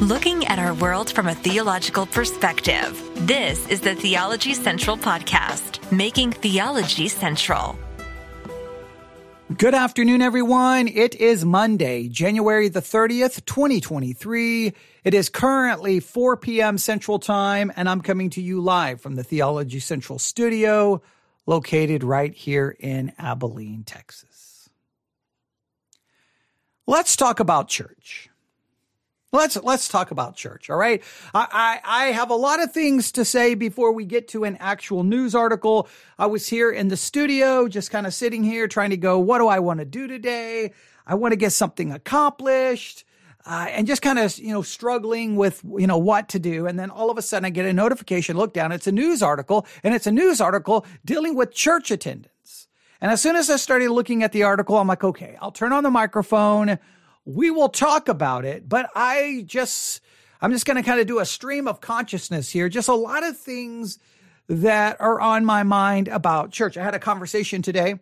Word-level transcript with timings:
Looking 0.00 0.44
at 0.48 0.58
our 0.58 0.74
world 0.74 1.12
from 1.12 1.28
a 1.28 1.36
theological 1.36 2.04
perspective. 2.04 3.00
This 3.14 3.64
is 3.68 3.80
the 3.80 3.94
Theology 3.94 4.52
Central 4.52 4.96
Podcast, 4.96 5.78
making 5.92 6.32
theology 6.32 7.06
central. 7.06 7.78
Good 9.56 9.72
afternoon, 9.72 10.20
everyone. 10.20 10.88
It 10.88 11.14
is 11.14 11.44
Monday, 11.44 12.08
January 12.08 12.68
the 12.68 12.82
30th, 12.82 13.44
2023. 13.44 14.72
It 15.04 15.14
is 15.14 15.28
currently 15.28 16.00
4 16.00 16.38
p.m. 16.38 16.76
Central 16.76 17.20
Time, 17.20 17.70
and 17.76 17.88
I'm 17.88 18.00
coming 18.00 18.30
to 18.30 18.42
you 18.42 18.60
live 18.60 19.00
from 19.00 19.14
the 19.14 19.22
Theology 19.22 19.78
Central 19.78 20.18
studio 20.18 21.02
located 21.46 22.02
right 22.02 22.34
here 22.34 22.76
in 22.80 23.12
Abilene, 23.16 23.84
Texas. 23.84 24.68
Let's 26.84 27.14
talk 27.14 27.38
about 27.38 27.68
church. 27.68 28.28
Let's 29.34 29.56
let's 29.56 29.88
talk 29.88 30.12
about 30.12 30.36
church. 30.36 30.70
All 30.70 30.76
right. 30.76 31.02
I, 31.34 31.80
I, 31.84 32.04
I 32.04 32.04
have 32.12 32.30
a 32.30 32.36
lot 32.36 32.62
of 32.62 32.72
things 32.72 33.10
to 33.12 33.24
say 33.24 33.56
before 33.56 33.90
we 33.90 34.04
get 34.04 34.28
to 34.28 34.44
an 34.44 34.56
actual 34.60 35.02
news 35.02 35.34
article. 35.34 35.88
I 36.16 36.26
was 36.26 36.46
here 36.46 36.70
in 36.70 36.86
the 36.86 36.96
studio, 36.96 37.66
just 37.66 37.90
kind 37.90 38.06
of 38.06 38.14
sitting 38.14 38.44
here 38.44 38.68
trying 38.68 38.90
to 38.90 38.96
go, 38.96 39.18
what 39.18 39.38
do 39.38 39.48
I 39.48 39.58
want 39.58 39.80
to 39.80 39.84
do 39.84 40.06
today? 40.06 40.72
I 41.04 41.16
want 41.16 41.32
to 41.32 41.36
get 41.36 41.50
something 41.50 41.90
accomplished. 41.90 43.04
Uh, 43.44 43.66
and 43.70 43.86
just 43.88 44.00
kind 44.00 44.18
of, 44.20 44.38
you 44.38 44.52
know, 44.52 44.62
struggling 44.62 45.34
with, 45.36 45.62
you 45.78 45.86
know, 45.86 45.98
what 45.98 46.28
to 46.30 46.38
do. 46.38 46.66
And 46.66 46.78
then 46.78 46.88
all 46.88 47.10
of 47.10 47.18
a 47.18 47.22
sudden 47.22 47.44
I 47.44 47.50
get 47.50 47.66
a 47.66 47.72
notification, 47.72 48.38
look 48.38 48.54
down, 48.54 48.72
it's 48.72 48.86
a 48.86 48.92
news 48.92 49.20
article 49.20 49.66
and 49.82 49.94
it's 49.94 50.06
a 50.06 50.12
news 50.12 50.40
article 50.40 50.86
dealing 51.04 51.34
with 51.34 51.52
church 51.52 51.90
attendance. 51.90 52.68
And 53.00 53.10
as 53.10 53.20
soon 53.20 53.36
as 53.36 53.50
I 53.50 53.56
started 53.56 53.90
looking 53.90 54.22
at 54.22 54.32
the 54.32 54.44
article, 54.44 54.78
I'm 54.78 54.86
like, 54.86 55.04
okay, 55.04 55.36
I'll 55.42 55.52
turn 55.52 55.72
on 55.72 55.82
the 55.82 55.90
microphone 55.90 56.78
we 57.24 57.50
will 57.50 57.68
talk 57.68 58.08
about 58.08 58.44
it, 58.44 58.68
but 58.68 58.90
I 58.94 59.44
just, 59.46 60.00
I'm 60.40 60.52
just 60.52 60.66
going 60.66 60.76
to 60.76 60.82
kind 60.82 61.00
of 61.00 61.06
do 61.06 61.20
a 61.20 61.26
stream 61.26 61.66
of 61.66 61.80
consciousness 61.80 62.50
here. 62.50 62.68
Just 62.68 62.88
a 62.88 62.94
lot 62.94 63.24
of 63.24 63.38
things 63.38 63.98
that 64.48 65.00
are 65.00 65.20
on 65.20 65.44
my 65.44 65.62
mind 65.62 66.08
about 66.08 66.50
church. 66.50 66.76
I 66.76 66.84
had 66.84 66.94
a 66.94 66.98
conversation 66.98 67.62
today 67.62 67.98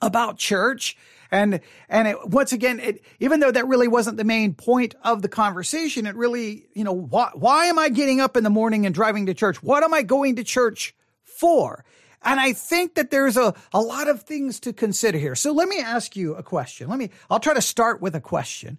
about 0.00 0.36
church 0.36 0.96
and 1.30 1.60
and 1.88 2.08
it, 2.08 2.28
once 2.28 2.52
again 2.52 2.80
it, 2.80 3.02
even 3.20 3.40
though 3.40 3.52
that 3.52 3.66
really 3.68 3.88
wasn't 3.88 4.16
the 4.16 4.24
main 4.24 4.52
point 4.52 4.94
of 5.02 5.22
the 5.22 5.28
conversation 5.28 6.06
it 6.06 6.16
really 6.16 6.66
you 6.74 6.82
know 6.82 6.92
why, 6.92 7.30
why 7.34 7.66
am 7.66 7.78
i 7.78 7.88
getting 7.88 8.20
up 8.20 8.36
in 8.36 8.42
the 8.42 8.50
morning 8.50 8.84
and 8.84 8.94
driving 8.94 9.26
to 9.26 9.34
church 9.34 9.62
what 9.62 9.84
am 9.84 9.94
i 9.94 10.02
going 10.02 10.34
to 10.36 10.42
church 10.42 10.94
for 11.22 11.84
and 12.24 12.40
I 12.40 12.52
think 12.52 12.94
that 12.94 13.10
there's 13.10 13.36
a, 13.36 13.54
a 13.72 13.80
lot 13.80 14.08
of 14.08 14.22
things 14.22 14.60
to 14.60 14.72
consider 14.72 15.18
here. 15.18 15.34
So 15.34 15.52
let 15.52 15.68
me 15.68 15.80
ask 15.80 16.16
you 16.16 16.34
a 16.34 16.42
question. 16.42 16.88
Let 16.88 16.98
me, 16.98 17.10
I'll 17.30 17.40
try 17.40 17.54
to 17.54 17.62
start 17.62 18.00
with 18.00 18.14
a 18.14 18.20
question. 18.20 18.78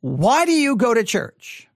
Why 0.00 0.44
do 0.44 0.52
you 0.52 0.76
go 0.76 0.94
to 0.94 1.04
church? 1.04 1.68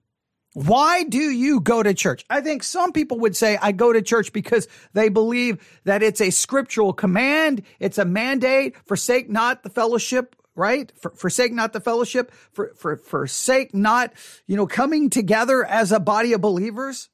Why 0.55 1.05
do 1.05 1.18
you 1.18 1.60
go 1.60 1.83
to 1.83 1.94
church? 1.94 2.24
I 2.28 2.42
think 2.42 2.62
some 2.62 2.92
people 2.92 3.20
would 3.20 3.34
say 3.34 3.56
I 3.60 3.72
go 3.72 3.92
to 3.92 4.02
church 4.02 4.33
because 4.33 4.68
they 4.92 5.08
believe 5.08 5.80
that 5.84 6.02
it's 6.02 6.20
a 6.20 6.30
scriptural 6.30 6.92
command. 6.92 7.62
It's 7.80 7.98
a 7.98 8.05
mandate. 8.05 8.77
Forsake 8.86 9.30
not 9.30 9.62
the 9.62 9.70
fellowship, 9.70 10.36
right? 10.55 10.92
For, 11.00 11.10
forsake 11.12 11.52
not 11.52 11.72
the 11.72 11.80
fellowship. 11.80 12.33
For, 12.52 12.74
for, 12.77 12.96
forsake 12.98 13.74
not, 13.74 14.12
you 14.46 14.56
know, 14.56 14.66
coming 14.66 15.08
together 15.08 15.64
as 15.64 15.90
a 15.90 16.00
body 16.00 16.34
of 16.34 16.42
believers. 16.42 17.08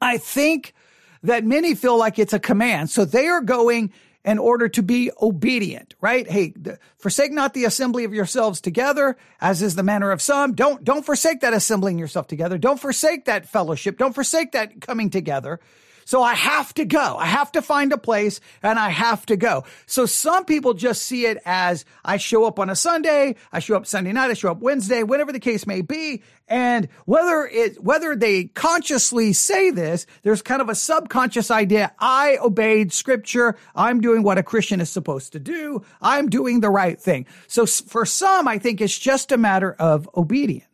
I 0.00 0.16
think 0.16 0.72
that 1.22 1.44
many 1.44 1.74
feel 1.74 1.98
like 1.98 2.18
it's 2.18 2.32
a 2.32 2.38
command. 2.38 2.90
So 2.90 3.04
they 3.04 3.26
are 3.26 3.40
going 3.40 3.92
in 4.24 4.38
order 4.38 4.68
to 4.68 4.82
be 4.82 5.10
obedient, 5.20 5.94
right? 6.00 6.30
Hey, 6.30 6.52
forsake 6.98 7.32
not 7.32 7.54
the 7.54 7.64
assembly 7.64 8.04
of 8.04 8.12
yourselves 8.12 8.60
together, 8.60 9.16
as 9.40 9.62
is 9.62 9.76
the 9.76 9.82
manner 9.82 10.10
of 10.10 10.20
some. 10.20 10.54
Don't, 10.54 10.84
don't 10.84 11.06
forsake 11.06 11.40
that 11.40 11.54
assembling 11.54 11.98
yourself 11.98 12.26
together. 12.26 12.58
Don't 12.58 12.78
forsake 12.78 13.24
that 13.24 13.46
fellowship. 13.46 13.96
Don't 13.96 14.14
forsake 14.14 14.52
that 14.52 14.80
coming 14.82 15.08
together. 15.08 15.58
So 16.10 16.24
I 16.24 16.34
have 16.34 16.74
to 16.74 16.84
go. 16.84 17.16
I 17.18 17.26
have 17.26 17.52
to 17.52 17.62
find 17.62 17.92
a 17.92 17.96
place 17.96 18.40
and 18.64 18.80
I 18.80 18.88
have 18.88 19.24
to 19.26 19.36
go. 19.36 19.62
So 19.86 20.06
some 20.06 20.44
people 20.44 20.74
just 20.74 21.02
see 21.02 21.26
it 21.26 21.38
as 21.46 21.84
I 22.04 22.16
show 22.16 22.46
up 22.46 22.58
on 22.58 22.68
a 22.68 22.74
Sunday, 22.74 23.36
I 23.52 23.60
show 23.60 23.76
up 23.76 23.86
Sunday 23.86 24.10
night, 24.10 24.28
I 24.28 24.34
show 24.34 24.50
up 24.50 24.58
Wednesday, 24.58 25.04
whatever 25.04 25.30
the 25.30 25.38
case 25.38 25.68
may 25.68 25.82
be. 25.82 26.24
And 26.48 26.88
whether 27.04 27.46
it, 27.46 27.80
whether 27.80 28.16
they 28.16 28.46
consciously 28.46 29.32
say 29.32 29.70
this, 29.70 30.04
there's 30.22 30.42
kind 30.42 30.60
of 30.60 30.68
a 30.68 30.74
subconscious 30.74 31.48
idea. 31.48 31.94
I 32.00 32.38
obeyed 32.42 32.92
scripture. 32.92 33.56
I'm 33.76 34.00
doing 34.00 34.24
what 34.24 34.36
a 34.36 34.42
Christian 34.42 34.80
is 34.80 34.90
supposed 34.90 35.30
to 35.34 35.38
do. 35.38 35.84
I'm 36.02 36.28
doing 36.28 36.58
the 36.58 36.70
right 36.70 37.00
thing. 37.00 37.24
So 37.46 37.66
for 37.66 38.04
some, 38.04 38.48
I 38.48 38.58
think 38.58 38.80
it's 38.80 38.98
just 38.98 39.30
a 39.30 39.38
matter 39.38 39.76
of 39.78 40.10
obedience. 40.16 40.64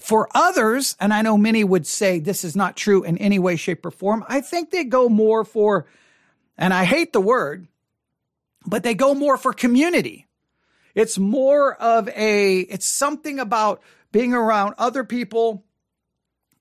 For 0.00 0.28
others, 0.34 0.96
and 0.98 1.12
I 1.12 1.20
know 1.22 1.36
many 1.36 1.62
would 1.62 1.86
say 1.86 2.18
this 2.18 2.42
is 2.42 2.56
not 2.56 2.74
true 2.74 3.04
in 3.04 3.18
any 3.18 3.38
way, 3.38 3.56
shape, 3.56 3.84
or 3.84 3.90
form, 3.90 4.24
I 4.28 4.40
think 4.40 4.70
they 4.70 4.84
go 4.84 5.08
more 5.08 5.44
for, 5.44 5.86
and 6.56 6.72
I 6.72 6.84
hate 6.84 7.12
the 7.12 7.20
word, 7.20 7.68
but 8.66 8.82
they 8.82 8.94
go 8.94 9.14
more 9.14 9.36
for 9.36 9.52
community. 9.52 10.26
It's 10.94 11.18
more 11.18 11.74
of 11.74 12.08
a, 12.08 12.60
it's 12.60 12.86
something 12.86 13.38
about 13.38 13.82
being 14.10 14.32
around 14.32 14.74
other 14.78 15.04
people, 15.04 15.64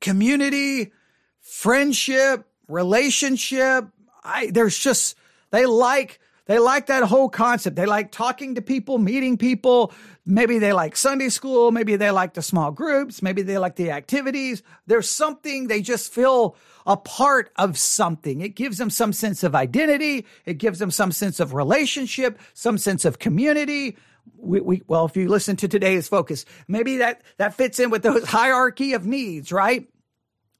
community, 0.01 0.91
friendship, 1.39 2.45
relationship. 2.67 3.87
I, 4.23 4.51
there's 4.51 4.77
just, 4.77 5.15
they 5.51 5.65
like, 5.65 6.19
they 6.49 6.57
like 6.57 6.87
that 6.87 7.03
whole 7.03 7.29
concept. 7.29 7.75
They 7.75 7.85
like 7.85 8.11
talking 8.11 8.55
to 8.55 8.61
people, 8.63 8.97
meeting 8.97 9.37
people. 9.37 9.93
Maybe 10.25 10.57
they 10.57 10.73
like 10.73 10.97
Sunday 10.97 11.29
school. 11.29 11.69
Maybe 11.69 11.95
they 11.95 12.09
like 12.09 12.33
the 12.33 12.41
small 12.41 12.71
groups. 12.71 13.21
Maybe 13.21 13.43
they 13.43 13.59
like 13.59 13.75
the 13.75 13.91
activities. 13.91 14.63
There's 14.87 15.07
something 15.07 15.67
they 15.67 15.83
just 15.83 16.11
feel 16.11 16.55
a 16.87 16.97
part 16.97 17.51
of 17.57 17.77
something. 17.77 18.41
It 18.41 18.55
gives 18.55 18.79
them 18.79 18.89
some 18.89 19.13
sense 19.13 19.43
of 19.43 19.53
identity. 19.53 20.25
It 20.47 20.55
gives 20.55 20.79
them 20.79 20.89
some 20.89 21.11
sense 21.11 21.39
of 21.39 21.53
relationship, 21.53 22.39
some 22.55 22.79
sense 22.79 23.05
of 23.05 23.19
community. 23.19 23.95
We, 24.35 24.59
we, 24.59 24.81
well, 24.87 25.05
if 25.05 25.15
you 25.15 25.29
listen 25.29 25.55
to 25.57 25.67
today's 25.67 26.07
focus, 26.07 26.45
maybe 26.67 26.97
that, 26.97 27.21
that 27.37 27.53
fits 27.53 27.79
in 27.79 27.91
with 27.91 28.01
those 28.01 28.23
hierarchy 28.27 28.93
of 28.93 29.05
needs, 29.05 29.51
right? 29.51 29.87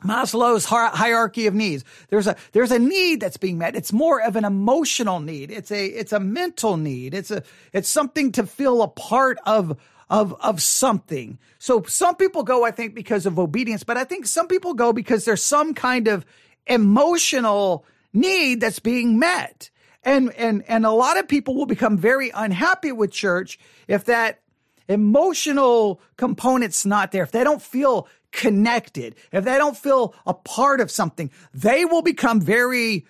Maslow's 0.03 0.65
hierarchy 0.65 1.47
of 1.47 1.53
needs. 1.53 1.83
There's 2.09 2.27
a, 2.27 2.35
there's 2.53 2.71
a 2.71 2.79
need 2.79 3.19
that's 3.19 3.37
being 3.37 3.57
met. 3.57 3.75
It's 3.75 3.91
more 3.91 4.21
of 4.21 4.35
an 4.35 4.45
emotional 4.45 5.19
need. 5.19 5.51
It's 5.51 5.71
a, 5.71 5.85
it's 5.85 6.13
a 6.13 6.19
mental 6.19 6.77
need. 6.77 7.13
It's 7.13 7.31
a, 7.31 7.43
it's 7.73 7.89
something 7.89 8.31
to 8.33 8.45
feel 8.45 8.81
a 8.81 8.87
part 8.87 9.37
of, 9.45 9.77
of, 10.09 10.33
of 10.41 10.61
something. 10.61 11.37
So 11.57 11.83
some 11.83 12.15
people 12.15 12.43
go, 12.43 12.63
I 12.63 12.71
think, 12.71 12.95
because 12.95 13.25
of 13.25 13.37
obedience, 13.37 13.83
but 13.83 13.97
I 13.97 14.05
think 14.05 14.25
some 14.25 14.47
people 14.47 14.73
go 14.73 14.93
because 14.93 15.25
there's 15.25 15.43
some 15.43 15.73
kind 15.73 16.07
of 16.07 16.25
emotional 16.65 17.85
need 18.13 18.61
that's 18.61 18.79
being 18.79 19.19
met. 19.19 19.69
And, 20.03 20.31
and, 20.35 20.63
and 20.69 20.85
a 20.85 20.91
lot 20.91 21.17
of 21.17 21.27
people 21.27 21.55
will 21.55 21.65
become 21.65 21.97
very 21.97 22.31
unhappy 22.33 22.93
with 22.93 23.11
church 23.11 23.59
if 23.87 24.05
that 24.05 24.39
emotional 24.87 26.01
component's 26.17 26.85
not 26.85 27.11
there. 27.11 27.23
If 27.23 27.31
they 27.31 27.43
don't 27.43 27.61
feel 27.61 28.07
connected, 28.31 29.15
if 29.31 29.43
they 29.43 29.57
don't 29.57 29.77
feel 29.77 30.13
a 30.25 30.33
part 30.33 30.81
of 30.81 30.91
something, 30.91 31.31
they 31.53 31.85
will 31.85 32.01
become 32.01 32.41
very 32.41 33.05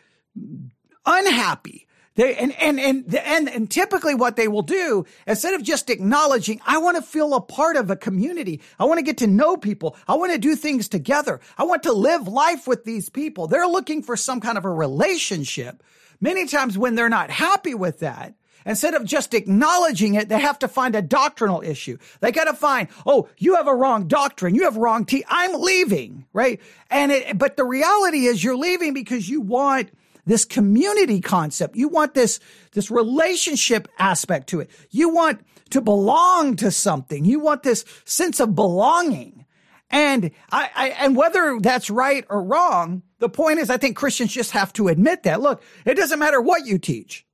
unhappy. 1.05 1.87
They, 2.15 2.35
and, 2.35 2.53
and, 2.59 2.79
and, 2.81 3.15
and, 3.15 3.47
and 3.47 3.71
typically 3.71 4.13
what 4.13 4.35
they 4.35 4.49
will 4.49 4.61
do, 4.61 5.05
instead 5.25 5.53
of 5.53 5.63
just 5.63 5.89
acknowledging, 5.89 6.59
I 6.65 6.77
want 6.79 6.97
to 6.97 7.01
feel 7.01 7.33
a 7.33 7.39
part 7.39 7.77
of 7.77 7.89
a 7.89 7.95
community. 7.95 8.61
I 8.77 8.85
want 8.85 8.97
to 8.97 9.05
get 9.05 9.19
to 9.19 9.27
know 9.27 9.55
people. 9.55 9.95
I 10.05 10.15
want 10.15 10.33
to 10.33 10.37
do 10.37 10.57
things 10.57 10.89
together. 10.89 11.39
I 11.57 11.63
want 11.63 11.83
to 11.83 11.93
live 11.93 12.27
life 12.27 12.67
with 12.67 12.83
these 12.83 13.09
people. 13.09 13.47
They're 13.47 13.67
looking 13.67 14.03
for 14.03 14.17
some 14.17 14.41
kind 14.41 14.57
of 14.57 14.65
a 14.65 14.69
relationship. 14.69 15.81
Many 16.19 16.45
times 16.45 16.77
when 16.77 16.95
they're 16.95 17.07
not 17.07 17.29
happy 17.29 17.73
with 17.73 17.99
that, 17.99 18.33
Instead 18.65 18.93
of 18.93 19.05
just 19.05 19.33
acknowledging 19.33 20.15
it, 20.15 20.29
they 20.29 20.39
have 20.39 20.59
to 20.59 20.67
find 20.67 20.95
a 20.95 21.01
doctrinal 21.01 21.61
issue. 21.61 21.97
They 22.19 22.31
got 22.31 22.45
to 22.45 22.53
find, 22.53 22.87
oh, 23.05 23.29
you 23.37 23.55
have 23.55 23.67
a 23.67 23.75
wrong 23.75 24.07
doctrine. 24.07 24.55
You 24.55 24.63
have 24.63 24.77
wrong 24.77 25.05
tea. 25.05 25.23
I'm 25.27 25.61
leaving, 25.61 26.25
right? 26.33 26.59
And 26.89 27.11
it, 27.11 27.37
but 27.37 27.57
the 27.57 27.65
reality 27.65 28.25
is 28.25 28.43
you're 28.43 28.57
leaving 28.57 28.93
because 28.93 29.29
you 29.29 29.41
want 29.41 29.91
this 30.25 30.45
community 30.45 31.21
concept. 31.21 31.75
You 31.75 31.87
want 31.87 32.13
this, 32.13 32.39
this 32.73 32.91
relationship 32.91 33.87
aspect 33.97 34.47
to 34.49 34.59
it. 34.59 34.69
You 34.91 35.09
want 35.09 35.45
to 35.71 35.81
belong 35.81 36.55
to 36.57 36.71
something. 36.71 37.25
You 37.25 37.39
want 37.39 37.63
this 37.63 37.85
sense 38.05 38.39
of 38.39 38.55
belonging. 38.55 39.45
And 39.89 40.31
I, 40.51 40.69
I, 40.75 40.89
and 40.89 41.15
whether 41.15 41.57
that's 41.59 41.89
right 41.89 42.25
or 42.29 42.43
wrong, 42.43 43.01
the 43.17 43.29
point 43.29 43.59
is 43.59 43.69
I 43.69 43.77
think 43.77 43.97
Christians 43.97 44.31
just 44.31 44.51
have 44.51 44.71
to 44.73 44.87
admit 44.87 45.23
that. 45.23 45.41
Look, 45.41 45.63
it 45.85 45.95
doesn't 45.95 46.19
matter 46.19 46.41
what 46.41 46.65
you 46.65 46.77
teach. 46.77 47.25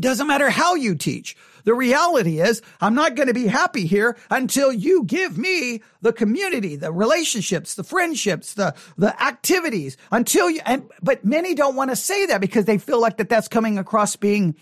Doesn't 0.00 0.26
matter 0.26 0.50
how 0.50 0.74
you 0.74 0.94
teach. 0.94 1.36
The 1.64 1.74
reality 1.74 2.40
is 2.40 2.62
I'm 2.80 2.94
not 2.94 3.14
going 3.14 3.28
to 3.28 3.34
be 3.34 3.46
happy 3.46 3.86
here 3.86 4.16
until 4.30 4.72
you 4.72 5.04
give 5.04 5.36
me 5.36 5.82
the 6.00 6.12
community, 6.12 6.76
the 6.76 6.92
relationships, 6.92 7.74
the 7.74 7.84
friendships, 7.84 8.54
the, 8.54 8.74
the 8.96 9.22
activities 9.22 9.96
until 10.10 10.48
you, 10.48 10.60
and, 10.64 10.88
but 11.02 11.24
many 11.24 11.54
don't 11.54 11.76
want 11.76 11.90
to 11.90 11.96
say 11.96 12.26
that 12.26 12.40
because 12.40 12.64
they 12.64 12.78
feel 12.78 13.00
like 13.00 13.18
that 13.18 13.28
that's 13.28 13.48
coming 13.48 13.78
across 13.78 14.16
being 14.16 14.56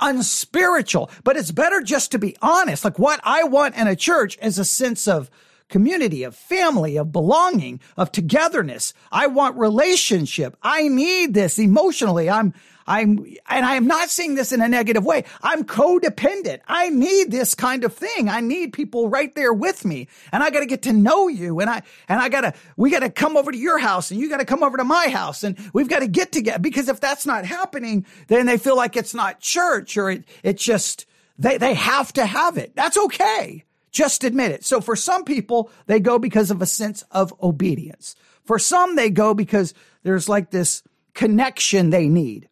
unspiritual, 0.00 1.10
but 1.22 1.36
it's 1.36 1.52
better 1.52 1.80
just 1.80 2.12
to 2.12 2.18
be 2.18 2.36
honest. 2.42 2.84
Like 2.84 2.98
what 2.98 3.20
I 3.22 3.44
want 3.44 3.76
in 3.76 3.86
a 3.86 3.96
church 3.96 4.38
is 4.42 4.58
a 4.58 4.64
sense 4.64 5.06
of 5.06 5.30
community, 5.68 6.24
of 6.24 6.34
family, 6.34 6.96
of 6.96 7.12
belonging, 7.12 7.80
of 7.96 8.12
togetherness. 8.12 8.92
I 9.10 9.28
want 9.28 9.56
relationship. 9.56 10.56
I 10.62 10.88
need 10.88 11.34
this 11.34 11.58
emotionally. 11.58 12.28
I'm, 12.28 12.54
I'm, 12.86 13.24
and 13.48 13.64
I 13.64 13.76
am 13.76 13.86
not 13.86 14.10
saying 14.10 14.34
this 14.34 14.52
in 14.52 14.60
a 14.60 14.68
negative 14.68 15.04
way. 15.04 15.24
I'm 15.42 15.64
codependent. 15.64 16.60
I 16.66 16.90
need 16.90 17.30
this 17.30 17.54
kind 17.54 17.84
of 17.84 17.94
thing. 17.94 18.28
I 18.28 18.40
need 18.40 18.72
people 18.72 19.08
right 19.08 19.34
there 19.34 19.52
with 19.52 19.84
me 19.84 20.08
and 20.32 20.42
I 20.42 20.50
got 20.50 20.60
to 20.60 20.66
get 20.66 20.82
to 20.82 20.92
know 20.92 21.28
you. 21.28 21.60
And 21.60 21.70
I, 21.70 21.82
and 22.08 22.20
I 22.20 22.28
got 22.28 22.42
to, 22.42 22.54
we 22.76 22.90
got 22.90 23.00
to 23.00 23.10
come 23.10 23.36
over 23.36 23.50
to 23.50 23.58
your 23.58 23.78
house 23.78 24.10
and 24.10 24.20
you 24.20 24.28
got 24.28 24.38
to 24.38 24.44
come 24.44 24.62
over 24.62 24.76
to 24.76 24.84
my 24.84 25.08
house 25.08 25.44
and 25.44 25.58
we've 25.72 25.88
got 25.88 26.00
to 26.00 26.08
get 26.08 26.32
together 26.32 26.58
because 26.58 26.88
if 26.88 27.00
that's 27.00 27.26
not 27.26 27.44
happening, 27.44 28.06
then 28.28 28.46
they 28.46 28.58
feel 28.58 28.76
like 28.76 28.96
it's 28.96 29.14
not 29.14 29.40
church 29.40 29.96
or 29.96 30.10
it, 30.10 30.24
it 30.42 30.58
just, 30.58 31.06
they, 31.38 31.58
they 31.58 31.74
have 31.74 32.12
to 32.14 32.26
have 32.26 32.58
it. 32.58 32.76
That's 32.76 32.96
okay. 32.96 33.64
Just 33.90 34.24
admit 34.24 34.50
it. 34.50 34.64
So 34.64 34.80
for 34.80 34.96
some 34.96 35.24
people, 35.24 35.70
they 35.86 36.00
go 36.00 36.18
because 36.18 36.50
of 36.50 36.60
a 36.60 36.66
sense 36.66 37.04
of 37.12 37.32
obedience. 37.40 38.16
For 38.44 38.58
some, 38.58 38.96
they 38.96 39.08
go 39.08 39.34
because 39.34 39.72
there's 40.02 40.28
like 40.28 40.50
this 40.50 40.82
connection 41.14 41.90
they 41.90 42.08
need. 42.08 42.48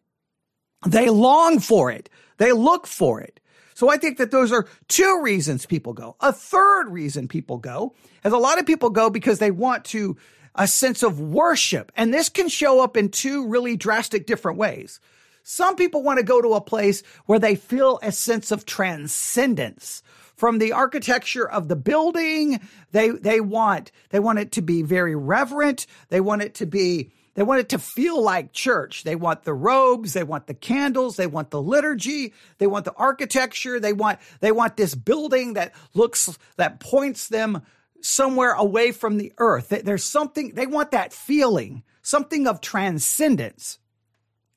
They 0.85 1.09
long 1.09 1.59
for 1.59 1.91
it. 1.91 2.09
They 2.37 2.51
look 2.51 2.87
for 2.87 3.21
it. 3.21 3.39
So 3.75 3.89
I 3.89 3.97
think 3.97 4.17
that 4.17 4.31
those 4.31 4.51
are 4.51 4.67
two 4.87 5.21
reasons 5.21 5.65
people 5.65 5.93
go. 5.93 6.15
A 6.19 6.31
third 6.31 6.89
reason 6.89 7.27
people 7.27 7.57
go 7.57 7.95
is 8.23 8.33
a 8.33 8.37
lot 8.37 8.59
of 8.59 8.65
people 8.65 8.89
go 8.89 9.09
because 9.09 9.39
they 9.39 9.51
want 9.51 9.85
to 9.85 10.17
a 10.55 10.67
sense 10.67 11.01
of 11.01 11.19
worship. 11.19 11.91
And 11.95 12.13
this 12.13 12.29
can 12.29 12.47
show 12.47 12.83
up 12.83 12.95
in 12.95 13.09
two 13.09 13.47
really 13.47 13.75
drastic 13.75 14.27
different 14.27 14.57
ways. 14.57 14.99
Some 15.43 15.75
people 15.75 16.03
want 16.03 16.19
to 16.19 16.23
go 16.23 16.41
to 16.41 16.53
a 16.53 16.61
place 16.61 17.03
where 17.25 17.39
they 17.39 17.55
feel 17.55 17.99
a 18.01 18.11
sense 18.11 18.51
of 18.51 18.65
transcendence 18.65 20.03
from 20.35 20.59
the 20.59 20.71
architecture 20.71 21.49
of 21.49 21.67
the 21.67 21.75
building. 21.75 22.61
They, 22.91 23.09
they 23.09 23.41
want, 23.41 23.91
they 24.09 24.19
want 24.19 24.39
it 24.39 24.51
to 24.53 24.61
be 24.61 24.83
very 24.83 25.15
reverent. 25.15 25.85
They 26.09 26.21
want 26.21 26.43
it 26.43 26.55
to 26.55 26.65
be 26.65 27.11
they 27.35 27.43
want 27.43 27.61
it 27.61 27.69
to 27.69 27.79
feel 27.79 28.21
like 28.21 28.53
church. 28.53 29.03
They 29.03 29.15
want 29.15 29.43
the 29.43 29.53
robes. 29.53 30.13
They 30.13 30.23
want 30.23 30.47
the 30.47 30.53
candles. 30.53 31.15
They 31.15 31.27
want 31.27 31.49
the 31.49 31.61
liturgy. 31.61 32.33
They 32.59 32.67
want 32.67 32.85
the 32.85 32.93
architecture. 32.93 33.79
They 33.79 33.93
want, 33.93 34.19
they 34.39 34.51
want 34.51 34.77
this 34.77 34.93
building 34.93 35.53
that 35.53 35.73
looks, 35.93 36.37
that 36.57 36.79
points 36.79 37.27
them 37.27 37.63
somewhere 38.01 38.53
away 38.53 38.91
from 38.91 39.17
the 39.17 39.33
earth. 39.37 39.69
There's 39.69 40.03
something, 40.03 40.53
they 40.53 40.67
want 40.67 40.91
that 40.91 41.13
feeling, 41.13 41.83
something 42.01 42.47
of 42.47 42.61
transcendence, 42.61 43.79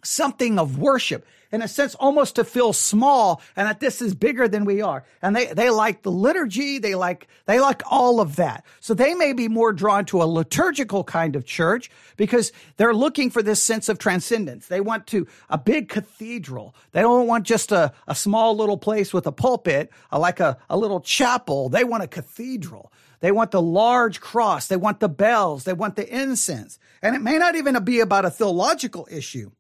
something 0.04 0.58
of 0.58 0.78
worship 0.78 1.26
in 1.56 1.62
a 1.62 1.68
sense, 1.68 1.94
almost 1.94 2.36
to 2.36 2.44
feel 2.44 2.74
small 2.74 3.40
and 3.56 3.66
that 3.66 3.80
this 3.80 4.02
is 4.02 4.14
bigger 4.14 4.46
than 4.46 4.66
we 4.66 4.82
are. 4.82 5.04
And 5.22 5.34
they, 5.34 5.46
they 5.46 5.70
like 5.70 6.02
the 6.02 6.10
liturgy. 6.10 6.78
They 6.78 6.94
like, 6.94 7.28
they 7.46 7.58
like 7.58 7.82
all 7.90 8.20
of 8.20 8.36
that. 8.36 8.66
So 8.80 8.92
they 8.92 9.14
may 9.14 9.32
be 9.32 9.48
more 9.48 9.72
drawn 9.72 10.04
to 10.06 10.22
a 10.22 10.24
liturgical 10.24 11.02
kind 11.02 11.34
of 11.34 11.46
church 11.46 11.90
because 12.18 12.52
they're 12.76 12.92
looking 12.92 13.30
for 13.30 13.42
this 13.42 13.62
sense 13.62 13.88
of 13.88 13.98
transcendence. 13.98 14.66
They 14.66 14.82
want 14.82 15.06
to 15.08 15.26
a 15.48 15.56
big 15.56 15.88
cathedral. 15.88 16.74
They 16.92 17.00
don't 17.00 17.26
want 17.26 17.46
just 17.46 17.72
a, 17.72 17.94
a 18.06 18.14
small 18.14 18.54
little 18.54 18.76
place 18.76 19.14
with 19.14 19.26
a 19.26 19.32
pulpit, 19.32 19.90
uh, 20.12 20.18
like 20.18 20.40
a, 20.40 20.58
a 20.68 20.76
little 20.76 21.00
chapel. 21.00 21.70
They 21.70 21.84
want 21.84 22.02
a 22.02 22.06
cathedral. 22.06 22.92
They 23.20 23.32
want 23.32 23.50
the 23.50 23.62
large 23.62 24.20
cross. 24.20 24.66
They 24.68 24.76
want 24.76 25.00
the 25.00 25.08
bells. 25.08 25.64
They 25.64 25.72
want 25.72 25.96
the 25.96 26.06
incense. 26.06 26.78
And 27.00 27.16
it 27.16 27.22
may 27.22 27.38
not 27.38 27.56
even 27.56 27.82
be 27.82 28.00
about 28.00 28.26
a 28.26 28.30
theological 28.30 29.08
issue. 29.10 29.52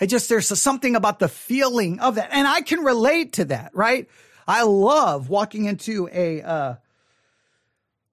It 0.00 0.06
just, 0.06 0.28
there's 0.28 0.48
something 0.60 0.96
about 0.96 1.18
the 1.18 1.28
feeling 1.28 2.00
of 2.00 2.16
that. 2.16 2.30
And 2.32 2.46
I 2.46 2.60
can 2.60 2.80
relate 2.80 3.34
to 3.34 3.44
that, 3.46 3.70
right? 3.74 4.08
I 4.46 4.64
love 4.64 5.28
walking 5.28 5.64
into 5.64 6.08
a, 6.12 6.42
uh, 6.42 6.74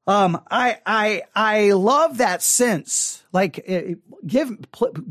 um, 0.08 0.42
I, 0.50 0.80
I, 0.86 1.24
I 1.36 1.72
love 1.72 2.18
that 2.18 2.42
sense. 2.42 3.24
Like, 3.32 3.60
it, 3.60 4.00
give, 4.26 4.58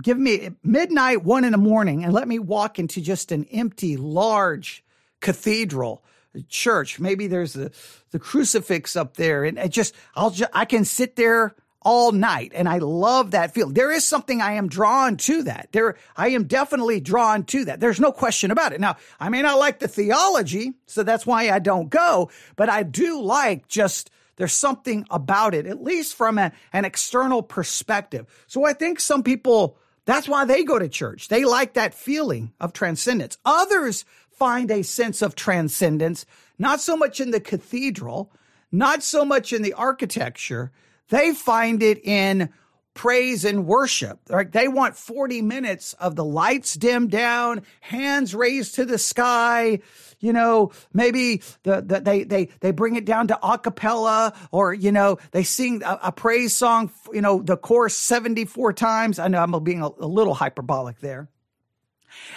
give 0.02 0.18
me 0.18 0.50
midnight, 0.62 1.24
one 1.24 1.44
in 1.44 1.52
the 1.52 1.58
morning, 1.58 2.04
and 2.04 2.12
let 2.12 2.26
me 2.26 2.38
walk 2.38 2.78
into 2.78 3.00
just 3.00 3.32
an 3.32 3.44
empty, 3.52 3.96
large 3.96 4.84
cathedral 5.20 6.02
church. 6.48 6.98
Maybe 6.98 7.26
there's 7.26 7.52
the, 7.52 7.72
the 8.10 8.18
crucifix 8.18 8.96
up 8.96 9.16
there, 9.16 9.44
and 9.44 9.58
it 9.58 9.70
just, 9.70 9.94
I'll 10.14 10.30
just, 10.30 10.50
I 10.54 10.64
can 10.64 10.84
sit 10.84 11.16
there 11.16 11.54
all 11.82 12.12
night. 12.12 12.52
And 12.54 12.68
I 12.68 12.78
love 12.78 13.30
that 13.30 13.54
feel. 13.54 13.68
There 13.68 13.90
is 13.90 14.06
something 14.06 14.42
I 14.42 14.52
am 14.52 14.68
drawn 14.68 15.16
to 15.18 15.44
that. 15.44 15.68
There, 15.72 15.96
I 16.16 16.28
am 16.28 16.44
definitely 16.44 17.00
drawn 17.00 17.44
to 17.44 17.64
that. 17.64 17.80
There's 17.80 18.00
no 18.00 18.12
question 18.12 18.50
about 18.50 18.72
it. 18.72 18.80
Now, 18.80 18.96
I 19.18 19.28
may 19.30 19.42
not 19.42 19.58
like 19.58 19.78
the 19.78 19.88
theology, 19.88 20.74
so 20.86 21.02
that's 21.02 21.26
why 21.26 21.50
I 21.50 21.58
don't 21.58 21.88
go, 21.88 22.30
but 22.56 22.68
I 22.68 22.82
do 22.82 23.22
like 23.22 23.66
just, 23.66 24.10
there's 24.36 24.52
something 24.52 25.06
about 25.10 25.54
it, 25.54 25.66
at 25.66 25.82
least 25.82 26.14
from 26.14 26.38
a, 26.38 26.52
an 26.72 26.84
external 26.84 27.42
perspective. 27.42 28.26
So 28.46 28.64
I 28.64 28.74
think 28.74 29.00
some 29.00 29.22
people, 29.22 29.78
that's 30.04 30.28
why 30.28 30.44
they 30.44 30.64
go 30.64 30.78
to 30.78 30.88
church. 30.88 31.28
They 31.28 31.44
like 31.44 31.74
that 31.74 31.94
feeling 31.94 32.52
of 32.60 32.72
transcendence. 32.72 33.38
Others 33.44 34.04
find 34.30 34.70
a 34.70 34.82
sense 34.82 35.22
of 35.22 35.34
transcendence, 35.34 36.26
not 36.58 36.80
so 36.80 36.96
much 36.96 37.20
in 37.20 37.30
the 37.30 37.40
cathedral, 37.40 38.32
not 38.72 39.02
so 39.02 39.24
much 39.24 39.52
in 39.52 39.62
the 39.62 39.74
architecture, 39.74 40.72
they 41.10 41.34
find 41.34 41.82
it 41.82 42.04
in 42.04 42.50
praise 42.94 43.44
and 43.44 43.66
worship. 43.66 44.18
Right? 44.28 44.50
They 44.50 44.68
want 44.68 44.96
40 44.96 45.42
minutes 45.42 45.92
of 45.94 46.16
the 46.16 46.24
lights 46.24 46.74
dimmed 46.74 47.10
down, 47.10 47.62
hands 47.80 48.34
raised 48.34 48.76
to 48.76 48.84
the 48.84 48.98
sky. 48.98 49.80
You 50.18 50.32
know, 50.32 50.72
maybe 50.92 51.42
the, 51.62 51.80
the 51.80 52.00
they, 52.00 52.24
they, 52.24 52.48
they 52.60 52.72
bring 52.72 52.96
it 52.96 53.06
down 53.06 53.28
to 53.28 53.38
a 53.42 53.58
cappella 53.58 54.34
or, 54.52 54.74
you 54.74 54.92
know, 54.92 55.18
they 55.30 55.44
sing 55.44 55.82
a, 55.82 55.98
a 56.04 56.12
praise 56.12 56.54
song, 56.54 56.90
you 57.12 57.22
know, 57.22 57.40
the 57.40 57.56
chorus 57.56 57.96
74 57.96 58.74
times. 58.74 59.18
I 59.18 59.28
know 59.28 59.42
I'm 59.42 59.64
being 59.64 59.82
a, 59.82 59.88
a 59.98 60.06
little 60.06 60.34
hyperbolic 60.34 61.00
there. 61.00 61.28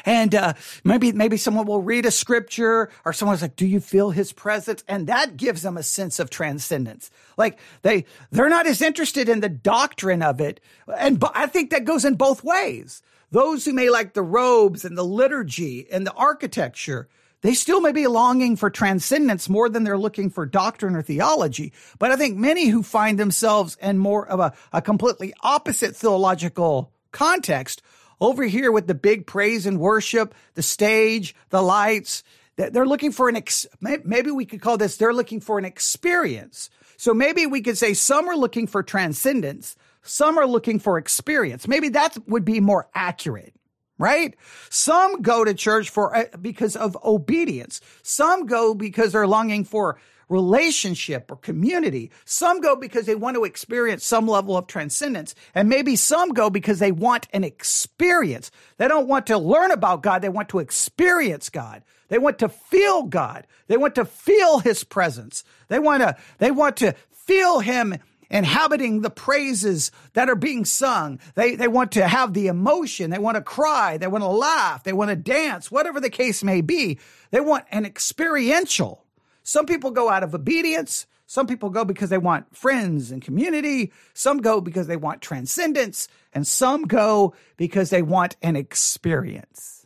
And 0.06 0.34
uh, 0.36 0.54
maybe 0.84 1.12
maybe 1.12 1.38
someone 1.38 1.66
will 1.66 1.81
read 1.81 2.06
a 2.06 2.12
scripture, 2.12 2.90
or 3.06 3.14
someone's 3.14 3.42
like, 3.42 3.56
"Do 3.56 3.68
you 3.68 3.80
feel 3.80 4.12
His 4.12 4.34
presence?" 4.34 4.84
And 4.88 5.08
that 5.08 5.38
gives 5.38 5.62
them 5.62 5.78
a 5.78 5.84
sense 5.84 6.20
of 6.20 6.30
transcendence. 6.30 7.12
Like 7.38 7.60
they 7.81 8.06
they're 8.31 8.50
not 8.50 8.68
as 8.68 8.81
interested 8.81 9.30
in 9.30 9.40
the 9.40 9.50
doctrine 9.50 10.22
of 10.22 10.42
it, 10.42 10.60
and 10.98 11.24
I 11.34 11.48
think 11.48 11.72
that 11.72 11.86
goes 11.86 12.06
in 12.06 12.16
both 12.16 12.44
ways. 12.44 13.02
Those 13.31 13.66
who 13.66 13.74
may 13.74 13.90
like 13.90 14.14
the 14.14 14.22
robes 14.22 14.86
and 14.86 14.96
the 14.96 15.04
liturgy 15.04 15.88
and 15.92 16.06
the 16.06 16.14
architecture, 16.14 17.10
they 17.42 17.56
still 17.56 17.81
may 17.81 17.92
be 17.92 18.06
longing 18.06 18.56
for 18.56 18.70
transcendence 18.70 19.50
more 19.50 19.70
than 19.70 19.84
they're 19.84 19.98
looking 19.98 20.30
for 20.30 20.46
doctrine 20.46 20.96
or 20.96 21.02
theology. 21.02 21.74
But 21.98 22.12
I 22.12 22.16
think 22.16 22.38
many 22.38 22.68
who 22.68 22.84
find 22.84 23.20
themselves 23.20 23.75
in 23.82 23.98
more 23.98 24.27
of 24.27 24.39
a, 24.39 24.53
a 24.72 24.84
completely 24.84 25.34
opposite 25.42 25.96
theological 25.96 26.92
context 27.12 27.82
over 28.20 28.43
here 28.43 28.72
with 28.72 28.88
the 28.88 28.96
big 28.96 29.25
praise 29.27 29.65
and 29.65 29.79
worship, 29.79 30.34
the 30.55 30.63
stage, 30.63 31.36
the 31.50 31.62
lights, 31.62 32.24
they're 32.55 32.86
looking 32.86 33.12
for 33.12 33.29
an, 33.29 33.36
ex- 33.36 33.65
maybe 33.82 34.32
we 34.32 34.46
could 34.46 34.62
call 34.62 34.77
this, 34.77 34.98
they're 34.98 35.13
looking 35.13 35.39
for 35.39 35.58
an 35.58 35.65
experience. 35.65 36.70
So 36.98 37.13
maybe 37.13 37.46
we 37.46 37.62
could 37.62 37.77
say 37.77 37.93
some 37.93 38.29
are 38.29 38.38
looking 38.38 38.67
for 38.67 38.84
transcendence, 38.84 39.75
some 40.03 40.38
are 40.38 40.46
looking 40.46 40.79
for 40.79 40.98
experience. 40.98 41.67
Maybe 41.67 41.89
that 41.89 42.17
would 42.27 42.46
be 42.46 42.60
more 42.60 42.89
accurate 42.93 43.53
right? 44.00 44.36
Some 44.70 45.22
go 45.22 45.46
to 45.46 45.53
church 45.53 45.89
for 45.89 46.15
uh, 46.15 46.25
because 46.41 46.75
of 46.75 46.98
obedience. 47.05 47.79
Some 48.01 48.46
go 48.46 48.74
because 48.74 49.12
they're 49.13 49.27
longing 49.27 49.63
for 49.63 50.00
relationship 50.30 51.32
or 51.32 51.38
community. 51.38 52.12
Some 52.25 52.62
go 52.62 52.75
because 52.75 53.06
they 53.06 53.15
want 53.15 53.36
to 53.36 53.44
experience 53.44 54.06
some 54.06 54.27
level 54.27 54.58
of 54.58 54.68
transcendence. 54.68 55.36
And 55.56 55.70
maybe 55.70 55.96
some 55.96 56.30
go 56.30 56.50
because 56.50 56.80
they 56.80 56.92
want 56.92 57.27
an 57.34 57.44
experience. 57.44 58.51
They 58.77 58.88
don't 58.88 59.08
want 59.08 59.27
to 59.27 59.38
learn 59.38 59.72
about 59.72 60.03
God. 60.03 60.22
They 60.22 60.30
want 60.30 60.50
to 60.50 60.60
experience 60.60 61.50
God. 61.50 61.84
They 62.10 62.18
want 62.18 62.39
to 62.39 62.50
feel 62.50 63.03
God. 63.03 63.48
They 63.68 63.77
want 63.77 63.96
to 63.96 64.06
feel 64.06 64.60
his 64.60 64.84
presence. 64.84 65.44
They 65.68 65.80
want 65.80 66.01
to, 66.01 66.15
they 66.38 66.51
want 66.51 66.77
to 66.77 66.94
feel 67.12 67.60
him 67.60 67.96
inhabiting 68.30 69.01
the 69.01 69.10
praises 69.10 69.92
that 70.13 70.30
are 70.30 70.36
being 70.36 70.65
sung. 70.65 71.20
They, 71.36 71.56
they 71.56 71.68
want 71.68 71.92
to 71.94 72.08
have 72.08 72.34
the 72.34 72.48
emotion. 72.48 73.12
They 73.12 73.20
want 73.20 73.36
to 73.36 73.42
cry. 73.42 73.98
They 73.98 74.08
want 74.08 74.24
to 74.24 74.27
laugh. 74.27 74.84
They 74.84 74.94
want 74.94 75.10
to 75.10 75.15
dance, 75.15 75.72
whatever 75.72 76.00
the 76.00 76.10
case 76.10 76.44
may 76.44 76.62
be. 76.62 77.00
They 77.32 77.39
want 77.39 77.65
an 77.72 77.86
experiential 77.86 79.02
some 79.43 79.65
people 79.65 79.91
go 79.91 80.09
out 80.09 80.23
of 80.23 80.33
obedience. 80.33 81.05
Some 81.25 81.47
people 81.47 81.69
go 81.69 81.85
because 81.85 82.09
they 82.09 82.17
want 82.17 82.55
friends 82.55 83.12
and 83.12 83.21
community. 83.21 83.91
Some 84.13 84.39
go 84.39 84.62
because 84.62 84.88
they 84.88 84.97
want 84.97 85.21
transcendence. 85.21 86.07
And 86.33 86.45
some 86.45 86.83
go 86.83 87.35
because 87.57 87.89
they 87.89 88.01
want 88.01 88.35
an 88.41 88.55
experience. 88.55 89.85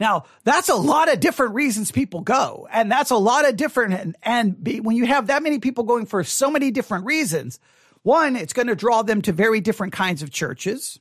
Now, 0.00 0.24
that's 0.42 0.68
a 0.68 0.74
lot 0.74 1.12
of 1.12 1.20
different 1.20 1.54
reasons 1.54 1.92
people 1.92 2.22
go. 2.22 2.66
And 2.72 2.90
that's 2.90 3.10
a 3.10 3.16
lot 3.16 3.48
of 3.48 3.56
different. 3.56 3.94
And, 3.94 4.16
and 4.22 4.62
be, 4.62 4.80
when 4.80 4.96
you 4.96 5.06
have 5.06 5.28
that 5.28 5.42
many 5.42 5.60
people 5.60 5.84
going 5.84 6.06
for 6.06 6.24
so 6.24 6.50
many 6.50 6.70
different 6.70 7.04
reasons, 7.04 7.60
one, 8.02 8.34
it's 8.34 8.52
going 8.52 8.66
to 8.66 8.74
draw 8.74 9.02
them 9.02 9.22
to 9.22 9.32
very 9.32 9.60
different 9.60 9.92
kinds 9.92 10.22
of 10.22 10.30
churches. 10.30 10.98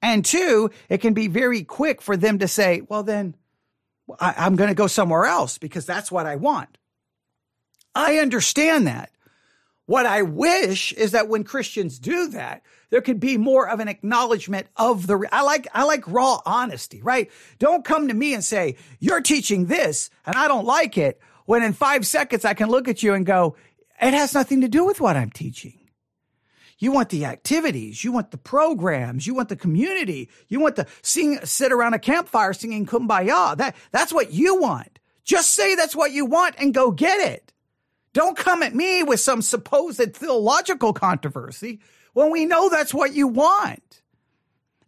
And 0.00 0.24
two, 0.24 0.70
it 0.88 0.98
can 0.98 1.14
be 1.14 1.28
very 1.28 1.64
quick 1.64 2.02
for 2.02 2.16
them 2.16 2.38
to 2.40 2.48
say, 2.48 2.82
well, 2.88 3.02
then 3.02 3.34
I, 4.20 4.46
am 4.46 4.56
going 4.56 4.68
to 4.68 4.74
go 4.74 4.86
somewhere 4.86 5.24
else 5.24 5.58
because 5.58 5.86
that's 5.86 6.10
what 6.10 6.26
I 6.26 6.36
want. 6.36 6.78
I 7.94 8.18
understand 8.18 8.86
that. 8.86 9.10
What 9.86 10.06
I 10.06 10.22
wish 10.22 10.92
is 10.92 11.12
that 11.12 11.28
when 11.28 11.44
Christians 11.44 11.98
do 11.98 12.28
that, 12.28 12.62
there 12.90 13.00
could 13.00 13.20
be 13.20 13.36
more 13.36 13.68
of 13.68 13.80
an 13.80 13.88
acknowledgement 13.88 14.68
of 14.76 15.06
the, 15.06 15.26
I 15.32 15.42
like, 15.42 15.66
I 15.74 15.84
like 15.84 16.06
raw 16.06 16.40
honesty, 16.46 17.02
right? 17.02 17.30
Don't 17.58 17.84
come 17.84 18.08
to 18.08 18.14
me 18.14 18.32
and 18.34 18.44
say, 18.44 18.76
you're 19.00 19.20
teaching 19.20 19.66
this 19.66 20.08
and 20.24 20.36
I 20.36 20.46
don't 20.48 20.66
like 20.66 20.96
it. 20.96 21.20
When 21.46 21.62
in 21.62 21.72
five 21.72 22.06
seconds 22.06 22.44
I 22.44 22.54
can 22.54 22.68
look 22.68 22.88
at 22.88 23.02
you 23.02 23.14
and 23.14 23.26
go, 23.26 23.56
it 24.00 24.14
has 24.14 24.34
nothing 24.34 24.60
to 24.60 24.68
do 24.68 24.84
with 24.84 25.00
what 25.00 25.16
I'm 25.16 25.30
teaching. 25.30 25.81
You 26.82 26.90
want 26.90 27.10
the 27.10 27.26
activities. 27.26 28.02
You 28.02 28.10
want 28.10 28.32
the 28.32 28.36
programs. 28.36 29.24
You 29.24 29.34
want 29.34 29.48
the 29.48 29.54
community. 29.54 30.28
You 30.48 30.58
want 30.58 30.74
to 30.74 30.86
sing, 31.00 31.38
sit 31.44 31.70
around 31.70 31.94
a 31.94 31.98
campfire 32.00 32.52
singing 32.52 32.86
kumbaya. 32.86 33.56
That, 33.56 33.76
that's 33.92 34.12
what 34.12 34.32
you 34.32 34.60
want. 34.60 34.98
Just 35.22 35.52
say 35.52 35.76
that's 35.76 35.94
what 35.94 36.10
you 36.10 36.26
want 36.26 36.56
and 36.58 36.74
go 36.74 36.90
get 36.90 37.20
it. 37.20 37.52
Don't 38.14 38.36
come 38.36 38.64
at 38.64 38.74
me 38.74 39.04
with 39.04 39.20
some 39.20 39.42
supposed 39.42 40.16
theological 40.16 40.92
controversy 40.92 41.78
when 42.14 42.32
we 42.32 42.46
know 42.46 42.68
that's 42.68 42.92
what 42.92 43.14
you 43.14 43.28
want. 43.28 44.01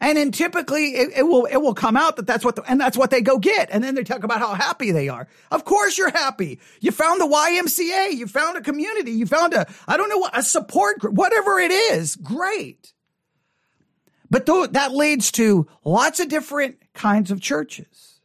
And 0.05 0.19
then 0.19 0.33
typically 0.33 0.97
it, 0.97 1.13
it, 1.17 1.23
will 1.23 1.47
it 1.47 1.57
will 1.57 1.73
come 1.73 1.97
out 1.97 2.17
that 2.17 2.27
that's 2.27 2.45
what 2.45 2.57
the, 2.57 2.63
and 2.65 2.79
that's 2.79 2.95
what 2.95 3.11
they 3.11 3.23
go 3.23 3.39
get, 3.39 3.71
and 3.73 3.83
then 3.83 3.95
they 3.95 4.05
talk 4.05 4.23
about 4.23 4.39
how 4.39 4.53
happy 4.53 4.91
they 4.91 5.09
are. 5.09 5.27
Of 5.51 5.65
course 5.65 5.97
you're 5.97 6.11
happy. 6.11 6.61
You 6.81 6.91
found 6.91 7.23
the 7.23 7.27
YMCA, 7.27 8.13
you 8.13 8.27
found 8.27 8.59
a 8.59 8.61
community, 8.61 9.13
you 9.13 9.25
found 9.25 9.55
a 9.55 9.67
I 9.89 9.97
don't 9.97 10.11
know 10.11 10.19
what 10.19 10.37
a 10.39 10.43
support 10.43 10.99
group, 10.99 11.15
whatever 11.15 11.59
it 11.59 11.71
is. 11.71 12.17
Great, 12.17 12.93
but 14.29 14.45
th- 14.45 14.73
that 14.73 14.93
leads 14.93 15.33
to 15.33 15.67
lots 15.85 16.21
of 16.21 16.29
different 16.29 16.77
kinds 16.93 17.31
of 17.31 17.41
churches. 17.41 18.21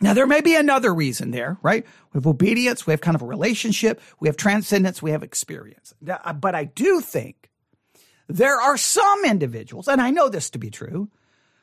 Now, 0.00 0.12
there 0.12 0.26
may 0.26 0.40
be 0.40 0.56
another 0.56 0.92
reason 0.92 1.30
there, 1.30 1.56
right? 1.62 1.86
We 2.12 2.18
have 2.18 2.26
obedience, 2.26 2.84
we 2.84 2.92
have 2.92 3.00
kind 3.00 3.14
of 3.14 3.22
a 3.22 3.26
relationship, 3.26 4.00
we 4.18 4.26
have 4.26 4.36
transcendence, 4.36 5.00
we 5.00 5.12
have 5.12 5.22
experience. 5.22 5.94
Uh, 6.06 6.32
but 6.32 6.56
I 6.56 6.64
do 6.64 7.00
think 7.00 7.48
there 8.28 8.60
are 8.60 8.76
some 8.76 9.24
individuals, 9.24 9.88
and 9.88 10.00
I 10.00 10.10
know 10.10 10.28
this 10.28 10.50
to 10.50 10.58
be 10.58 10.70
true, 10.70 11.08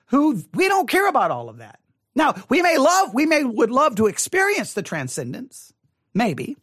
who 0.08 0.44
we 0.54 0.68
don't 0.68 0.90
care 0.90 1.08
about 1.08 1.32
all 1.32 1.50
of 1.50 1.58
that. 1.58 1.80
Now, 2.14 2.36
we 2.50 2.62
may 2.62 2.78
love, 2.78 3.14
we 3.14 3.26
may 3.26 3.44
would 3.44 3.72
love 3.72 3.96
to 3.96 4.08
experience 4.08 4.74
the 4.74 4.82
transcendence. 4.82 5.74
Maybe. 6.14 6.58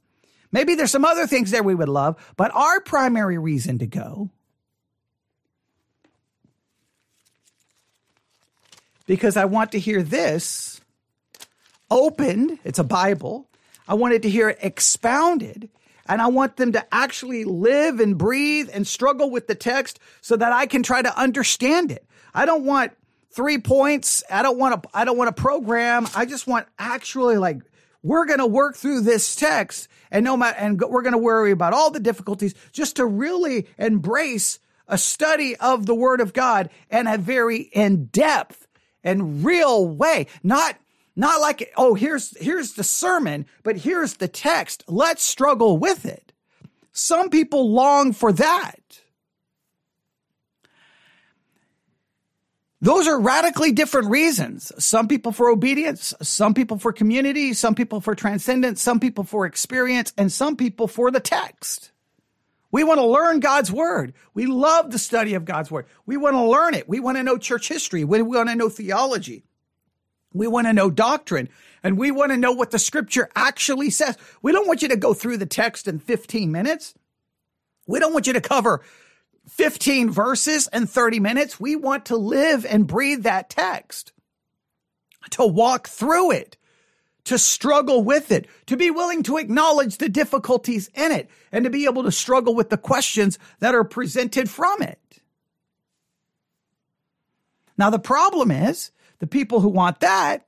Maybe 0.52 0.74
there's 0.74 0.90
some 0.90 1.04
other 1.04 1.26
things 1.26 1.50
there 1.50 1.62
we 1.62 1.74
would 1.74 1.88
love, 1.88 2.16
but 2.36 2.54
our 2.54 2.80
primary 2.80 3.38
reason 3.38 3.78
to 3.78 3.86
go 3.86 4.30
because 9.08 9.36
I 9.36 9.46
want 9.46 9.72
to 9.72 9.80
hear 9.80 10.02
this 10.02 10.80
opened. 11.90 12.58
It's 12.62 12.78
a 12.78 12.84
Bible. 12.84 13.48
I 13.88 13.94
wanted 13.94 14.22
to 14.22 14.30
hear 14.30 14.50
it 14.50 14.58
expounded. 14.60 15.70
And 16.08 16.22
I 16.22 16.28
want 16.28 16.56
them 16.56 16.72
to 16.72 16.94
actually 16.94 17.44
live 17.44 18.00
and 18.00 18.16
breathe 18.16 18.70
and 18.72 18.86
struggle 18.86 19.30
with 19.30 19.46
the 19.46 19.54
text 19.54 20.00
so 20.20 20.36
that 20.36 20.52
I 20.52 20.66
can 20.66 20.82
try 20.82 21.02
to 21.02 21.18
understand 21.18 21.92
it. 21.92 22.06
I 22.34 22.46
don't 22.46 22.64
want 22.64 22.92
three 23.30 23.58
points. 23.58 24.22
I 24.30 24.42
don't 24.42 24.58
want 24.58 24.82
to, 24.82 24.88
I 24.94 25.04
don't 25.04 25.18
want 25.18 25.28
a 25.28 25.34
program. 25.34 26.08
I 26.14 26.24
just 26.24 26.46
want 26.46 26.66
actually 26.78 27.36
like, 27.36 27.58
we're 28.02 28.26
going 28.26 28.38
to 28.38 28.46
work 28.46 28.76
through 28.76 29.02
this 29.02 29.36
text 29.36 29.88
and 30.10 30.24
no 30.24 30.36
matter, 30.36 30.56
and 30.58 30.80
we're 30.80 31.02
going 31.02 31.12
to 31.12 31.18
worry 31.18 31.50
about 31.50 31.72
all 31.72 31.90
the 31.90 32.00
difficulties 32.00 32.54
just 32.72 32.96
to 32.96 33.06
really 33.06 33.66
embrace 33.76 34.58
a 34.86 34.96
study 34.96 35.56
of 35.56 35.84
the 35.84 35.94
word 35.94 36.20
of 36.20 36.32
God 36.32 36.70
in 36.90 37.06
a 37.06 37.18
very 37.18 37.58
in 37.58 38.06
depth 38.06 38.66
and 39.04 39.44
real 39.44 39.86
way, 39.86 40.26
not 40.42 40.76
not 41.18 41.40
like, 41.40 41.72
oh, 41.76 41.94
here's, 41.94 42.38
here's 42.38 42.74
the 42.74 42.84
sermon, 42.84 43.44
but 43.64 43.76
here's 43.76 44.14
the 44.14 44.28
text. 44.28 44.84
Let's 44.86 45.24
struggle 45.24 45.76
with 45.76 46.06
it. 46.06 46.32
Some 46.92 47.28
people 47.28 47.72
long 47.72 48.12
for 48.12 48.32
that. 48.32 49.00
Those 52.80 53.08
are 53.08 53.20
radically 53.20 53.72
different 53.72 54.10
reasons. 54.10 54.70
Some 54.78 55.08
people 55.08 55.32
for 55.32 55.48
obedience, 55.48 56.14
some 56.22 56.54
people 56.54 56.78
for 56.78 56.92
community, 56.92 57.52
some 57.52 57.74
people 57.74 58.00
for 58.00 58.14
transcendence, 58.14 58.80
some 58.80 59.00
people 59.00 59.24
for 59.24 59.44
experience, 59.44 60.12
and 60.16 60.30
some 60.30 60.54
people 60.54 60.86
for 60.86 61.10
the 61.10 61.18
text. 61.18 61.90
We 62.70 62.84
want 62.84 63.00
to 63.00 63.06
learn 63.06 63.40
God's 63.40 63.72
word. 63.72 64.14
We 64.34 64.46
love 64.46 64.92
the 64.92 65.00
study 65.00 65.34
of 65.34 65.44
God's 65.44 65.68
word. 65.68 65.86
We 66.06 66.16
want 66.16 66.34
to 66.34 66.42
learn 66.42 66.74
it. 66.74 66.88
We 66.88 67.00
want 67.00 67.16
to 67.16 67.24
know 67.24 67.38
church 67.38 67.66
history. 67.66 68.04
We 68.04 68.22
want 68.22 68.50
to 68.50 68.54
know 68.54 68.68
theology. 68.68 69.47
We 70.32 70.46
want 70.46 70.66
to 70.66 70.72
know 70.72 70.90
doctrine 70.90 71.48
and 71.82 71.98
we 71.98 72.10
want 72.10 72.32
to 72.32 72.36
know 72.36 72.52
what 72.52 72.70
the 72.70 72.78
scripture 72.78 73.28
actually 73.34 73.90
says. 73.90 74.16
We 74.42 74.52
don't 74.52 74.66
want 74.66 74.82
you 74.82 74.88
to 74.88 74.96
go 74.96 75.14
through 75.14 75.38
the 75.38 75.46
text 75.46 75.88
in 75.88 75.98
15 75.98 76.52
minutes. 76.52 76.94
We 77.86 77.98
don't 77.98 78.12
want 78.12 78.26
you 78.26 78.34
to 78.34 78.40
cover 78.40 78.82
15 79.48 80.10
verses 80.10 80.68
in 80.72 80.86
30 80.86 81.20
minutes. 81.20 81.58
We 81.58 81.76
want 81.76 82.06
to 82.06 82.16
live 82.16 82.66
and 82.66 82.86
breathe 82.86 83.22
that 83.22 83.48
text, 83.48 84.12
to 85.30 85.46
walk 85.46 85.88
through 85.88 86.32
it, 86.32 86.56
to 87.24 87.38
struggle 87.38 88.02
with 88.02 88.30
it, 88.30 88.46
to 88.66 88.76
be 88.76 88.90
willing 88.90 89.22
to 89.24 89.38
acknowledge 89.38 89.96
the 89.96 90.08
difficulties 90.08 90.90
in 90.94 91.12
it, 91.12 91.30
and 91.50 91.64
to 91.64 91.70
be 91.70 91.86
able 91.86 92.04
to 92.04 92.12
struggle 92.12 92.54
with 92.54 92.68
the 92.68 92.76
questions 92.76 93.38
that 93.60 93.74
are 93.74 93.84
presented 93.84 94.50
from 94.50 94.82
it. 94.82 94.98
Now, 97.78 97.90
the 97.90 97.98
problem 97.98 98.50
is 98.50 98.90
the 99.18 99.26
people 99.26 99.60
who 99.60 99.68
want 99.68 100.00
that 100.00 100.46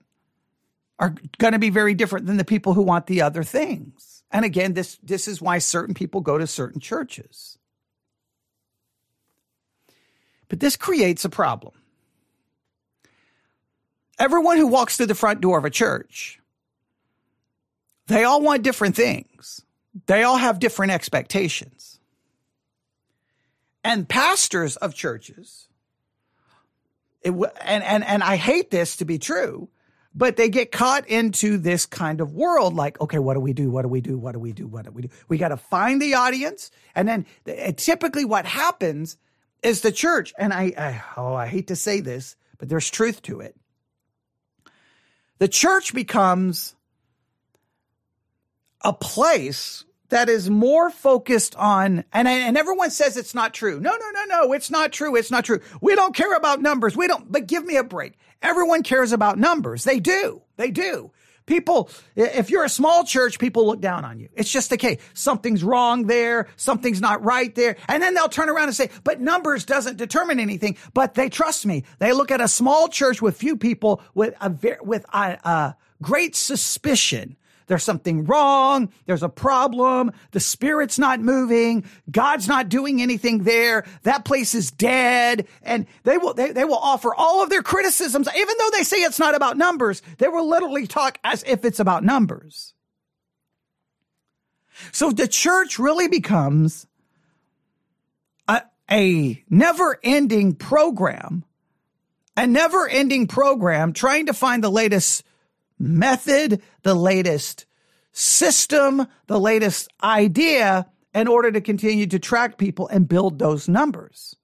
are 0.98 1.14
going 1.38 1.52
to 1.52 1.58
be 1.58 1.70
very 1.70 1.94
different 1.94 2.26
than 2.26 2.36
the 2.36 2.44
people 2.44 2.74
who 2.74 2.82
want 2.82 3.06
the 3.06 3.22
other 3.22 3.42
things. 3.42 4.22
And 4.30 4.44
again, 4.44 4.74
this, 4.74 4.98
this 5.02 5.26
is 5.26 5.40
why 5.40 5.58
certain 5.58 5.94
people 5.94 6.20
go 6.20 6.38
to 6.38 6.46
certain 6.46 6.80
churches. 6.80 7.58
But 10.48 10.60
this 10.60 10.76
creates 10.76 11.24
a 11.24 11.30
problem. 11.30 11.74
Everyone 14.18 14.58
who 14.58 14.66
walks 14.66 14.96
through 14.96 15.06
the 15.06 15.14
front 15.14 15.40
door 15.40 15.58
of 15.58 15.64
a 15.64 15.70
church, 15.70 16.38
they 18.06 18.24
all 18.24 18.42
want 18.42 18.62
different 18.62 18.94
things. 18.94 19.62
They 20.06 20.22
all 20.22 20.36
have 20.36 20.58
different 20.58 20.92
expectations. 20.92 21.98
And 23.82 24.08
pastors 24.08 24.76
of 24.76 24.94
churches 24.94 25.68
it, 27.22 27.32
and, 27.32 27.84
and, 27.84 28.04
and 28.04 28.22
I 28.22 28.36
hate 28.36 28.70
this 28.70 28.96
to 28.96 29.04
be 29.04 29.18
true, 29.18 29.68
but 30.14 30.36
they 30.36 30.48
get 30.48 30.72
caught 30.72 31.08
into 31.08 31.58
this 31.58 31.86
kind 31.86 32.20
of 32.20 32.32
world 32.34 32.74
like, 32.74 33.00
okay, 33.00 33.18
what 33.18 33.34
do 33.34 33.40
we 33.40 33.52
do? 33.52 33.70
What 33.70 33.82
do 33.82 33.88
we 33.88 34.00
do? 34.00 34.18
What 34.18 34.32
do 34.32 34.38
we 34.38 34.52
do? 34.52 34.66
What 34.66 34.84
do 34.84 34.90
we 34.90 35.02
do? 35.02 35.08
We 35.28 35.38
got 35.38 35.48
to 35.48 35.56
find 35.56 36.00
the 36.00 36.14
audience. 36.14 36.70
And 36.94 37.08
then 37.08 37.26
typically 37.76 38.24
what 38.24 38.46
happens 38.46 39.16
is 39.62 39.82
the 39.82 39.92
church, 39.92 40.32
and 40.38 40.52
I, 40.52 40.72
I, 40.76 41.02
oh, 41.16 41.34
I 41.34 41.46
hate 41.46 41.68
to 41.68 41.76
say 41.76 42.00
this, 42.00 42.36
but 42.58 42.68
there's 42.68 42.90
truth 42.90 43.22
to 43.22 43.40
it. 43.40 43.56
The 45.38 45.48
church 45.48 45.94
becomes 45.94 46.74
a 48.82 48.92
place 48.92 49.84
that 50.10 50.28
is 50.28 50.50
more 50.50 50.90
focused 50.90 51.56
on, 51.56 52.04
and, 52.12 52.28
and 52.28 52.56
everyone 52.56 52.90
says 52.90 53.16
it's 53.16 53.34
not 53.34 53.54
true. 53.54 53.80
No, 53.80 53.90
no, 53.90 54.10
no, 54.12 54.24
no, 54.24 54.52
it's 54.52 54.70
not 54.70 54.92
true. 54.92 55.16
It's 55.16 55.30
not 55.30 55.44
true. 55.44 55.60
We 55.80 55.94
don't 55.94 56.14
care 56.14 56.36
about 56.36 56.60
numbers. 56.60 56.96
We 56.96 57.06
don't, 57.06 57.30
but 57.30 57.46
give 57.46 57.64
me 57.64 57.76
a 57.76 57.84
break. 57.84 58.18
Everyone 58.42 58.82
cares 58.82 59.12
about 59.12 59.38
numbers. 59.38 59.84
They 59.84 60.00
do. 60.00 60.42
They 60.56 60.70
do. 60.70 61.10
People, 61.46 61.90
if 62.14 62.48
you're 62.48 62.64
a 62.64 62.68
small 62.68 63.02
church, 63.02 63.40
people 63.40 63.66
look 63.66 63.80
down 63.80 64.04
on 64.04 64.20
you. 64.20 64.28
It's 64.34 64.52
just 64.52 64.72
okay. 64.72 64.98
Something's 65.14 65.64
wrong 65.64 66.06
there. 66.06 66.46
Something's 66.54 67.00
not 67.00 67.24
right 67.24 67.52
there. 67.56 67.76
And 67.88 68.00
then 68.00 68.14
they'll 68.14 68.28
turn 68.28 68.48
around 68.48 68.68
and 68.68 68.76
say, 68.76 68.90
but 69.02 69.20
numbers 69.20 69.64
doesn't 69.64 69.96
determine 69.96 70.38
anything. 70.38 70.76
But 70.94 71.14
they 71.14 71.28
trust 71.28 71.66
me. 71.66 71.82
They 71.98 72.12
look 72.12 72.30
at 72.30 72.40
a 72.40 72.46
small 72.46 72.86
church 72.88 73.20
with 73.20 73.36
few 73.36 73.56
people 73.56 74.00
with 74.14 74.34
a, 74.40 74.54
with 74.82 75.04
a, 75.12 75.38
a 75.42 75.76
great 76.00 76.36
suspicion 76.36 77.36
there's 77.70 77.84
something 77.84 78.24
wrong. 78.24 78.92
There's 79.06 79.22
a 79.22 79.28
problem. 79.28 80.10
The 80.32 80.40
spirit's 80.40 80.98
not 80.98 81.20
moving. 81.20 81.84
God's 82.10 82.48
not 82.48 82.68
doing 82.68 83.00
anything 83.00 83.44
there. 83.44 83.86
That 84.02 84.24
place 84.24 84.56
is 84.56 84.72
dead. 84.72 85.46
And 85.62 85.86
they 86.02 86.18
will, 86.18 86.34
they, 86.34 86.50
they 86.50 86.64
will 86.64 86.74
offer 86.74 87.14
all 87.14 87.44
of 87.44 87.48
their 87.48 87.62
criticisms. 87.62 88.28
Even 88.36 88.54
though 88.58 88.70
they 88.72 88.82
say 88.82 88.96
it's 88.96 89.20
not 89.20 89.36
about 89.36 89.56
numbers, 89.56 90.02
they 90.18 90.26
will 90.26 90.48
literally 90.48 90.88
talk 90.88 91.18
as 91.22 91.44
if 91.44 91.64
it's 91.64 91.78
about 91.78 92.02
numbers. 92.02 92.74
So 94.90 95.12
the 95.12 95.28
church 95.28 95.78
really 95.78 96.08
becomes 96.08 96.88
a, 98.48 98.62
a 98.90 99.44
never 99.48 100.00
ending 100.02 100.56
program, 100.56 101.44
a 102.36 102.48
never 102.48 102.88
ending 102.88 103.28
program 103.28 103.92
trying 103.92 104.26
to 104.26 104.34
find 104.34 104.64
the 104.64 104.72
latest 104.72 105.22
method, 105.80 106.62
the 106.82 106.94
latest 106.94 107.66
system, 108.12 109.06
the 109.26 109.40
latest 109.40 109.88
idea 110.02 110.86
in 111.14 111.26
order 111.26 111.50
to 111.50 111.60
continue 111.60 112.06
to 112.06 112.18
track 112.18 112.58
people 112.58 112.86
and 112.88 113.08
build 113.08 113.38
those 113.38 113.68
numbers. 113.68 114.36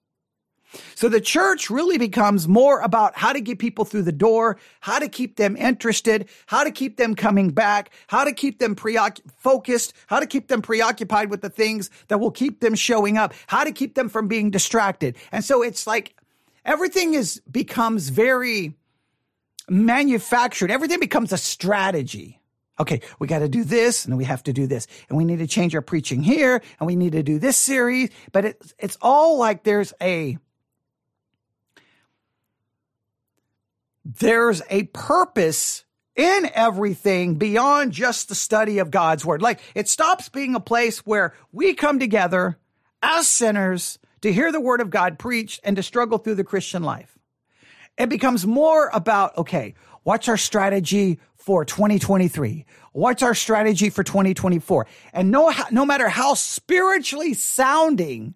So 0.95 1.07
the 1.07 1.21
church 1.21 1.69
really 1.69 1.97
becomes 1.97 2.47
more 2.47 2.81
about 2.81 3.17
how 3.17 3.31
to 3.31 3.39
get 3.39 3.57
people 3.57 3.85
through 3.85 4.03
the 4.03 4.11
door, 4.11 4.57
how 4.81 4.99
to 4.99 5.07
keep 5.07 5.37
them 5.37 5.55
interested, 5.55 6.27
how 6.45 6.63
to 6.63 6.71
keep 6.71 6.97
them 6.97 7.15
coming 7.15 7.51
back, 7.51 7.89
how 8.07 8.25
to 8.25 8.33
keep 8.33 8.59
them 8.59 8.75
preoc- 8.75 9.21
focused, 9.37 9.93
how 10.07 10.19
to 10.19 10.25
keep 10.25 10.49
them 10.49 10.61
preoccupied 10.61 11.29
with 11.29 11.41
the 11.41 11.49
things 11.49 11.89
that 12.09 12.19
will 12.19 12.31
keep 12.31 12.59
them 12.59 12.75
showing 12.75 13.17
up, 13.17 13.33
how 13.47 13.63
to 13.63 13.71
keep 13.71 13.95
them 13.95 14.09
from 14.09 14.27
being 14.27 14.51
distracted. 14.51 15.15
And 15.31 15.43
so 15.43 15.61
it's 15.61 15.87
like 15.87 16.15
everything 16.65 17.13
is 17.13 17.41
becomes 17.49 18.09
very 18.09 18.76
manufactured. 19.69 20.71
Everything 20.71 20.99
becomes 20.99 21.31
a 21.31 21.37
strategy. 21.37 22.41
Okay, 22.79 23.01
we 23.19 23.27
got 23.27 23.39
to 23.39 23.49
do 23.49 23.63
this 23.63 24.05
and 24.05 24.17
we 24.17 24.25
have 24.25 24.43
to 24.43 24.53
do 24.53 24.67
this 24.67 24.87
and 25.09 25.17
we 25.17 25.25
need 25.25 25.39
to 25.39 25.47
change 25.47 25.73
our 25.73 25.81
preaching 25.81 26.21
here 26.21 26.61
and 26.79 26.87
we 26.87 26.95
need 26.95 27.13
to 27.13 27.23
do 27.23 27.39
this 27.39 27.57
series. 27.57 28.09
But 28.31 28.45
it's, 28.45 28.73
it's 28.77 28.97
all 29.01 29.37
like 29.37 29.63
there's 29.63 29.93
a, 29.99 30.37
there's 34.05 34.61
a 34.69 34.83
purpose 34.83 35.85
in 36.15 36.49
everything 36.53 37.35
beyond 37.35 37.93
just 37.93 38.29
the 38.29 38.35
study 38.35 38.77
of 38.79 38.91
God's 38.91 39.25
word. 39.25 39.41
Like 39.41 39.59
it 39.73 39.89
stops 39.89 40.29
being 40.29 40.55
a 40.55 40.59
place 40.59 40.99
where 40.99 41.33
we 41.51 41.73
come 41.73 41.99
together 41.99 42.57
as 43.01 43.27
sinners 43.27 43.97
to 44.21 44.31
hear 44.33 44.51
the 44.51 44.61
word 44.61 44.81
of 44.81 44.89
God 44.89 45.19
preached 45.19 45.61
and 45.63 45.75
to 45.75 45.83
struggle 45.83 46.17
through 46.17 46.35
the 46.35 46.43
Christian 46.43 46.83
life. 46.83 47.16
It 47.97 48.09
becomes 48.09 48.45
more 48.45 48.89
about, 48.93 49.37
okay, 49.37 49.73
what's 50.03 50.27
our 50.27 50.37
strategy 50.37 51.19
for 51.35 51.65
2023? 51.65 52.65
What's 52.93 53.23
our 53.23 53.35
strategy 53.35 53.89
for 53.89 54.03
2024? 54.03 54.87
And 55.13 55.31
no, 55.31 55.51
no 55.71 55.85
matter 55.85 56.09
how 56.09 56.33
spiritually 56.33 57.33
sounding 57.33 58.35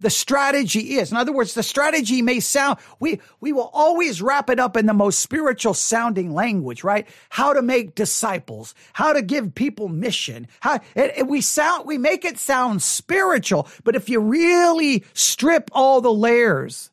the 0.00 0.10
strategy 0.10 0.98
is. 0.98 1.10
In 1.10 1.16
other 1.16 1.32
words, 1.32 1.54
the 1.54 1.62
strategy 1.62 2.20
may 2.20 2.38
sound, 2.40 2.78
we, 3.00 3.20
we 3.40 3.52
will 3.52 3.70
always 3.72 4.20
wrap 4.20 4.50
it 4.50 4.60
up 4.60 4.76
in 4.76 4.86
the 4.86 4.92
most 4.92 5.20
spiritual 5.20 5.72
sounding 5.72 6.34
language, 6.34 6.84
right? 6.84 7.08
How 7.30 7.54
to 7.54 7.62
make 7.62 7.94
disciples, 7.94 8.74
how 8.92 9.14
to 9.14 9.22
give 9.22 9.54
people 9.54 9.88
mission, 9.88 10.46
how, 10.60 10.74
it, 10.94 11.14
it, 11.16 11.26
we 11.26 11.40
sound, 11.40 11.86
we 11.86 11.96
make 11.96 12.24
it 12.24 12.38
sound 12.38 12.82
spiritual, 12.82 13.66
but 13.84 13.96
if 13.96 14.08
you 14.08 14.20
really 14.20 15.04
strip 15.14 15.70
all 15.72 16.02
the 16.02 16.12
layers 16.12 16.90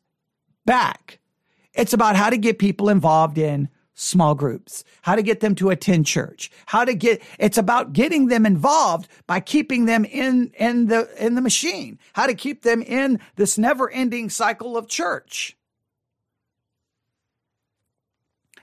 back, 0.64 1.18
it's 1.74 1.92
about 1.92 2.16
how 2.16 2.30
to 2.30 2.36
get 2.36 2.58
people 2.58 2.88
involved 2.88 3.38
in 3.38 3.68
small 3.94 4.34
groups, 4.34 4.84
how 5.02 5.14
to 5.14 5.22
get 5.22 5.40
them 5.40 5.54
to 5.54 5.70
attend 5.70 6.06
church, 6.06 6.50
how 6.66 6.84
to 6.84 6.94
get, 6.94 7.22
it's 7.38 7.58
about 7.58 7.92
getting 7.92 8.26
them 8.26 8.46
involved 8.46 9.08
by 9.26 9.40
keeping 9.40 9.84
them 9.84 10.04
in, 10.04 10.50
in 10.58 10.86
the, 10.86 11.08
in 11.24 11.34
the 11.34 11.40
machine, 11.40 11.98
how 12.14 12.26
to 12.26 12.34
keep 12.34 12.62
them 12.62 12.82
in 12.82 13.20
this 13.36 13.58
never 13.58 13.90
ending 13.90 14.30
cycle 14.30 14.76
of 14.76 14.88
church. 14.88 15.56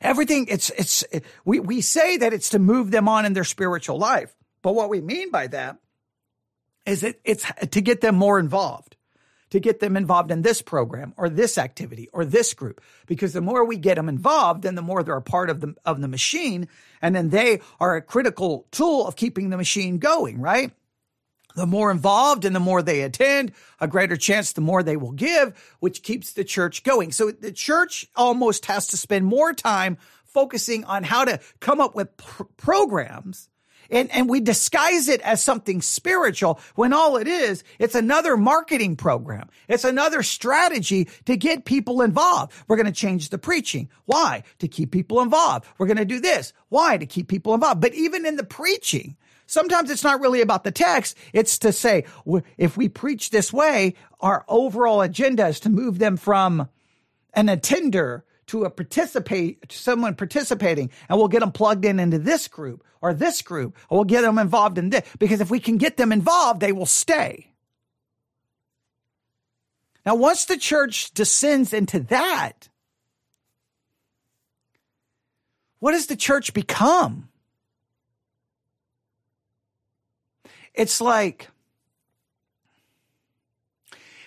Everything, 0.01 0.47
it's, 0.49 0.69
it's, 0.71 1.03
we, 1.45 1.59
we 1.59 1.81
say 1.81 2.17
that 2.17 2.33
it's 2.33 2.49
to 2.49 2.59
move 2.59 2.89
them 2.89 3.07
on 3.07 3.25
in 3.25 3.33
their 3.33 3.43
spiritual 3.43 3.97
life. 3.97 4.33
But 4.61 4.73
what 4.73 4.89
we 4.89 5.01
mean 5.01 5.29
by 5.29 5.47
that 5.47 5.77
is 6.85 7.01
that 7.01 7.19
it's 7.23 7.45
to 7.71 7.81
get 7.81 8.01
them 8.01 8.15
more 8.15 8.39
involved 8.39 8.95
to 9.51 9.59
get 9.59 9.79
them 9.79 9.97
involved 9.97 10.31
in 10.31 10.41
this 10.41 10.61
program 10.61 11.13
or 11.17 11.29
this 11.29 11.57
activity 11.57 12.09
or 12.13 12.25
this 12.25 12.53
group. 12.53 12.81
Because 13.07 13.33
the 13.33 13.41
more 13.41 13.65
we 13.65 13.77
get 13.77 13.95
them 13.95 14.09
involved, 14.09 14.63
then 14.63 14.75
the 14.75 14.81
more 14.81 15.03
they're 15.03 15.15
a 15.15 15.21
part 15.21 15.49
of 15.49 15.61
the, 15.61 15.75
of 15.85 16.01
the 16.01 16.07
machine. 16.07 16.67
And 17.01 17.15
then 17.15 17.29
they 17.29 17.61
are 17.79 17.95
a 17.95 18.01
critical 18.01 18.67
tool 18.71 19.07
of 19.07 19.15
keeping 19.15 19.49
the 19.49 19.57
machine 19.57 19.97
going, 19.97 20.39
right? 20.39 20.71
The 21.55 21.65
more 21.65 21.89
involved 21.89 22.45
and 22.45 22.55
the 22.55 22.59
more 22.59 22.81
they 22.81 23.01
attend, 23.01 23.53
a 23.79 23.87
greater 23.87 24.15
chance 24.15 24.53
the 24.53 24.61
more 24.61 24.83
they 24.83 24.97
will 24.97 25.11
give, 25.11 25.75
which 25.79 26.03
keeps 26.03 26.33
the 26.33 26.43
church 26.43 26.83
going. 26.83 27.11
So 27.11 27.31
the 27.31 27.51
church 27.51 28.07
almost 28.15 28.67
has 28.67 28.87
to 28.87 28.97
spend 28.97 29.25
more 29.25 29.53
time 29.53 29.97
focusing 30.25 30.85
on 30.85 31.03
how 31.03 31.25
to 31.25 31.39
come 31.59 31.81
up 31.81 31.95
with 31.95 32.15
pr- 32.17 32.43
programs 32.55 33.49
and, 33.89 34.11
and 34.11 34.29
we 34.29 34.39
disguise 34.39 35.07
it 35.07 35.21
as 35.21 35.41
something 35.41 35.81
spiritual 35.81 36.59
when 36.75 36.93
all 36.93 37.17
it 37.17 37.27
is, 37.27 37.63
it's 37.79 37.95
another 37.95 38.37
marketing 38.37 38.95
program. 38.95 39.49
It's 39.67 39.83
another 39.83 40.23
strategy 40.23 41.07
to 41.25 41.37
get 41.37 41.65
people 41.65 42.01
involved. 42.01 42.53
We're 42.67 42.77
going 42.77 42.85
to 42.85 42.91
change 42.91 43.29
the 43.29 43.37
preaching. 43.37 43.89
Why? 44.05 44.43
To 44.59 44.67
keep 44.67 44.91
people 44.91 45.21
involved. 45.21 45.65
We're 45.77 45.87
going 45.87 45.97
to 45.97 46.05
do 46.05 46.19
this. 46.19 46.53
Why? 46.69 46.97
To 46.97 47.05
keep 47.05 47.27
people 47.27 47.53
involved. 47.53 47.81
But 47.81 47.93
even 47.93 48.25
in 48.25 48.35
the 48.35 48.43
preaching, 48.43 49.17
sometimes 49.45 49.89
it's 49.89 50.03
not 50.03 50.21
really 50.21 50.41
about 50.41 50.63
the 50.63 50.71
text. 50.71 51.17
It's 51.33 51.57
to 51.59 51.71
say, 51.71 52.05
if 52.57 52.77
we 52.77 52.89
preach 52.89 53.29
this 53.29 53.51
way, 53.51 53.95
our 54.19 54.45
overall 54.47 55.01
agenda 55.01 55.47
is 55.47 55.59
to 55.61 55.69
move 55.69 55.99
them 55.99 56.17
from 56.17 56.69
an 57.33 57.49
attender 57.49 58.25
to 58.49 58.65
a 58.65 58.69
participate, 58.69 59.69
to 59.69 59.77
someone 59.77 60.15
participating, 60.15 60.89
and 61.07 61.17
we'll 61.17 61.27
get 61.27 61.41
them 61.41 61.51
plugged 61.51 61.85
in 61.85 61.99
into 61.99 62.17
this 62.17 62.47
group 62.47 62.83
or 62.99 63.13
this 63.13 63.41
group, 63.43 63.77
or 63.89 63.99
we'll 63.99 64.05
get 64.05 64.21
them 64.21 64.39
involved 64.39 64.77
in 64.77 64.89
this. 64.89 65.07
Because 65.19 65.39
if 65.39 65.51
we 65.51 65.59
can 65.59 65.77
get 65.77 65.97
them 65.97 66.11
involved, 66.11 66.59
they 66.59 66.71
will 66.71 66.87
stay. 66.87 67.51
Now, 70.05 70.15
once 70.15 70.45
the 70.45 70.57
church 70.57 71.13
descends 71.13 71.73
into 71.73 71.99
that, 72.01 72.69
what 75.79 75.91
does 75.91 76.07
the 76.07 76.15
church 76.15 76.53
become? 76.53 77.29
It's 80.73 80.99
like, 80.99 81.49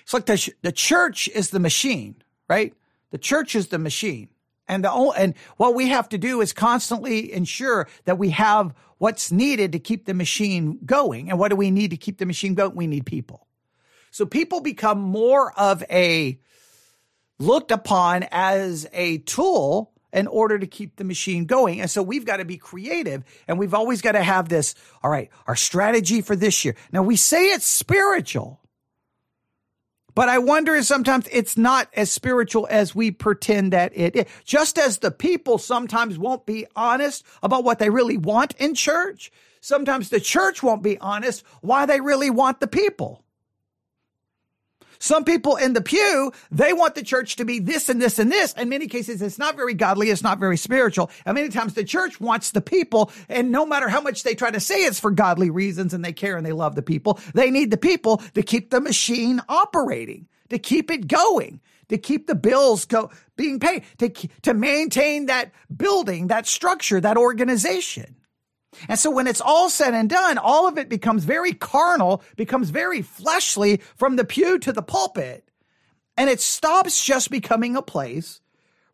it's 0.02 0.14
like 0.14 0.26
the, 0.26 0.52
the 0.62 0.72
church 0.72 1.28
is 1.28 1.50
the 1.50 1.60
machine, 1.60 2.16
right? 2.48 2.74
The 3.12 3.18
church 3.18 3.54
is 3.54 3.68
the 3.68 3.78
machine. 3.78 4.28
And 4.66 4.84
the 4.84 4.90
and 4.90 5.34
what 5.56 5.74
we 5.74 5.88
have 5.88 6.08
to 6.10 6.18
do 6.18 6.40
is 6.40 6.52
constantly 6.52 7.32
ensure 7.32 7.88
that 8.04 8.18
we 8.18 8.30
have 8.30 8.74
what's 8.98 9.30
needed 9.30 9.72
to 9.72 9.78
keep 9.78 10.06
the 10.06 10.14
machine 10.14 10.78
going. 10.84 11.28
And 11.30 11.38
what 11.38 11.48
do 11.48 11.56
we 11.56 11.70
need 11.70 11.90
to 11.90 11.96
keep 11.96 12.18
the 12.18 12.26
machine 12.26 12.54
going? 12.54 12.74
We 12.74 12.86
need 12.86 13.06
people. 13.06 13.46
So 14.10 14.26
people 14.26 14.60
become 14.60 15.00
more 15.00 15.52
of 15.58 15.82
a 15.90 16.38
looked 17.38 17.70
upon 17.70 18.24
as 18.30 18.86
a 18.92 19.18
tool 19.18 19.92
in 20.12 20.26
order 20.26 20.58
to 20.58 20.66
keep 20.66 20.96
the 20.96 21.04
machine 21.04 21.46
going. 21.46 21.80
And 21.80 21.90
so 21.90 22.02
we've 22.02 22.24
got 22.24 22.36
to 22.36 22.44
be 22.44 22.56
creative 22.56 23.24
and 23.48 23.58
we've 23.58 23.74
always 23.74 24.02
got 24.02 24.12
to 24.12 24.22
have 24.22 24.48
this, 24.48 24.74
all 25.02 25.10
right, 25.10 25.30
our 25.46 25.56
strategy 25.56 26.20
for 26.20 26.36
this 26.36 26.64
year. 26.64 26.76
Now 26.92 27.02
we 27.02 27.16
say 27.16 27.46
it's 27.46 27.66
spiritual, 27.66 28.60
but 30.14 30.28
I 30.28 30.38
wonder 30.38 30.74
if 30.74 30.84
sometimes 30.84 31.28
it's 31.32 31.56
not 31.56 31.88
as 31.94 32.12
spiritual 32.12 32.66
as 32.70 32.94
we 32.94 33.10
pretend 33.10 33.72
that 33.72 33.92
it 33.94 34.16
is. 34.16 34.24
Just 34.44 34.78
as 34.78 34.98
the 34.98 35.10
people 35.10 35.58
sometimes 35.58 36.18
won't 36.18 36.46
be 36.46 36.66
honest 36.76 37.24
about 37.42 37.64
what 37.64 37.78
they 37.78 37.90
really 37.90 38.18
want 38.18 38.54
in 38.58 38.74
church, 38.74 39.32
sometimes 39.60 40.10
the 40.10 40.20
church 40.20 40.62
won't 40.62 40.82
be 40.82 40.98
honest 40.98 41.44
why 41.60 41.86
they 41.86 42.00
really 42.00 42.30
want 42.30 42.60
the 42.60 42.66
people. 42.66 43.21
Some 45.02 45.24
people 45.24 45.56
in 45.56 45.72
the 45.72 45.80
pew, 45.80 46.32
they 46.52 46.72
want 46.72 46.94
the 46.94 47.02
church 47.02 47.34
to 47.36 47.44
be 47.44 47.58
this 47.58 47.88
and 47.88 48.00
this 48.00 48.20
and 48.20 48.30
this. 48.30 48.52
In 48.52 48.68
many 48.68 48.86
cases, 48.86 49.20
it's 49.20 49.36
not 49.36 49.56
very 49.56 49.74
godly. 49.74 50.10
It's 50.10 50.22
not 50.22 50.38
very 50.38 50.56
spiritual. 50.56 51.10
And 51.26 51.34
many 51.34 51.48
times 51.48 51.74
the 51.74 51.82
church 51.82 52.20
wants 52.20 52.52
the 52.52 52.60
people. 52.60 53.10
And 53.28 53.50
no 53.50 53.66
matter 53.66 53.88
how 53.88 54.00
much 54.00 54.22
they 54.22 54.36
try 54.36 54.52
to 54.52 54.60
say 54.60 54.84
it's 54.84 55.00
for 55.00 55.10
godly 55.10 55.50
reasons 55.50 55.92
and 55.92 56.04
they 56.04 56.12
care 56.12 56.36
and 56.36 56.46
they 56.46 56.52
love 56.52 56.76
the 56.76 56.82
people, 56.82 57.18
they 57.34 57.50
need 57.50 57.72
the 57.72 57.76
people 57.76 58.18
to 58.34 58.44
keep 58.44 58.70
the 58.70 58.80
machine 58.80 59.42
operating, 59.48 60.28
to 60.50 60.58
keep 60.60 60.88
it 60.88 61.08
going 61.08 61.60
to 61.88 61.98
keep 61.98 62.28
the 62.28 62.36
bills 62.36 62.84
go 62.84 63.10
being 63.36 63.58
paid 63.58 63.82
to 63.98 64.08
to 64.42 64.54
maintain 64.54 65.26
that 65.26 65.50
building 65.76 66.28
that 66.28 66.46
structure 66.46 67.00
that 67.00 67.18
organization 67.18 68.16
and 68.88 68.98
so 68.98 69.10
when 69.10 69.26
it's 69.26 69.40
all 69.40 69.68
said 69.68 69.94
and 69.94 70.08
done, 70.08 70.38
all 70.38 70.66
of 70.66 70.78
it 70.78 70.88
becomes 70.88 71.24
very 71.24 71.52
carnal, 71.52 72.22
becomes 72.36 72.70
very 72.70 73.02
fleshly 73.02 73.80
from 73.96 74.16
the 74.16 74.24
pew 74.24 74.58
to 74.60 74.72
the 74.72 74.82
pulpit. 74.82 75.48
And 76.16 76.28
it 76.28 76.40
stops 76.40 77.04
just 77.04 77.30
becoming 77.30 77.76
a 77.76 77.82
place 77.82 78.40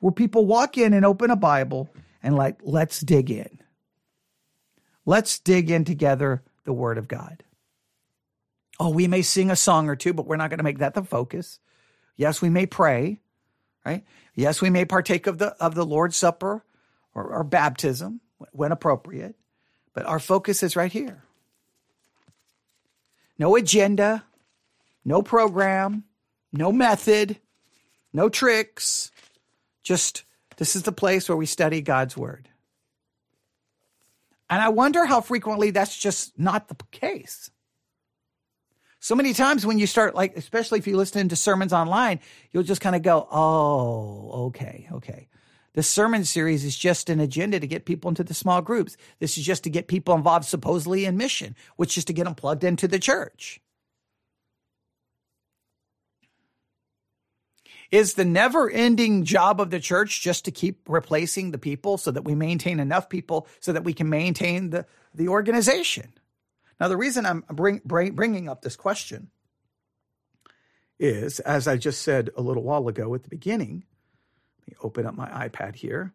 where 0.00 0.12
people 0.12 0.46
walk 0.46 0.78
in 0.78 0.92
and 0.92 1.04
open 1.04 1.30
a 1.30 1.36
Bible 1.36 1.88
and 2.22 2.36
like, 2.36 2.58
let's 2.62 3.00
dig 3.00 3.30
in. 3.30 3.58
Let's 5.04 5.38
dig 5.38 5.70
in 5.70 5.84
together 5.84 6.42
the 6.64 6.72
word 6.72 6.98
of 6.98 7.08
God. 7.08 7.42
Oh, 8.78 8.90
we 8.90 9.08
may 9.08 9.22
sing 9.22 9.50
a 9.50 9.56
song 9.56 9.88
or 9.88 9.96
two, 9.96 10.12
but 10.12 10.26
we're 10.26 10.36
not 10.36 10.50
going 10.50 10.58
to 10.58 10.64
make 10.64 10.78
that 10.78 10.94
the 10.94 11.02
focus. 11.02 11.58
Yes, 12.16 12.42
we 12.42 12.50
may 12.50 12.66
pray, 12.66 13.20
right? 13.84 14.04
Yes, 14.34 14.60
we 14.60 14.70
may 14.70 14.84
partake 14.84 15.26
of 15.26 15.38
the 15.38 15.56
of 15.62 15.74
the 15.74 15.86
Lord's 15.86 16.16
Supper 16.16 16.64
or, 17.14 17.24
or 17.24 17.42
baptism 17.42 18.20
when 18.52 18.70
appropriate. 18.70 19.34
But 19.98 20.06
our 20.06 20.20
focus 20.20 20.62
is 20.62 20.76
right 20.76 20.92
here. 20.92 21.24
No 23.36 23.56
agenda, 23.56 24.22
no 25.04 25.22
program, 25.22 26.04
no 26.52 26.70
method, 26.70 27.40
no 28.12 28.28
tricks. 28.28 29.10
Just 29.82 30.22
this 30.56 30.76
is 30.76 30.84
the 30.84 30.92
place 30.92 31.28
where 31.28 31.34
we 31.34 31.46
study 31.46 31.80
God's 31.80 32.16
word. 32.16 32.48
And 34.48 34.62
I 34.62 34.68
wonder 34.68 35.04
how 35.04 35.20
frequently 35.20 35.72
that's 35.72 35.98
just 35.98 36.38
not 36.38 36.68
the 36.68 36.76
case. 36.92 37.50
So 39.00 39.16
many 39.16 39.34
times 39.34 39.66
when 39.66 39.80
you 39.80 39.88
start, 39.88 40.14
like, 40.14 40.36
especially 40.36 40.78
if 40.78 40.86
you 40.86 40.96
listen 40.96 41.28
to 41.30 41.34
sermons 41.34 41.72
online, 41.72 42.20
you'll 42.52 42.62
just 42.62 42.80
kind 42.80 42.94
of 42.94 43.02
go, 43.02 43.26
oh, 43.32 44.46
okay, 44.46 44.86
okay. 44.92 45.26
The 45.78 45.84
sermon 45.84 46.24
series 46.24 46.64
is 46.64 46.76
just 46.76 47.08
an 47.08 47.20
agenda 47.20 47.60
to 47.60 47.66
get 47.68 47.84
people 47.84 48.08
into 48.08 48.24
the 48.24 48.34
small 48.34 48.60
groups. 48.60 48.96
This 49.20 49.38
is 49.38 49.46
just 49.46 49.62
to 49.62 49.70
get 49.70 49.86
people 49.86 50.12
involved 50.16 50.44
supposedly 50.44 51.04
in 51.04 51.16
mission, 51.16 51.54
which 51.76 51.96
is 51.96 52.04
to 52.06 52.12
get 52.12 52.24
them 52.24 52.34
plugged 52.34 52.64
into 52.64 52.88
the 52.88 52.98
church. 52.98 53.60
Is 57.92 58.14
the 58.14 58.24
never 58.24 58.68
ending 58.68 59.22
job 59.22 59.60
of 59.60 59.70
the 59.70 59.78
church 59.78 60.20
just 60.20 60.44
to 60.46 60.50
keep 60.50 60.80
replacing 60.88 61.52
the 61.52 61.58
people 61.58 61.96
so 61.96 62.10
that 62.10 62.24
we 62.24 62.34
maintain 62.34 62.80
enough 62.80 63.08
people 63.08 63.46
so 63.60 63.72
that 63.72 63.84
we 63.84 63.92
can 63.92 64.08
maintain 64.08 64.70
the, 64.70 64.84
the 65.14 65.28
organization? 65.28 66.12
Now, 66.80 66.88
the 66.88 66.96
reason 66.96 67.24
I'm 67.24 67.44
bring, 67.52 67.82
bring, 67.84 68.16
bringing 68.16 68.48
up 68.48 68.62
this 68.62 68.74
question 68.74 69.30
is, 70.98 71.38
as 71.38 71.68
I 71.68 71.76
just 71.76 72.02
said 72.02 72.30
a 72.36 72.42
little 72.42 72.64
while 72.64 72.88
ago 72.88 73.14
at 73.14 73.22
the 73.22 73.28
beginning, 73.28 73.84
me 74.68 74.76
open 74.82 75.06
up 75.06 75.14
my 75.14 75.48
iPad 75.48 75.74
here. 75.74 76.12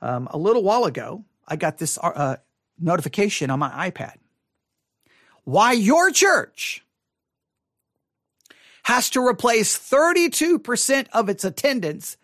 Um, 0.00 0.28
a 0.30 0.38
little 0.38 0.62
while 0.62 0.84
ago, 0.84 1.24
I 1.46 1.56
got 1.56 1.78
this 1.78 1.98
uh, 1.98 2.36
notification 2.78 3.50
on 3.50 3.58
my 3.58 3.90
iPad. 3.90 4.14
Why 5.44 5.72
your 5.72 6.10
church 6.10 6.84
has 8.84 9.10
to 9.10 9.24
replace 9.24 9.76
32% 9.78 11.06
of 11.12 11.28
its 11.28 11.44
attendance 11.44 12.16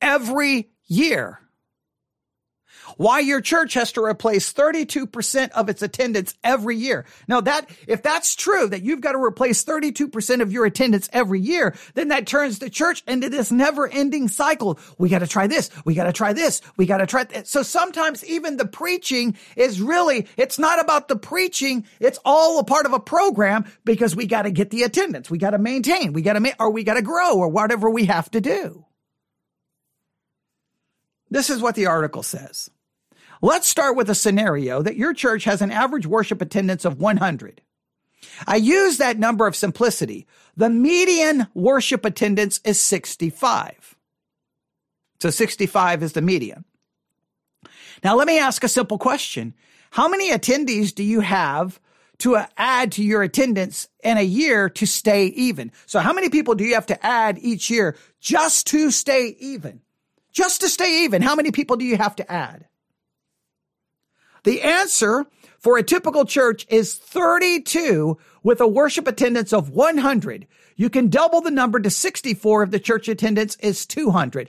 every 0.00 0.70
year 0.86 1.41
why 2.96 3.20
your 3.20 3.40
church 3.40 3.74
has 3.74 3.92
to 3.92 4.04
replace 4.04 4.52
32% 4.52 5.50
of 5.50 5.68
its 5.68 5.82
attendance 5.82 6.34
every 6.42 6.76
year. 6.76 7.04
Now 7.28 7.40
that, 7.42 7.70
if 7.86 8.02
that's 8.02 8.34
true, 8.34 8.68
that 8.68 8.82
you've 8.82 9.00
got 9.00 9.12
to 9.12 9.22
replace 9.22 9.64
32% 9.64 10.40
of 10.40 10.52
your 10.52 10.64
attendance 10.64 11.08
every 11.12 11.40
year, 11.40 11.74
then 11.94 12.08
that 12.08 12.26
turns 12.26 12.58
the 12.58 12.70
church 12.70 13.02
into 13.06 13.28
this 13.28 13.52
never 13.52 13.88
ending 13.88 14.28
cycle. 14.28 14.78
We 14.98 15.08
got 15.08 15.20
to 15.20 15.26
try 15.26 15.46
this. 15.46 15.70
We 15.84 15.94
got 15.94 16.04
to 16.04 16.12
try 16.12 16.32
this. 16.32 16.60
We 16.76 16.86
got 16.86 16.98
to 16.98 17.06
try. 17.06 17.24
Th- 17.24 17.46
so 17.46 17.62
sometimes 17.62 18.24
even 18.24 18.56
the 18.56 18.66
preaching 18.66 19.36
is 19.56 19.80
really, 19.80 20.26
it's 20.36 20.58
not 20.58 20.80
about 20.80 21.08
the 21.08 21.16
preaching. 21.16 21.86
It's 22.00 22.18
all 22.24 22.58
a 22.58 22.64
part 22.64 22.86
of 22.86 22.92
a 22.92 23.00
program 23.00 23.64
because 23.84 24.16
we 24.16 24.26
got 24.26 24.42
to 24.42 24.50
get 24.50 24.70
the 24.70 24.82
attendance. 24.82 25.30
We 25.30 25.38
got 25.38 25.50
to 25.50 25.58
maintain. 25.58 26.12
We 26.12 26.22
got 26.22 26.34
to, 26.34 26.40
ma- 26.40 26.50
or 26.58 26.70
we 26.70 26.84
got 26.84 26.94
to 26.94 27.02
grow 27.02 27.36
or 27.36 27.48
whatever 27.48 27.90
we 27.90 28.06
have 28.06 28.30
to 28.32 28.40
do. 28.40 28.84
This 31.32 31.48
is 31.48 31.62
what 31.62 31.76
the 31.76 31.86
article 31.86 32.22
says. 32.22 32.68
Let's 33.40 33.66
start 33.66 33.96
with 33.96 34.10
a 34.10 34.14
scenario 34.14 34.82
that 34.82 34.96
your 34.96 35.14
church 35.14 35.44
has 35.44 35.62
an 35.62 35.70
average 35.70 36.06
worship 36.06 36.42
attendance 36.42 36.84
of 36.84 37.00
100. 37.00 37.62
I 38.46 38.56
use 38.56 38.98
that 38.98 39.18
number 39.18 39.46
of 39.46 39.56
simplicity. 39.56 40.26
The 40.58 40.68
median 40.68 41.46
worship 41.54 42.04
attendance 42.04 42.60
is 42.64 42.82
65. 42.82 43.96
So 45.20 45.30
65 45.30 46.02
is 46.02 46.12
the 46.12 46.20
median. 46.20 46.66
Now 48.04 48.14
let 48.14 48.26
me 48.26 48.38
ask 48.38 48.62
a 48.62 48.68
simple 48.68 48.98
question. 48.98 49.54
How 49.90 50.08
many 50.08 50.32
attendees 50.32 50.94
do 50.94 51.02
you 51.02 51.20
have 51.20 51.80
to 52.18 52.36
uh, 52.36 52.46
add 52.58 52.92
to 52.92 53.02
your 53.02 53.22
attendance 53.22 53.88
in 54.04 54.18
a 54.18 54.22
year 54.22 54.68
to 54.68 54.86
stay 54.86 55.28
even? 55.28 55.72
So 55.86 55.98
how 56.00 56.12
many 56.12 56.28
people 56.28 56.54
do 56.54 56.64
you 56.64 56.74
have 56.74 56.86
to 56.86 57.06
add 57.06 57.38
each 57.38 57.70
year 57.70 57.96
just 58.20 58.66
to 58.68 58.90
stay 58.90 59.34
even? 59.40 59.80
Just 60.32 60.62
to 60.62 60.68
stay 60.68 61.04
even, 61.04 61.22
how 61.22 61.34
many 61.34 61.50
people 61.50 61.76
do 61.76 61.84
you 61.84 61.96
have 61.96 62.16
to 62.16 62.32
add? 62.32 62.66
The 64.44 64.62
answer 64.62 65.26
for 65.58 65.78
a 65.78 65.82
typical 65.82 66.24
church 66.24 66.66
is 66.68 66.94
32 66.94 68.18
with 68.42 68.60
a 68.60 68.66
worship 68.66 69.06
attendance 69.06 69.52
of 69.52 69.70
100. 69.70 70.46
You 70.74 70.90
can 70.90 71.08
double 71.08 71.40
the 71.40 71.50
number 71.50 71.78
to 71.78 71.90
64 71.90 72.64
if 72.64 72.70
the 72.70 72.80
church 72.80 73.08
attendance 73.08 73.56
is 73.56 73.86
200. 73.86 74.48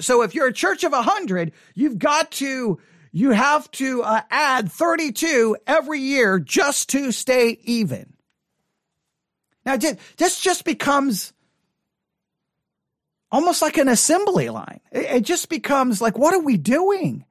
so 0.00 0.22
if 0.22 0.34
you're 0.34 0.46
a 0.46 0.52
church 0.52 0.84
of 0.84 0.92
100, 0.92 1.52
you've 1.74 1.98
got 1.98 2.30
to, 2.32 2.78
you 3.12 3.30
have 3.32 3.70
to 3.72 4.02
uh, 4.02 4.22
add 4.30 4.72
32 4.72 5.56
every 5.66 6.00
year 6.00 6.38
just 6.38 6.88
to 6.90 7.12
stay 7.12 7.58
even. 7.64 8.14
Now, 9.66 9.76
this 9.76 10.40
just 10.40 10.64
becomes 10.64 11.32
almost 13.30 13.62
like 13.62 13.76
an 13.78 13.88
assembly 13.88 14.48
line. 14.48 14.80
It 14.92 15.22
just 15.22 15.48
becomes 15.48 16.00
like, 16.00 16.18
what 16.18 16.34
are 16.34 16.40
we 16.40 16.56
doing? 16.56 17.24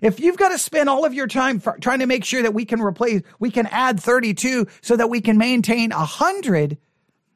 If 0.00 0.18
you've 0.18 0.36
got 0.36 0.48
to 0.48 0.58
spend 0.58 0.88
all 0.88 1.04
of 1.04 1.14
your 1.14 1.28
time 1.28 1.62
trying 1.80 2.00
to 2.00 2.06
make 2.06 2.24
sure 2.24 2.42
that 2.42 2.54
we 2.54 2.64
can 2.64 2.80
replace, 2.80 3.22
we 3.38 3.50
can 3.50 3.66
add 3.66 4.00
32 4.00 4.66
so 4.80 4.96
that 4.96 5.08
we 5.08 5.20
can 5.20 5.38
maintain 5.38 5.90
100, 5.90 6.76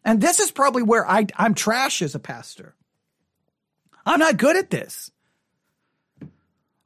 and 0.05 0.21
this 0.21 0.41
is 0.41 0.51
probably 0.51 0.83
where 0.83 1.09
I, 1.09 1.27
I'm 1.37 1.55
trash 1.55 2.03
as 2.03 2.15
a 2.15 2.19
pastor. 2.21 2.75
I'm 4.05 4.19
not 4.19 4.37
good 4.37 4.57
at 4.57 4.71
this. 4.71 5.11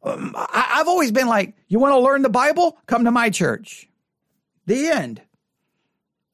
Um, 0.03 0.35
I, 0.37 0.77
I've 0.77 0.89
always 0.89 1.13
been 1.13 1.29
like, 1.29 1.55
you 1.69 1.79
want 1.79 1.93
to 1.93 1.99
learn 1.99 2.23
the 2.23 2.31
Bible? 2.31 2.79
Come 2.87 3.05
to 3.05 3.11
my 3.11 3.31
church. 3.31 3.89
The 4.67 4.89
end 4.89 5.23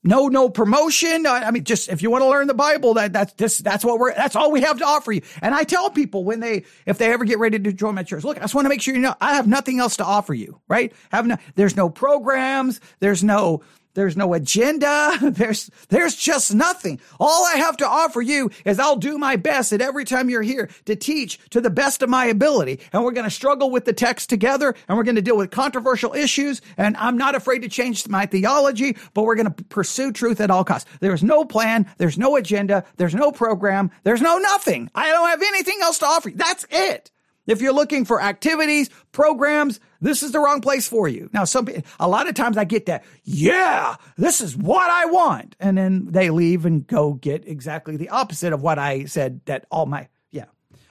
no 0.06 0.28
no 0.28 0.48
promotion. 0.48 1.26
I 1.26 1.50
mean 1.50 1.64
just 1.64 1.88
if 1.88 2.00
you 2.02 2.10
want 2.10 2.22
to 2.22 2.28
learn 2.28 2.46
the 2.46 2.54
bible 2.54 2.94
that 2.94 3.12
that's 3.12 3.32
this 3.34 3.58
that's 3.58 3.84
what 3.84 3.98
we're 3.98 4.14
that's 4.14 4.36
all 4.36 4.50
we 4.50 4.62
have 4.62 4.78
to 4.78 4.86
offer 4.86 5.12
you. 5.12 5.22
And 5.42 5.54
i 5.54 5.64
tell 5.64 5.90
people 5.90 6.24
when 6.24 6.40
they 6.40 6.64
if 6.86 6.98
they 6.98 7.12
ever 7.12 7.24
get 7.24 7.38
ready 7.38 7.58
to 7.58 7.72
join 7.72 7.94
my 7.94 8.02
church 8.02 8.24
look 8.24 8.38
i 8.38 8.40
just 8.40 8.54
want 8.54 8.64
to 8.64 8.68
make 8.68 8.80
sure 8.80 8.94
you 8.94 9.00
know 9.00 9.14
i 9.20 9.34
have 9.34 9.46
nothing 9.46 9.78
else 9.78 9.96
to 9.96 10.04
offer 10.04 10.32
you 10.34 10.60
right? 10.68 10.92
Have 11.10 11.26
no 11.26 11.36
there's 11.54 11.76
no 11.76 11.88
programs 11.90 12.80
there's 13.00 13.24
no 13.24 13.62
there's 13.96 14.16
no 14.16 14.34
agenda. 14.34 15.16
There's, 15.22 15.70
there's 15.88 16.14
just 16.14 16.54
nothing. 16.54 17.00
All 17.18 17.46
I 17.46 17.56
have 17.56 17.78
to 17.78 17.86
offer 17.86 18.20
you 18.20 18.50
is 18.64 18.78
I'll 18.78 18.96
do 18.96 19.16
my 19.16 19.36
best 19.36 19.72
at 19.72 19.80
every 19.80 20.04
time 20.04 20.28
you're 20.28 20.42
here 20.42 20.68
to 20.84 20.94
teach 20.94 21.40
to 21.50 21.60
the 21.60 21.70
best 21.70 22.02
of 22.02 22.10
my 22.10 22.26
ability. 22.26 22.80
And 22.92 23.02
we're 23.02 23.12
going 23.12 23.24
to 23.24 23.30
struggle 23.30 23.70
with 23.70 23.86
the 23.86 23.92
text 23.92 24.28
together 24.28 24.74
and 24.86 24.96
we're 24.98 25.04
going 25.04 25.16
to 25.16 25.22
deal 25.22 25.36
with 25.36 25.50
controversial 25.50 26.14
issues. 26.14 26.60
And 26.76 26.96
I'm 26.98 27.16
not 27.16 27.34
afraid 27.34 27.60
to 27.60 27.68
change 27.68 28.06
my 28.06 28.26
theology, 28.26 28.96
but 29.14 29.22
we're 29.22 29.34
going 29.34 29.52
to 29.52 29.64
pursue 29.64 30.12
truth 30.12 30.40
at 30.40 30.50
all 30.50 30.64
costs. 30.64 30.90
There's 31.00 31.24
no 31.24 31.44
plan. 31.44 31.86
There's 31.96 32.18
no 32.18 32.36
agenda. 32.36 32.84
There's 32.98 33.14
no 33.14 33.32
program. 33.32 33.90
There's 34.04 34.22
no 34.22 34.36
nothing. 34.36 34.90
I 34.94 35.08
don't 35.10 35.28
have 35.30 35.42
anything 35.42 35.78
else 35.82 35.98
to 36.00 36.06
offer 36.06 36.28
you. 36.28 36.36
That's 36.36 36.66
it. 36.70 37.10
If 37.46 37.62
you're 37.62 37.72
looking 37.72 38.04
for 38.04 38.20
activities, 38.20 38.90
programs, 39.12 39.80
this 40.00 40.22
is 40.22 40.32
the 40.32 40.40
wrong 40.40 40.60
place 40.60 40.86
for 40.86 41.08
you. 41.08 41.30
Now, 41.32 41.44
some, 41.44 41.68
a 41.98 42.08
lot 42.08 42.28
of 42.28 42.34
times 42.34 42.56
I 42.56 42.64
get 42.64 42.86
that, 42.86 43.04
yeah, 43.24 43.96
this 44.16 44.40
is 44.40 44.56
what 44.56 44.90
I 44.90 45.06
want. 45.06 45.56
And 45.58 45.76
then 45.76 46.06
they 46.10 46.30
leave 46.30 46.66
and 46.66 46.86
go 46.86 47.14
get 47.14 47.46
exactly 47.46 47.96
the 47.96 48.10
opposite 48.10 48.52
of 48.52 48.62
what 48.62 48.78
I 48.78 49.04
said 49.04 49.40
that 49.46 49.66
all 49.70 49.86
my, 49.86 50.08
yeah. 50.30 50.46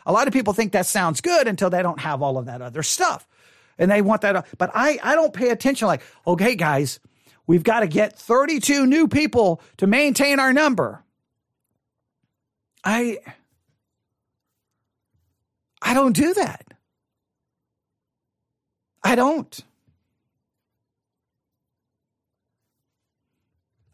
A 0.06 0.12
lot 0.12 0.28
of 0.28 0.34
people 0.34 0.54
think 0.54 0.72
that 0.74 0.86
sounds 0.86 1.22
good 1.22 1.48
until 1.48 1.70
they 1.70 1.82
don't 1.82 2.00
have 2.00 2.22
all 2.22 2.38
of 2.38 2.46
that 2.46 2.62
other 2.62 2.84
stuff. 2.84 3.28
And 3.78 3.92
they 3.92 4.02
want 4.02 4.22
that. 4.22 4.46
But 4.58 4.72
I, 4.74 5.00
I 5.04 5.16
don't 5.16 5.34
pay 5.34 5.50
attention 5.50 5.88
like, 5.88 6.02
okay, 6.26 6.56
guys, 6.56 7.00
we've 7.48 7.64
got 7.64 7.82
to 7.82 7.88
get 7.88 8.18
32 8.18 8.86
new 8.86 9.08
people 9.08 9.62
to 9.78 9.88
maintain 9.88 10.40
our 10.40 10.54
number. 10.54 11.04
I, 12.84 13.18
I 15.82 15.94
don't 15.94 16.16
do 16.16 16.34
that. 16.36 16.75
I 19.06 19.16
don't. 19.16 19.60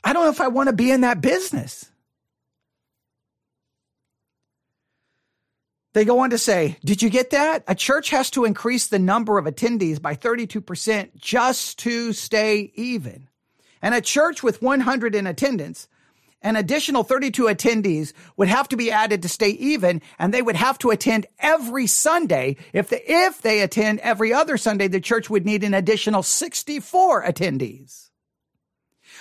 I 0.06 0.14
don't 0.14 0.24
know 0.24 0.32
if 0.32 0.40
I 0.40 0.48
want 0.48 0.68
to 0.68 0.74
be 0.74 0.90
in 0.90 1.02
that 1.02 1.20
business. 1.20 1.92
They 5.94 6.06
go 6.06 6.20
on 6.20 6.30
to 6.30 6.38
say, 6.38 6.78
Did 6.86 7.02
you 7.02 7.10
get 7.10 7.32
that? 7.32 7.66
A 7.68 7.76
church 7.76 8.10
has 8.12 8.32
to 8.32 8.46
increase 8.46 8.88
the 8.88 9.00
number 9.00 9.38
of 9.38 9.44
attendees 9.44 10.02
by 10.02 10.16
32% 10.16 11.10
just 11.18 11.78
to 11.80 12.14
stay 12.14 12.72
even. 12.76 13.28
And 13.82 13.94
a 13.94 14.00
church 14.00 14.42
with 14.42 14.62
100 14.62 15.14
in 15.14 15.28
attendance 15.28 15.90
an 16.42 16.56
additional 16.56 17.04
32 17.04 17.44
attendees 17.44 18.14
would 18.38 18.48
have 18.48 18.68
to 18.70 18.78
be 18.78 18.92
added 18.92 19.22
to 19.22 19.30
stay 19.30 19.50
even 19.50 20.02
and 20.18 20.34
they 20.34 20.42
would 20.42 20.56
have 20.56 20.78
to 20.80 20.90
attend 20.90 21.28
every 21.40 21.88
Sunday. 21.88 22.58
If 22.74 22.90
the, 22.90 23.02
if 23.12 23.42
they 23.42 23.62
attend 23.62 24.00
every 24.00 24.34
other 24.34 24.58
Sunday, 24.58 24.88
the 24.88 25.00
church 25.00 25.30
would 25.30 25.46
need 25.46 25.64
an 25.64 25.74
additional 25.74 26.24
64 26.24 27.24
attendees. 27.24 28.10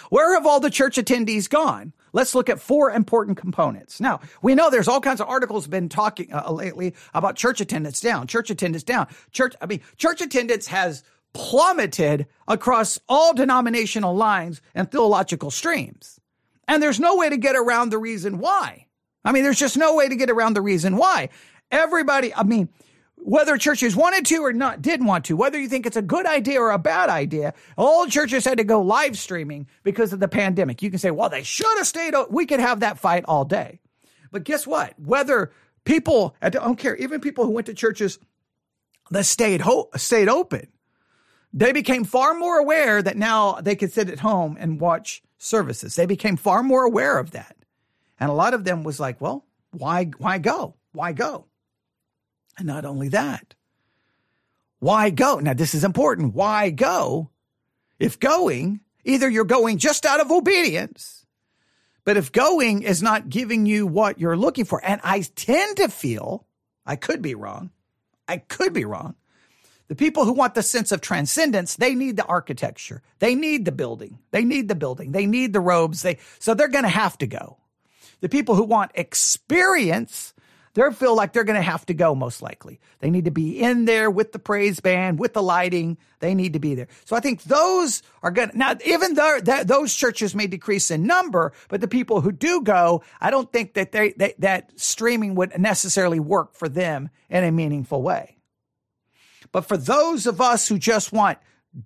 Where 0.08 0.34
have 0.34 0.46
all 0.46 0.60
the 0.60 0.70
church 0.70 0.96
attendees 0.96 1.48
gone? 1.48 1.92
Let's 2.12 2.34
look 2.34 2.48
at 2.48 2.60
four 2.60 2.90
important 2.90 3.38
components. 3.38 4.00
Now, 4.00 4.20
we 4.42 4.54
know 4.54 4.70
there's 4.70 4.88
all 4.88 5.00
kinds 5.00 5.20
of 5.20 5.28
articles 5.28 5.66
been 5.66 5.88
talking 5.88 6.32
uh, 6.32 6.50
lately 6.50 6.94
about 7.14 7.36
church 7.36 7.60
attendance 7.60 8.00
down, 8.00 8.26
church 8.26 8.50
attendance 8.50 8.82
down. 8.82 9.06
Church, 9.30 9.54
I 9.60 9.66
mean, 9.66 9.80
church 9.96 10.20
attendance 10.20 10.66
has 10.66 11.04
plummeted 11.32 12.26
across 12.48 12.98
all 13.08 13.34
denominational 13.34 14.16
lines 14.16 14.60
and 14.74 14.90
theological 14.90 15.50
streams. 15.50 16.19
And 16.70 16.80
there's 16.80 17.00
no 17.00 17.16
way 17.16 17.28
to 17.28 17.36
get 17.36 17.56
around 17.56 17.90
the 17.90 17.98
reason 17.98 18.38
why. 18.38 18.86
I 19.24 19.32
mean, 19.32 19.42
there's 19.42 19.58
just 19.58 19.76
no 19.76 19.96
way 19.96 20.08
to 20.08 20.14
get 20.14 20.30
around 20.30 20.54
the 20.54 20.62
reason 20.62 20.96
why. 20.96 21.30
Everybody, 21.72 22.32
I 22.32 22.44
mean, 22.44 22.68
whether 23.16 23.58
churches 23.58 23.96
wanted 23.96 24.24
to 24.26 24.36
or 24.44 24.52
not 24.52 24.80
didn't 24.80 25.06
want 25.06 25.24
to, 25.24 25.36
whether 25.36 25.58
you 25.58 25.68
think 25.68 25.84
it's 25.84 25.96
a 25.96 26.02
good 26.02 26.26
idea 26.26 26.60
or 26.60 26.70
a 26.70 26.78
bad 26.78 27.10
idea, 27.10 27.54
all 27.76 28.06
churches 28.06 28.44
had 28.44 28.58
to 28.58 28.64
go 28.64 28.82
live 28.82 29.18
streaming 29.18 29.66
because 29.82 30.12
of 30.12 30.20
the 30.20 30.28
pandemic. 30.28 30.80
You 30.80 30.90
can 30.90 31.00
say, 31.00 31.10
well, 31.10 31.28
they 31.28 31.42
should 31.42 31.76
have 31.76 31.88
stayed. 31.88 32.14
We 32.30 32.46
could 32.46 32.60
have 32.60 32.80
that 32.80 33.00
fight 33.00 33.24
all 33.26 33.44
day. 33.44 33.80
But 34.30 34.44
guess 34.44 34.64
what? 34.64 34.94
Whether 34.96 35.50
people, 35.84 36.36
I 36.40 36.50
don't 36.50 36.78
care, 36.78 36.94
even 36.94 37.20
people 37.20 37.46
who 37.46 37.50
went 37.50 37.66
to 37.66 37.74
churches 37.74 38.20
that 39.10 39.26
stayed, 39.26 39.62
ho- 39.62 39.90
stayed 39.96 40.28
open, 40.28 40.68
they 41.52 41.72
became 41.72 42.04
far 42.04 42.34
more 42.34 42.58
aware 42.58 43.02
that 43.02 43.16
now 43.16 43.54
they 43.60 43.76
could 43.76 43.92
sit 43.92 44.08
at 44.08 44.20
home 44.20 44.56
and 44.60 44.80
watch 44.80 45.22
services. 45.38 45.96
They 45.96 46.06
became 46.06 46.36
far 46.36 46.62
more 46.62 46.84
aware 46.84 47.18
of 47.18 47.32
that. 47.32 47.56
And 48.18 48.30
a 48.30 48.34
lot 48.34 48.54
of 48.54 48.64
them 48.64 48.84
was 48.84 49.00
like, 49.00 49.20
well, 49.20 49.44
why, 49.72 50.10
why 50.18 50.38
go? 50.38 50.74
Why 50.92 51.12
go? 51.12 51.46
And 52.58 52.66
not 52.66 52.84
only 52.84 53.08
that, 53.08 53.54
why 54.78 55.10
go? 55.10 55.38
Now, 55.38 55.54
this 55.54 55.74
is 55.74 55.84
important. 55.84 56.34
Why 56.34 56.70
go? 56.70 57.30
If 57.98 58.18
going, 58.18 58.80
either 59.04 59.28
you're 59.28 59.44
going 59.44 59.78
just 59.78 60.04
out 60.06 60.20
of 60.20 60.30
obedience, 60.30 61.26
but 62.04 62.16
if 62.16 62.32
going 62.32 62.82
is 62.82 63.02
not 63.02 63.28
giving 63.28 63.66
you 63.66 63.86
what 63.86 64.18
you're 64.18 64.36
looking 64.36 64.64
for, 64.64 64.80
and 64.84 65.00
I 65.04 65.20
tend 65.20 65.76
to 65.78 65.88
feel, 65.88 66.46
I 66.86 66.96
could 66.96 67.22
be 67.22 67.34
wrong, 67.34 67.70
I 68.26 68.38
could 68.38 68.72
be 68.72 68.84
wrong. 68.84 69.16
The 69.90 69.96
people 69.96 70.24
who 70.24 70.32
want 70.32 70.54
the 70.54 70.62
sense 70.62 70.92
of 70.92 71.00
transcendence, 71.00 71.74
they 71.74 71.96
need 71.96 72.16
the 72.16 72.24
architecture. 72.24 73.02
They 73.18 73.34
need 73.34 73.64
the 73.64 73.72
building. 73.72 74.20
They 74.30 74.44
need 74.44 74.68
the 74.68 74.76
building. 74.76 75.10
They 75.10 75.26
need 75.26 75.52
the 75.52 75.58
robes. 75.58 76.02
They, 76.02 76.18
so 76.38 76.54
they're 76.54 76.68
going 76.68 76.84
to 76.84 76.88
have 76.88 77.18
to 77.18 77.26
go. 77.26 77.56
The 78.20 78.28
people 78.28 78.54
who 78.54 78.62
want 78.62 78.92
experience, 78.94 80.32
they 80.74 80.82
feel 80.92 81.16
like 81.16 81.32
they're 81.32 81.42
going 81.42 81.58
to 81.58 81.62
have 81.62 81.86
to 81.86 81.94
go 81.94 82.14
most 82.14 82.40
likely. 82.40 82.78
They 83.00 83.10
need 83.10 83.24
to 83.24 83.32
be 83.32 83.60
in 83.60 83.84
there 83.84 84.12
with 84.12 84.30
the 84.30 84.38
praise 84.38 84.78
band, 84.78 85.18
with 85.18 85.32
the 85.32 85.42
lighting. 85.42 85.98
They 86.20 86.36
need 86.36 86.52
to 86.52 86.60
be 86.60 86.76
there. 86.76 86.86
So 87.04 87.16
I 87.16 87.20
think 87.20 87.42
those 87.42 88.04
are 88.22 88.30
going 88.30 88.50
to, 88.50 88.56
now, 88.56 88.76
even 88.86 89.14
though 89.14 89.40
that, 89.42 89.66
those 89.66 89.92
churches 89.92 90.36
may 90.36 90.46
decrease 90.46 90.92
in 90.92 91.02
number, 91.02 91.52
but 91.68 91.80
the 91.80 91.88
people 91.88 92.20
who 92.20 92.30
do 92.30 92.62
go, 92.62 93.02
I 93.20 93.32
don't 93.32 93.52
think 93.52 93.74
that 93.74 93.90
they, 93.90 94.12
they, 94.12 94.34
that 94.38 94.70
streaming 94.78 95.34
would 95.34 95.58
necessarily 95.58 96.20
work 96.20 96.54
for 96.54 96.68
them 96.68 97.10
in 97.28 97.42
a 97.42 97.50
meaningful 97.50 98.02
way. 98.02 98.36
But 99.52 99.62
for 99.62 99.76
those 99.76 100.26
of 100.26 100.40
us 100.40 100.68
who 100.68 100.78
just 100.78 101.12
want 101.12 101.38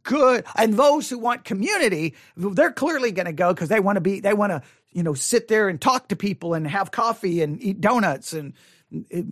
good 0.02 0.44
and 0.56 0.74
those 0.74 1.10
who 1.10 1.18
want 1.18 1.44
community, 1.44 2.14
they're 2.36 2.72
clearly 2.72 3.12
going 3.12 3.26
to 3.26 3.32
go 3.32 3.52
because 3.52 3.68
they 3.68 3.80
want 3.80 3.96
to 3.96 4.00
be, 4.00 4.20
they 4.20 4.34
want 4.34 4.50
to, 4.50 4.62
you 4.92 5.02
know, 5.02 5.14
sit 5.14 5.48
there 5.48 5.68
and 5.68 5.80
talk 5.80 6.08
to 6.08 6.16
people 6.16 6.54
and 6.54 6.66
have 6.66 6.90
coffee 6.90 7.42
and 7.42 7.62
eat 7.62 7.80
donuts 7.80 8.32
and 8.32 8.52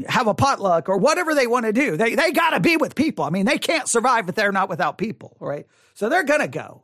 have 0.09 0.27
a 0.27 0.35
potluck 0.35 0.89
or 0.89 0.99
whatever 0.99 1.35
they 1.35 1.47
want 1.47 1.67
to 1.67 1.73
do. 1.73 1.97
They, 1.97 2.15
they 2.15 2.33
got 2.33 2.51
to 2.51 2.61
be 2.61 2.77
with 2.77 2.95
people. 2.95 3.25
I 3.25 3.31
mean, 3.31 3.47
they 3.47 3.59
can't 3.59 3.89
survive 3.89 4.29
if 4.29 4.35
they're 4.35 4.53
not 4.53 4.69
without 4.69 4.99
people, 4.99 5.37
right? 5.39 5.67
So 5.95 6.09
they're 6.09 6.25
going 6.25 6.41
to 6.41 6.49
go. 6.49 6.83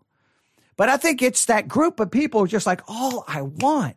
But 0.77 0.89
I 0.89 0.97
think 0.97 1.23
it's 1.23 1.47
that 1.47 1.67
group 1.67 1.99
of 1.99 2.11
people 2.11 2.47
just 2.47 2.67
like, 2.67 2.83
all 2.87 3.25
I 3.27 3.43
want 3.43 3.97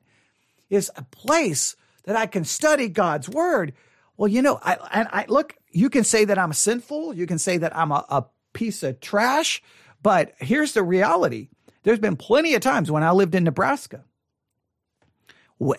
is 0.70 0.90
a 0.96 1.04
place 1.04 1.76
that 2.06 2.16
I 2.16 2.26
can 2.26 2.44
study 2.44 2.90
God's 2.90 3.30
word. 3.30 3.74
Well, 4.18 4.28
you 4.30 4.42
know, 4.42 4.60
I, 4.64 4.78
and 4.92 5.08
I 5.12 5.26
look, 5.28 5.56
you 5.72 5.90
can 5.90 6.04
say 6.04 6.26
that 6.26 6.38
I'm 6.38 6.54
sinful. 6.54 7.14
You 7.14 7.26
can 7.26 7.40
say 7.40 7.58
that 7.58 7.76
I'm 7.76 7.92
a, 7.92 8.06
a 8.10 8.26
piece 8.54 8.84
of 8.84 9.00
trash. 9.00 9.62
But 10.04 10.34
here's 10.40 10.74
the 10.74 10.84
reality. 10.84 11.50
There's 11.84 12.00
been 12.00 12.16
plenty 12.16 12.54
of 12.56 12.62
times 12.62 12.92
when 12.92 13.04
I 13.04 13.12
lived 13.12 13.36
in 13.36 13.44
Nebraska 13.44 14.04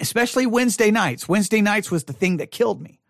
especially 0.00 0.46
Wednesday 0.46 0.90
nights. 0.90 1.28
Wednesday 1.28 1.60
nights 1.60 1.90
was 1.90 2.04
the 2.04 2.12
thing 2.12 2.36
that 2.36 2.50
killed 2.50 2.80
me. 2.80 3.00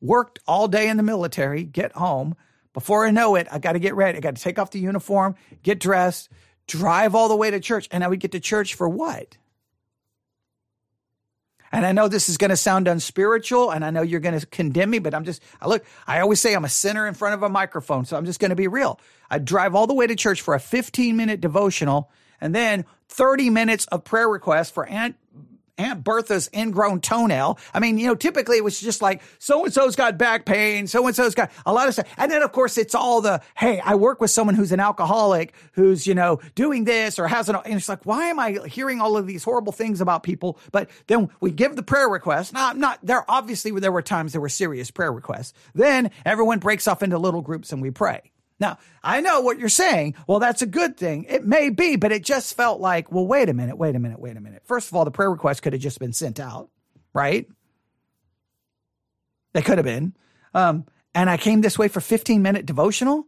Worked 0.00 0.38
all 0.46 0.68
day 0.68 0.88
in 0.88 0.96
the 0.96 1.02
military, 1.02 1.64
get 1.64 1.92
home. 1.92 2.36
Before 2.72 3.04
I 3.04 3.10
know 3.10 3.34
it, 3.34 3.48
I 3.50 3.58
got 3.58 3.72
to 3.72 3.78
get 3.78 3.94
ready. 3.94 4.18
I 4.18 4.20
got 4.20 4.36
to 4.36 4.42
take 4.42 4.58
off 4.58 4.70
the 4.70 4.78
uniform, 4.78 5.34
get 5.62 5.80
dressed, 5.80 6.30
drive 6.66 7.14
all 7.14 7.28
the 7.28 7.36
way 7.36 7.50
to 7.50 7.60
church. 7.60 7.88
And 7.90 8.04
I 8.04 8.08
would 8.08 8.20
get 8.20 8.32
to 8.32 8.40
church 8.40 8.74
for 8.74 8.88
what? 8.88 9.36
And 11.72 11.86
I 11.86 11.92
know 11.92 12.08
this 12.08 12.28
is 12.28 12.36
going 12.36 12.50
to 12.50 12.56
sound 12.56 12.88
unspiritual 12.88 13.70
and 13.70 13.84
I 13.84 13.90
know 13.90 14.02
you're 14.02 14.20
going 14.20 14.38
to 14.38 14.44
condemn 14.46 14.90
me, 14.90 14.98
but 14.98 15.14
I'm 15.14 15.24
just, 15.24 15.42
I 15.60 15.68
look, 15.68 15.84
I 16.06 16.20
always 16.20 16.40
say 16.40 16.54
I'm 16.54 16.64
a 16.64 16.68
sinner 16.68 17.06
in 17.06 17.14
front 17.14 17.34
of 17.34 17.42
a 17.42 17.48
microphone. 17.48 18.04
So 18.04 18.16
I'm 18.16 18.24
just 18.24 18.40
going 18.40 18.50
to 18.50 18.56
be 18.56 18.66
real. 18.66 18.98
I 19.30 19.38
drive 19.38 19.74
all 19.74 19.86
the 19.86 19.94
way 19.94 20.06
to 20.06 20.16
church 20.16 20.40
for 20.40 20.54
a 20.54 20.60
15 20.60 21.16
minute 21.16 21.40
devotional 21.40 22.10
and 22.40 22.54
then 22.54 22.84
30 23.08 23.50
minutes 23.50 23.86
of 23.86 24.02
prayer 24.02 24.28
requests 24.28 24.70
for 24.70 24.86
Aunt 24.86 25.16
Aunt 25.80 26.04
Bertha's 26.04 26.50
ingrown 26.54 27.00
toenail. 27.00 27.58
I 27.72 27.80
mean, 27.80 27.98
you 27.98 28.06
know, 28.06 28.14
typically 28.14 28.58
it 28.58 28.64
was 28.64 28.78
just 28.80 29.00
like 29.00 29.22
so 29.38 29.64
and 29.64 29.72
so's 29.72 29.96
got 29.96 30.18
back 30.18 30.44
pain, 30.44 30.86
so 30.86 31.06
and 31.06 31.16
so's 31.16 31.34
got 31.34 31.50
a 31.64 31.72
lot 31.72 31.88
of 31.88 31.94
stuff. 31.94 32.06
And 32.18 32.30
then, 32.30 32.42
of 32.42 32.52
course, 32.52 32.76
it's 32.76 32.94
all 32.94 33.20
the 33.20 33.40
hey, 33.56 33.80
I 33.80 33.94
work 33.94 34.20
with 34.20 34.30
someone 34.30 34.54
who's 34.54 34.72
an 34.72 34.80
alcoholic 34.80 35.54
who's, 35.72 36.06
you 36.06 36.14
know, 36.14 36.40
doing 36.54 36.84
this 36.84 37.18
or 37.18 37.26
has 37.26 37.48
an, 37.48 37.56
and 37.64 37.74
it's 37.74 37.88
like, 37.88 38.04
why 38.04 38.26
am 38.26 38.38
I 38.38 38.58
hearing 38.66 39.00
all 39.00 39.16
of 39.16 39.26
these 39.26 39.42
horrible 39.42 39.72
things 39.72 40.00
about 40.00 40.22
people? 40.22 40.58
But 40.72 40.90
then 41.06 41.30
we 41.40 41.50
give 41.50 41.76
the 41.76 41.82
prayer 41.82 42.08
request. 42.08 42.52
Not, 42.52 42.76
not 42.76 42.98
there, 43.02 43.24
obviously, 43.28 43.70
there 43.72 43.92
were 43.92 44.02
times 44.02 44.32
there 44.32 44.40
were 44.40 44.48
serious 44.48 44.90
prayer 44.90 45.12
requests. 45.12 45.54
Then 45.74 46.10
everyone 46.24 46.58
breaks 46.58 46.86
off 46.86 47.02
into 47.02 47.18
little 47.18 47.42
groups 47.42 47.72
and 47.72 47.80
we 47.80 47.90
pray. 47.90 48.30
Now, 48.60 48.78
I 49.02 49.22
know 49.22 49.40
what 49.40 49.58
you're 49.58 49.70
saying. 49.70 50.14
Well, 50.26 50.38
that's 50.38 50.60
a 50.60 50.66
good 50.66 50.98
thing. 50.98 51.24
It 51.24 51.46
may 51.46 51.70
be, 51.70 51.96
but 51.96 52.12
it 52.12 52.22
just 52.22 52.54
felt 52.54 52.80
like, 52.80 53.10
well, 53.10 53.26
wait 53.26 53.48
a 53.48 53.54
minute, 53.54 53.78
wait 53.78 53.96
a 53.96 53.98
minute, 53.98 54.20
wait 54.20 54.36
a 54.36 54.40
minute. 54.40 54.62
First 54.66 54.88
of 54.88 54.94
all, 54.94 55.06
the 55.06 55.10
prayer 55.10 55.30
request 55.30 55.62
could 55.62 55.72
have 55.72 55.80
just 55.80 55.98
been 55.98 56.12
sent 56.12 56.38
out, 56.38 56.68
right? 57.14 57.48
They 59.54 59.62
could 59.62 59.78
have 59.78 59.86
been. 59.86 60.14
Um, 60.54 60.84
and 61.14 61.30
I 61.30 61.38
came 61.38 61.62
this 61.62 61.78
way 61.78 61.88
for 61.88 62.00
15 62.00 62.42
minute 62.42 62.66
devotional 62.66 63.26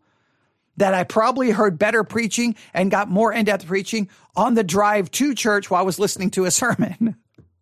that 0.76 0.94
I 0.94 1.04
probably 1.04 1.50
heard 1.50 1.78
better 1.78 2.04
preaching 2.04 2.54
and 2.72 2.90
got 2.90 3.08
more 3.08 3.32
in 3.32 3.44
depth 3.44 3.66
preaching 3.66 4.08
on 4.36 4.54
the 4.54 4.64
drive 4.64 5.10
to 5.12 5.34
church 5.34 5.70
while 5.70 5.80
I 5.80 5.84
was 5.84 5.98
listening 5.98 6.30
to 6.32 6.44
a 6.44 6.50
sermon. 6.50 7.16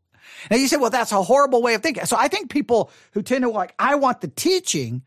now 0.50 0.56
you 0.56 0.68
say, 0.68 0.76
well, 0.76 0.90
that's 0.90 1.12
a 1.12 1.22
horrible 1.22 1.62
way 1.62 1.74
of 1.74 1.82
thinking. 1.82 2.04
So 2.04 2.16
I 2.18 2.28
think 2.28 2.50
people 2.50 2.90
who 3.12 3.22
tend 3.22 3.42
to 3.42 3.50
like, 3.50 3.74
I 3.78 3.94
want 3.96 4.20
the 4.20 4.28
teaching 4.28 5.02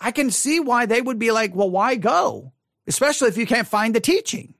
I 0.00 0.12
can 0.12 0.30
see 0.30 0.60
why 0.60 0.86
they 0.86 1.02
would 1.02 1.18
be 1.18 1.30
like, 1.30 1.54
well, 1.54 1.70
why 1.70 1.96
go? 1.96 2.52
Especially 2.86 3.28
if 3.28 3.36
you 3.36 3.46
can't 3.46 3.68
find 3.68 3.94
the 3.94 4.00
teaching. 4.00 4.54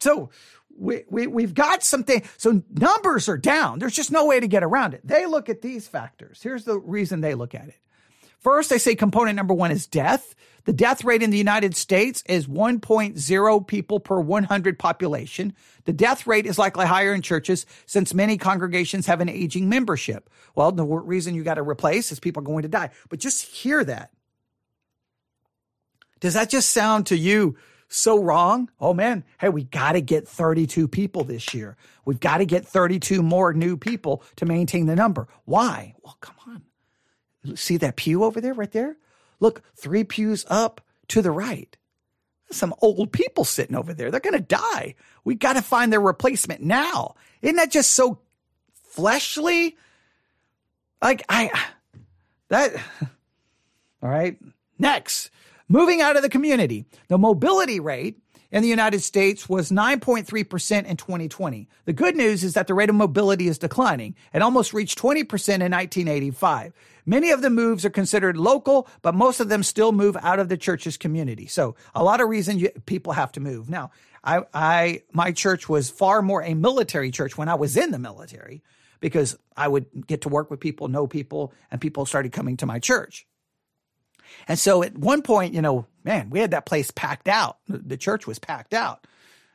So 0.00 0.30
we, 0.76 1.04
we, 1.10 1.26
we've 1.26 1.54
got 1.54 1.82
something. 1.82 2.22
So 2.36 2.62
numbers 2.70 3.28
are 3.28 3.36
down. 3.36 3.78
There's 3.78 3.94
just 3.94 4.10
no 4.10 4.26
way 4.26 4.40
to 4.40 4.48
get 4.48 4.62
around 4.62 4.94
it. 4.94 5.06
They 5.06 5.26
look 5.26 5.48
at 5.48 5.60
these 5.60 5.86
factors. 5.88 6.40
Here's 6.42 6.64
the 6.64 6.78
reason 6.78 7.20
they 7.20 7.34
look 7.34 7.54
at 7.54 7.68
it. 7.68 7.80
First, 8.38 8.70
they 8.70 8.78
say 8.78 8.94
component 8.94 9.36
number 9.36 9.54
one 9.54 9.70
is 9.70 9.86
death. 9.86 10.34
The 10.64 10.72
death 10.72 11.02
rate 11.02 11.22
in 11.22 11.30
the 11.30 11.38
United 11.38 11.74
States 11.74 12.22
is 12.26 12.46
1.0 12.46 13.66
people 13.66 14.00
per 14.00 14.20
100 14.20 14.78
population. 14.78 15.54
The 15.84 15.92
death 15.92 16.26
rate 16.26 16.46
is 16.46 16.58
likely 16.58 16.86
higher 16.86 17.14
in 17.14 17.22
churches 17.22 17.64
since 17.86 18.12
many 18.12 18.36
congregations 18.36 19.06
have 19.06 19.20
an 19.20 19.28
aging 19.28 19.68
membership. 19.68 20.28
Well, 20.54 20.70
the 20.70 20.84
reason 20.84 21.34
you 21.34 21.42
got 21.42 21.54
to 21.54 21.62
replace 21.62 22.12
is 22.12 22.20
people 22.20 22.42
are 22.42 22.46
going 22.46 22.62
to 22.62 22.68
die. 22.68 22.90
But 23.08 23.18
just 23.18 23.46
hear 23.46 23.82
that. 23.84 24.12
Does 26.20 26.34
that 26.34 26.50
just 26.50 26.70
sound 26.70 27.06
to 27.06 27.16
you 27.16 27.56
so 27.88 28.22
wrong? 28.22 28.70
Oh 28.80 28.92
man, 28.92 29.24
hey, 29.40 29.48
we 29.48 29.64
got 29.64 29.92
to 29.92 30.00
get 30.00 30.28
32 30.28 30.86
people 30.88 31.24
this 31.24 31.54
year. 31.54 31.76
We've 32.04 32.20
got 32.20 32.38
to 32.38 32.44
get 32.44 32.66
32 32.66 33.22
more 33.22 33.52
new 33.52 33.76
people 33.76 34.22
to 34.36 34.46
maintain 34.46 34.86
the 34.86 34.96
number. 34.96 35.28
Why? 35.44 35.94
Well, 36.02 36.18
come 36.20 36.36
on. 36.46 36.62
See 37.54 37.76
that 37.78 37.96
pew 37.96 38.24
over 38.24 38.40
there, 38.40 38.54
right 38.54 38.70
there? 38.70 38.96
Look, 39.40 39.62
three 39.76 40.04
pews 40.04 40.44
up 40.48 40.80
to 41.08 41.22
the 41.22 41.30
right. 41.30 41.76
Some 42.50 42.74
old 42.80 43.12
people 43.12 43.44
sitting 43.44 43.76
over 43.76 43.92
there. 43.92 44.10
They're 44.10 44.20
going 44.20 44.34
to 44.34 44.40
die. 44.40 44.94
We 45.24 45.34
got 45.34 45.54
to 45.54 45.62
find 45.62 45.92
their 45.92 46.00
replacement 46.00 46.62
now. 46.62 47.14
Isn't 47.42 47.56
that 47.56 47.70
just 47.70 47.92
so 47.92 48.18
fleshly? 48.72 49.76
Like, 51.02 51.22
I, 51.28 51.50
that, 52.48 52.74
all 54.02 54.08
right. 54.08 54.38
Next, 54.78 55.30
moving 55.68 56.00
out 56.00 56.16
of 56.16 56.22
the 56.22 56.28
community. 56.28 56.86
The 57.08 57.18
mobility 57.18 57.80
rate 57.80 58.18
in 58.50 58.62
the 58.62 58.68
United 58.68 59.00
States 59.00 59.48
was 59.48 59.70
9.3% 59.70 60.86
in 60.86 60.96
2020. 60.96 61.68
The 61.84 61.92
good 61.92 62.16
news 62.16 62.42
is 62.42 62.54
that 62.54 62.66
the 62.66 62.74
rate 62.74 62.88
of 62.88 62.94
mobility 62.94 63.48
is 63.48 63.58
declining. 63.58 64.14
It 64.32 64.42
almost 64.42 64.72
reached 64.72 64.98
20% 64.98 65.20
in 65.20 65.72
1985. 65.72 66.72
Many 67.04 67.30
of 67.30 67.42
the 67.42 67.50
moves 67.50 67.84
are 67.84 67.90
considered 67.90 68.36
local, 68.36 68.88
but 69.02 69.14
most 69.14 69.40
of 69.40 69.48
them 69.48 69.62
still 69.62 69.92
move 69.92 70.16
out 70.22 70.38
of 70.38 70.48
the 70.48 70.56
church's 70.56 70.96
community. 70.96 71.46
So 71.46 71.76
a 71.94 72.02
lot 72.02 72.20
of 72.20 72.28
reason 72.28 72.58
you, 72.58 72.70
people 72.86 73.12
have 73.12 73.32
to 73.32 73.40
move. 73.40 73.68
Now, 73.68 73.90
I, 74.24 74.42
I, 74.52 75.02
my 75.12 75.32
church 75.32 75.68
was 75.68 75.90
far 75.90 76.22
more 76.22 76.42
a 76.42 76.54
military 76.54 77.10
church 77.10 77.36
when 77.36 77.48
I 77.48 77.54
was 77.54 77.76
in 77.76 77.90
the 77.90 77.98
military 77.98 78.62
because 79.00 79.38
I 79.56 79.68
would 79.68 80.06
get 80.06 80.22
to 80.22 80.28
work 80.28 80.50
with 80.50 80.60
people, 80.60 80.88
know 80.88 81.06
people, 81.06 81.52
and 81.70 81.80
people 81.80 82.04
started 82.04 82.32
coming 82.32 82.56
to 82.58 82.66
my 82.66 82.78
church. 82.78 83.26
And 84.46 84.58
so 84.58 84.82
at 84.82 84.96
one 84.96 85.22
point, 85.22 85.54
you 85.54 85.62
know, 85.62 85.86
man, 86.04 86.30
we 86.30 86.40
had 86.40 86.52
that 86.52 86.66
place 86.66 86.90
packed 86.90 87.28
out. 87.28 87.58
The 87.68 87.96
church 87.96 88.26
was 88.26 88.38
packed 88.38 88.74
out. 88.74 89.06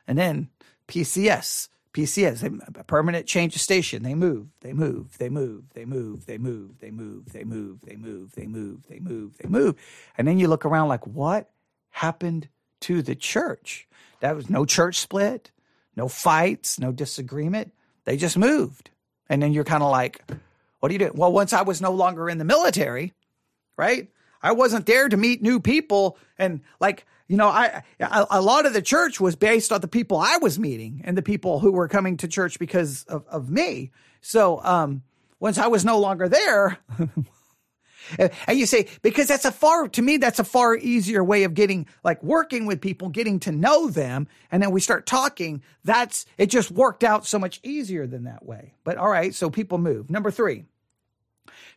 And 0.06 0.18
then 0.18 0.48
PCS, 0.88 1.68
PCS, 1.92 2.78
a 2.78 2.84
permanent 2.84 3.26
change 3.26 3.54
of 3.54 3.62
station. 3.62 4.02
They 4.02 4.14
move, 4.14 4.48
they 4.60 4.72
move, 4.72 5.16
they 5.18 5.28
move, 5.28 5.64
they 5.74 5.84
move, 5.84 6.26
they 6.26 6.38
move, 6.38 6.78
they 6.80 6.90
move, 6.90 7.30
they 7.32 7.44
move, 7.44 7.80
they 7.82 7.94
move, 7.96 8.32
they 8.32 8.46
move, 8.46 8.86
they 8.88 8.98
move, 8.98 9.36
they 9.38 9.48
move. 9.48 9.76
And 10.18 10.26
then 10.26 10.38
you 10.38 10.48
look 10.48 10.64
around 10.64 10.88
like, 10.88 11.06
what 11.06 11.50
happened 11.90 12.48
to 12.80 13.00
the 13.00 13.14
church? 13.14 13.88
That 14.20 14.36
was 14.36 14.50
no 14.50 14.64
church 14.64 14.98
split, 14.98 15.50
no 15.96 16.08
fights, 16.08 16.78
no 16.78 16.92
disagreement. 16.92 17.72
They 18.04 18.16
just 18.16 18.36
moved. 18.36 18.90
And 19.28 19.42
then 19.42 19.52
you're 19.52 19.64
kind 19.64 19.82
of 19.82 19.90
like, 19.90 20.22
what 20.80 20.88
do 20.88 20.94
you 20.94 20.98
do? 20.98 21.12
Well, 21.14 21.32
once 21.32 21.52
I 21.52 21.62
was 21.62 21.80
no 21.80 21.92
longer 21.92 22.28
in 22.28 22.38
the 22.38 22.44
military, 22.44 23.14
right? 23.76 24.10
I 24.44 24.52
wasn't 24.52 24.84
there 24.84 25.08
to 25.08 25.16
meet 25.16 25.42
new 25.42 25.58
people. 25.58 26.18
And 26.38 26.60
like, 26.78 27.06
you 27.28 27.38
know, 27.38 27.48
I, 27.48 27.82
a, 27.98 28.26
a 28.32 28.42
lot 28.42 28.66
of 28.66 28.74
the 28.74 28.82
church 28.82 29.18
was 29.18 29.36
based 29.36 29.72
on 29.72 29.80
the 29.80 29.88
people 29.88 30.18
I 30.18 30.36
was 30.36 30.58
meeting 30.58 31.00
and 31.04 31.16
the 31.16 31.22
people 31.22 31.60
who 31.60 31.72
were 31.72 31.88
coming 31.88 32.18
to 32.18 32.28
church 32.28 32.58
because 32.58 33.04
of, 33.04 33.24
of 33.28 33.48
me. 33.48 33.90
So, 34.20 34.62
um, 34.62 35.02
once 35.40 35.56
I 35.58 35.66
was 35.66 35.84
no 35.84 35.98
longer 35.98 36.28
there, 36.28 36.78
and 38.18 38.58
you 38.58 38.66
say, 38.66 38.86
because 39.02 39.28
that's 39.28 39.46
a 39.46 39.52
far, 39.52 39.88
to 39.88 40.02
me, 40.02 40.18
that's 40.18 40.38
a 40.38 40.44
far 40.44 40.76
easier 40.76 41.24
way 41.24 41.44
of 41.44 41.54
getting, 41.54 41.86
like 42.02 42.22
working 42.22 42.66
with 42.66 42.80
people, 42.80 43.08
getting 43.08 43.40
to 43.40 43.52
know 43.52 43.88
them. 43.88 44.28
And 44.52 44.62
then 44.62 44.70
we 44.70 44.80
start 44.80 45.06
talking. 45.06 45.62
That's, 45.84 46.26
it 46.36 46.46
just 46.46 46.70
worked 46.70 47.02
out 47.02 47.26
so 47.26 47.38
much 47.38 47.60
easier 47.62 48.06
than 48.06 48.24
that 48.24 48.44
way. 48.44 48.74
But 48.84 48.98
all 48.98 49.10
right. 49.10 49.34
So 49.34 49.48
people 49.48 49.78
move. 49.78 50.10
Number 50.10 50.30
three, 50.30 50.64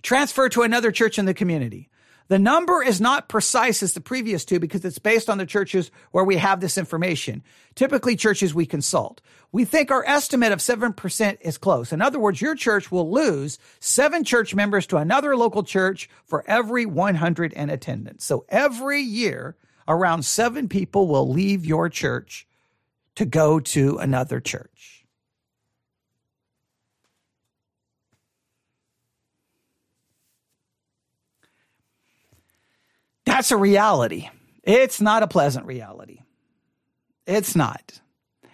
transfer 0.02 0.50
to 0.50 0.64
another 0.64 0.92
church 0.92 1.18
in 1.18 1.26
the 1.26 1.34
community. 1.34 1.90
The 2.30 2.40
number 2.40 2.84
is 2.84 3.00
not 3.00 3.30
precise 3.30 3.82
as 3.82 3.94
the 3.94 4.02
previous 4.02 4.44
two 4.44 4.60
because 4.60 4.84
it's 4.84 5.00
based 5.00 5.30
on 5.30 5.38
the 5.38 5.46
churches 5.46 5.92
where 6.12 6.24
we 6.24 6.38
have 6.38 6.60
this 6.60 6.78
information. 6.78 7.42
Typically 7.76 8.16
churches 8.16 8.54
we 8.54 8.66
consult. 8.66 9.22
We 9.52 9.64
think 9.64 9.92
our 9.92 10.04
estimate 10.06 10.52
of 10.52 10.60
7% 10.60 11.38
is 11.42 11.58
close. 11.58 11.94
In 11.94 12.02
other 12.02 12.20
words, 12.20 12.42
your 12.42 12.56
church 12.56 12.92
will 12.92 13.10
lose 13.10 13.60
seven 13.80 14.24
church 14.24 14.54
members 14.54 14.86
to 14.88 14.98
another 14.98 15.38
local 15.38 15.64
church 15.64 16.10
for 16.26 16.44
every 16.48 16.86
100 16.86 17.54
in 17.54 17.70
attendance. 17.70 18.26
So 18.26 18.46
every 18.50 19.02
year, 19.02 19.56
around 19.88 20.24
seven 20.24 20.68
people 20.68 21.08
will 21.08 21.30
leave 21.30 21.66
your 21.66 21.88
church 21.88 22.46
to 23.16 23.26
go 23.26 23.60
to 23.60 23.98
another 23.98 24.42
church. 24.42 25.06
That's 33.38 33.52
a 33.52 33.58
reality. 33.58 34.30
It's 34.64 35.00
not 35.00 35.22
a 35.22 35.28
pleasant 35.28 35.68
reality. 35.68 36.22
It's 37.28 37.56
not. 37.56 38.02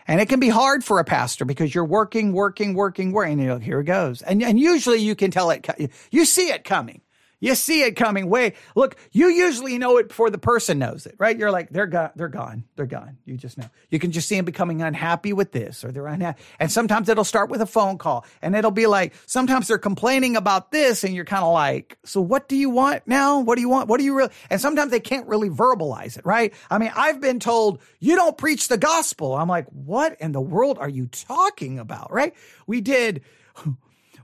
And 0.09 0.19
it 0.19 0.27
can 0.27 0.41
be 0.41 0.49
hard 0.49 0.83
for 0.83 0.99
a 0.99 1.05
pastor 1.05 1.45
because 1.45 1.73
you're 1.73 1.85
working, 1.85 2.33
working, 2.33 2.73
working, 2.73 3.13
working. 3.13 3.31
And 3.31 3.41
you 3.41 3.47
know, 3.47 3.59
here 3.59 3.79
it 3.79 3.85
goes. 3.85 4.21
And, 4.21 4.43
and 4.43 4.59
usually 4.59 4.97
you 4.97 5.15
can 5.15 5.31
tell 5.31 5.51
it, 5.51 5.65
you 6.11 6.25
see 6.25 6.49
it 6.49 6.65
coming. 6.65 6.99
You 7.43 7.55
see 7.55 7.81
it 7.81 7.97
coming 7.97 8.29
way. 8.29 8.53
Look, 8.73 8.95
you 9.11 9.27
usually 9.27 9.77
know 9.77 9.97
it 9.97 10.07
before 10.07 10.29
the 10.29 10.37
person 10.37 10.79
knows 10.79 11.05
it, 11.05 11.15
right? 11.17 11.37
You're 11.37 11.51
like, 11.51 11.71
they're 11.71 11.87
gone, 11.87 12.11
they're 12.15 12.29
gone, 12.29 12.63
they're 12.77 12.85
gone. 12.85 13.17
You 13.25 13.35
just 13.35 13.57
know. 13.57 13.69
You 13.89 13.99
can 13.99 14.13
just 14.13 14.29
see 14.29 14.37
them 14.37 14.45
becoming 14.45 14.81
unhappy 14.81 15.33
with 15.33 15.51
this 15.51 15.83
or 15.83 15.91
they're 15.91 16.07
unhappy. 16.07 16.41
And 16.57 16.71
sometimes 16.71 17.09
it'll 17.09 17.25
start 17.25 17.49
with 17.49 17.59
a 17.59 17.65
phone 17.65 17.97
call 17.97 18.25
and 18.41 18.55
it'll 18.55 18.71
be 18.71 18.87
like, 18.87 19.13
sometimes 19.25 19.67
they're 19.67 19.77
complaining 19.77 20.37
about 20.37 20.71
this 20.71 21.03
and 21.03 21.13
you're 21.13 21.25
kind 21.25 21.43
of 21.43 21.51
like, 21.51 21.97
so 22.05 22.21
what 22.21 22.47
do 22.47 22.55
you 22.55 22.69
want 22.69 23.05
now? 23.07 23.41
What 23.41 23.55
do 23.55 23.61
you 23.61 23.67
want? 23.67 23.89
What 23.89 23.97
do 23.97 24.05
you 24.05 24.15
really? 24.15 24.31
And 24.49 24.61
sometimes 24.61 24.91
they 24.91 25.01
can't 25.01 25.27
really 25.27 25.49
verbalize 25.49 26.17
it, 26.17 26.25
right? 26.25 26.53
I 26.71 26.77
mean, 26.77 26.93
I've 26.95 27.19
been 27.19 27.41
told 27.41 27.81
you 27.99 28.15
don't 28.15 28.37
preach 28.37 28.69
the 28.69 28.77
gospel. 28.77 29.35
I'm 29.35 29.49
like, 29.49 29.67
what 29.67 30.15
in 30.21 30.31
the 30.31 30.39
world 30.39 30.77
are 30.77 30.87
you 30.87 31.07
talking 31.07 31.77
about, 31.77 32.09
right? 32.09 32.33
We 32.67 32.79
did 32.79 33.21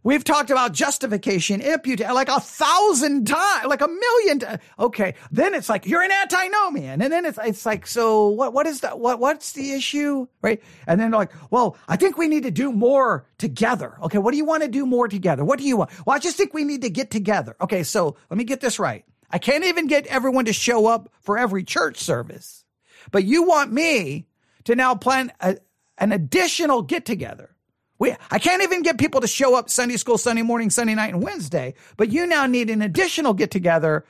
We've 0.03 0.23
talked 0.23 0.49
about 0.49 0.73
justification, 0.73 1.61
imputation, 1.61 2.13
like 2.13 2.29
a 2.29 2.39
thousand 2.39 3.27
times, 3.27 3.65
like 3.65 3.81
a 3.81 3.87
million. 3.87 4.39
times. 4.39 4.59
okay. 4.77 5.15
Then 5.31 5.53
it's 5.53 5.67
like, 5.69 5.85
you're 5.85 6.01
an 6.01 6.11
antinomian. 6.11 7.01
And 7.01 7.11
then 7.11 7.25
it's, 7.25 7.37
it's 7.43 7.65
like, 7.65 7.85
so 7.85 8.29
what, 8.29 8.53
what 8.53 8.65
is 8.65 8.81
that? 8.81 8.99
What, 8.99 9.19
what's 9.19 9.51
the 9.53 9.71
issue? 9.71 10.27
Right. 10.41 10.61
And 10.87 10.99
then 10.99 11.11
like, 11.11 11.31
well, 11.51 11.75
I 11.87 11.97
think 11.97 12.17
we 12.17 12.27
need 12.27 12.43
to 12.43 12.51
do 12.51 12.71
more 12.71 13.25
together. 13.37 13.97
Okay. 14.03 14.17
What 14.17 14.31
do 14.31 14.37
you 14.37 14.45
want 14.45 14.63
to 14.63 14.69
do 14.69 14.85
more 14.85 15.07
together? 15.07 15.43
What 15.43 15.59
do 15.59 15.65
you 15.65 15.77
want? 15.77 15.91
Well, 16.05 16.15
I 16.15 16.19
just 16.19 16.37
think 16.37 16.53
we 16.53 16.63
need 16.63 16.83
to 16.83 16.89
get 16.89 17.11
together. 17.11 17.55
Okay. 17.61 17.83
So 17.83 18.15
let 18.29 18.37
me 18.37 18.45
get 18.45 18.61
this 18.61 18.79
right. 18.79 19.03
I 19.31 19.37
can't 19.37 19.65
even 19.65 19.87
get 19.87 20.07
everyone 20.07 20.45
to 20.45 20.53
show 20.53 20.87
up 20.87 21.11
for 21.21 21.37
every 21.37 21.63
church 21.63 21.99
service, 21.99 22.65
but 23.11 23.25
you 23.25 23.43
want 23.43 23.71
me 23.71 24.27
to 24.63 24.75
now 24.75 24.95
plan 24.95 25.31
a, 25.39 25.57
an 25.97 26.11
additional 26.11 26.81
get 26.81 27.05
together 27.05 27.55
we, 27.99 28.15
I 28.31 28.39
can't 28.39 28.63
even 28.63 28.81
get 28.81 28.97
people 28.97 29.21
to 29.21 29.27
show 29.27 29.55
up 29.55 29.69
Sunday 29.69 29.97
school, 29.97 30.17
Sunday 30.17 30.41
morning, 30.41 30.69
Sunday 30.69 30.95
night, 30.95 31.13
and 31.13 31.21
Wednesday. 31.21 31.75
But 31.97 32.11
you 32.11 32.25
now 32.25 32.45
need 32.45 32.69
an 32.69 32.81
additional 32.81 33.33
get 33.33 33.51
together 33.51 34.05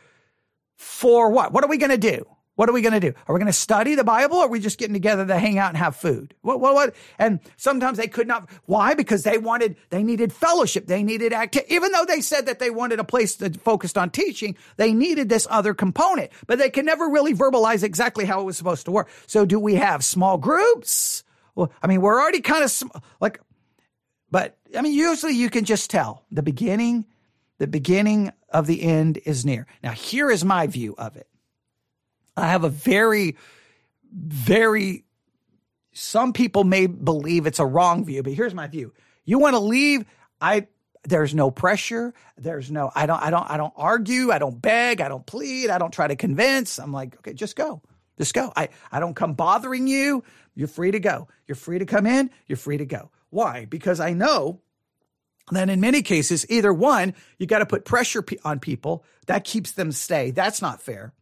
for 0.78 1.30
what? 1.32 1.52
What 1.52 1.64
are 1.64 1.70
we 1.70 1.78
going 1.78 1.92
to 1.92 1.98
do? 1.98 2.26
What 2.60 2.68
are 2.68 2.74
we 2.74 2.82
going 2.82 2.94
to 2.94 3.00
do? 3.00 3.14
Are 3.26 3.34
we 3.34 3.40
going 3.40 3.48
to 3.48 3.54
study 3.54 3.96
the 3.96 4.04
Bible 4.04 4.36
or 4.36 4.46
are 4.46 4.50
we 4.50 4.60
just 4.60 4.78
getting 4.78 4.94
together 4.94 5.26
to 5.26 5.40
hang 5.40 5.58
out 5.58 5.70
and 5.70 5.78
have 5.78 5.96
food? 5.96 6.36
What, 6.42 6.60
what, 6.60 6.76
what? 6.76 6.94
And 7.18 7.40
sometimes 7.56 7.98
they 7.98 8.10
could 8.10 8.28
not. 8.28 8.50
Why? 8.66 8.96
Because 8.96 9.24
they 9.24 9.38
wanted, 9.38 9.78
they 9.92 10.04
needed 10.04 10.34
fellowship. 10.34 10.86
They 10.86 11.02
needed 11.02 11.32
activity. 11.32 11.74
Even 11.74 11.94
though 11.94 12.04
they 12.04 12.20
said 12.20 12.48
that 12.48 12.60
they 12.60 12.70
wanted 12.70 13.00
a 13.00 13.06
place 13.06 13.38
that 13.38 13.62
focused 13.62 13.98
on 13.98 14.10
teaching, 14.10 14.58
they 14.76 14.94
needed 14.94 15.30
this 15.30 15.48
other 15.50 15.74
component, 15.74 16.32
but 16.48 16.60
they 16.60 16.70
could 16.70 16.84
never 16.84 17.08
really 17.08 17.34
verbalize 17.34 17.82
exactly 17.82 18.26
how 18.26 18.42
it 18.42 18.44
was 18.44 18.58
supposed 18.58 18.84
to 18.86 18.92
work. 18.92 19.10
So 19.26 19.46
do 19.46 19.58
we 19.58 19.76
have 19.76 20.04
small 20.04 20.38
groups? 20.38 21.24
Well, 21.56 21.72
I 21.82 21.88
mean, 21.88 22.02
we're 22.02 22.20
already 22.20 22.42
kind 22.42 22.66
of 22.66 22.84
like 23.22 23.40
but 24.32 24.58
I 24.78 24.82
mean, 24.82 24.94
usually 24.94 25.34
you 25.34 25.50
can 25.50 25.66
just 25.66 25.90
tell 25.90 26.26
the 26.32 26.44
beginning, 26.44 27.06
the 27.58 27.68
beginning 27.68 28.32
of 28.50 28.68
the 28.68 28.84
end 28.84 29.20
is 29.26 29.46
near. 29.46 29.68
Now, 29.84 29.92
here 29.92 30.30
is 30.30 30.46
my 30.46 30.68
view 30.68 30.96
of 30.98 31.16
it. 31.16 31.28
I 32.38 32.48
have 32.48 32.64
a 32.64 32.70
very, 32.70 33.36
very, 34.12 35.04
some 35.92 36.34
people 36.34 36.64
may 36.64 36.88
believe 36.88 37.46
it's 37.46 37.60
a 37.60 37.66
wrong 37.66 38.06
view, 38.06 38.24
but 38.24 38.34
here's 38.34 38.54
my 38.54 38.68
view. 38.68 38.94
You 39.26 39.40
want 39.40 39.56
to 39.56 39.60
leave, 39.60 40.06
I, 40.40 40.68
there's 41.04 41.34
no 41.34 41.52
pressure. 41.52 42.14
There's 42.38 42.72
no, 42.72 42.92
I 42.96 43.06
don't, 43.06 43.22
I 43.22 43.30
don't, 43.30 43.50
I 43.50 43.58
don't 43.58 43.74
argue. 43.76 44.32
I 44.32 44.40
don't 44.40 44.62
beg. 44.62 45.02
I 45.02 45.10
don't 45.10 45.26
plead. 45.26 45.70
I 45.70 45.78
don't 45.78 45.94
try 45.94 46.08
to 46.08 46.16
convince. 46.16 46.80
I'm 46.80 46.92
like, 46.92 47.16
okay, 47.18 47.34
just 47.34 47.56
go. 47.56 47.82
Just 48.18 48.34
go. 48.34 48.52
I, 48.56 48.70
I 48.92 49.00
don't 49.00 49.16
come 49.16 49.34
bothering 49.34 49.88
you. 49.88 50.24
You're 50.56 50.68
free 50.68 50.92
to 50.92 51.00
go. 51.00 51.28
You're 51.48 51.56
free 51.56 51.80
to 51.80 51.86
come 51.86 52.06
in. 52.06 52.30
You're 52.48 52.58
free 52.58 52.78
to 52.78 52.86
go. 52.86 53.12
Why? 53.30 53.66
Because 53.66 54.00
I 54.00 54.14
know 54.14 54.62
that 55.52 55.70
in 55.70 55.80
many 55.82 56.02
cases, 56.02 56.46
either 56.50 56.74
one, 56.74 57.14
you 57.38 57.46
got 57.46 57.60
to 57.60 57.66
put 57.66 57.86
pressure 57.86 58.24
on 58.44 58.60
people. 58.60 59.04
That 59.28 59.44
keeps 59.44 59.72
them 59.72 59.92
stay. 59.92 60.32
That's 60.32 60.62
not 60.62 60.82
fair. 60.82 61.14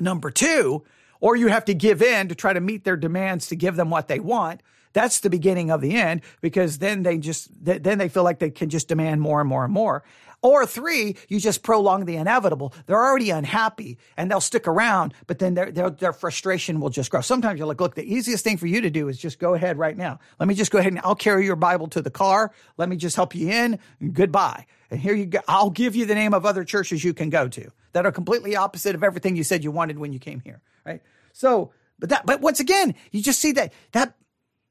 Number 0.00 0.30
two, 0.30 0.84
or 1.20 1.36
you 1.36 1.48
have 1.48 1.64
to 1.66 1.74
give 1.74 2.02
in 2.02 2.28
to 2.28 2.34
try 2.34 2.52
to 2.52 2.60
meet 2.60 2.84
their 2.84 2.96
demands 2.96 3.48
to 3.48 3.56
give 3.56 3.76
them 3.76 3.90
what 3.90 4.08
they 4.08 4.20
want. 4.20 4.62
That's 4.92 5.20
the 5.20 5.30
beginning 5.30 5.70
of 5.70 5.80
the 5.80 5.94
end 5.94 6.22
because 6.40 6.78
then 6.78 7.02
they 7.04 7.18
just, 7.18 7.48
then 7.64 7.98
they 7.98 8.08
feel 8.08 8.24
like 8.24 8.40
they 8.40 8.50
can 8.50 8.70
just 8.70 8.88
demand 8.88 9.20
more 9.20 9.40
and 9.40 9.48
more 9.48 9.64
and 9.64 9.72
more. 9.72 10.02
Or 10.42 10.64
three, 10.64 11.16
you 11.28 11.38
just 11.38 11.62
prolong 11.62 12.06
the 12.06 12.16
inevitable. 12.16 12.72
They're 12.86 13.02
already 13.02 13.28
unhappy 13.30 13.98
and 14.16 14.30
they'll 14.30 14.40
stick 14.40 14.66
around, 14.66 15.12
but 15.26 15.38
then 15.38 15.52
their, 15.52 15.70
their, 15.70 15.90
their 15.90 16.12
frustration 16.14 16.80
will 16.80 16.88
just 16.88 17.10
grow. 17.10 17.20
Sometimes 17.20 17.58
you're 17.58 17.68
like, 17.68 17.80
look, 17.80 17.94
the 17.94 18.10
easiest 18.10 18.42
thing 18.42 18.56
for 18.56 18.66
you 18.66 18.80
to 18.80 18.88
do 18.88 19.08
is 19.08 19.18
just 19.18 19.38
go 19.38 19.52
ahead 19.52 19.76
right 19.76 19.96
now. 19.96 20.18
Let 20.38 20.48
me 20.48 20.54
just 20.54 20.70
go 20.70 20.78
ahead 20.78 20.92
and 20.92 21.00
I'll 21.04 21.14
carry 21.14 21.44
your 21.44 21.56
Bible 21.56 21.88
to 21.88 22.00
the 22.00 22.10
car. 22.10 22.52
Let 22.78 22.88
me 22.88 22.96
just 22.96 23.16
help 23.16 23.34
you 23.34 23.50
in. 23.50 23.78
Goodbye. 24.12 24.66
And 24.90 24.98
here 24.98 25.14
you 25.14 25.26
go. 25.26 25.40
I'll 25.46 25.70
give 25.70 25.94
you 25.94 26.06
the 26.06 26.14
name 26.14 26.32
of 26.32 26.46
other 26.46 26.64
churches 26.64 27.04
you 27.04 27.12
can 27.12 27.28
go 27.28 27.46
to 27.48 27.70
that 27.92 28.06
are 28.06 28.12
completely 28.12 28.56
opposite 28.56 28.94
of 28.94 29.04
everything 29.04 29.36
you 29.36 29.44
said 29.44 29.62
you 29.62 29.70
wanted 29.70 29.98
when 29.98 30.12
you 30.12 30.18
came 30.18 30.40
here. 30.40 30.62
Right. 30.86 31.02
So, 31.32 31.72
but 31.98 32.08
that, 32.08 32.24
but 32.24 32.40
once 32.40 32.60
again, 32.60 32.94
you 33.10 33.22
just 33.22 33.40
see 33.40 33.52
that, 33.52 33.74
that 33.92 34.14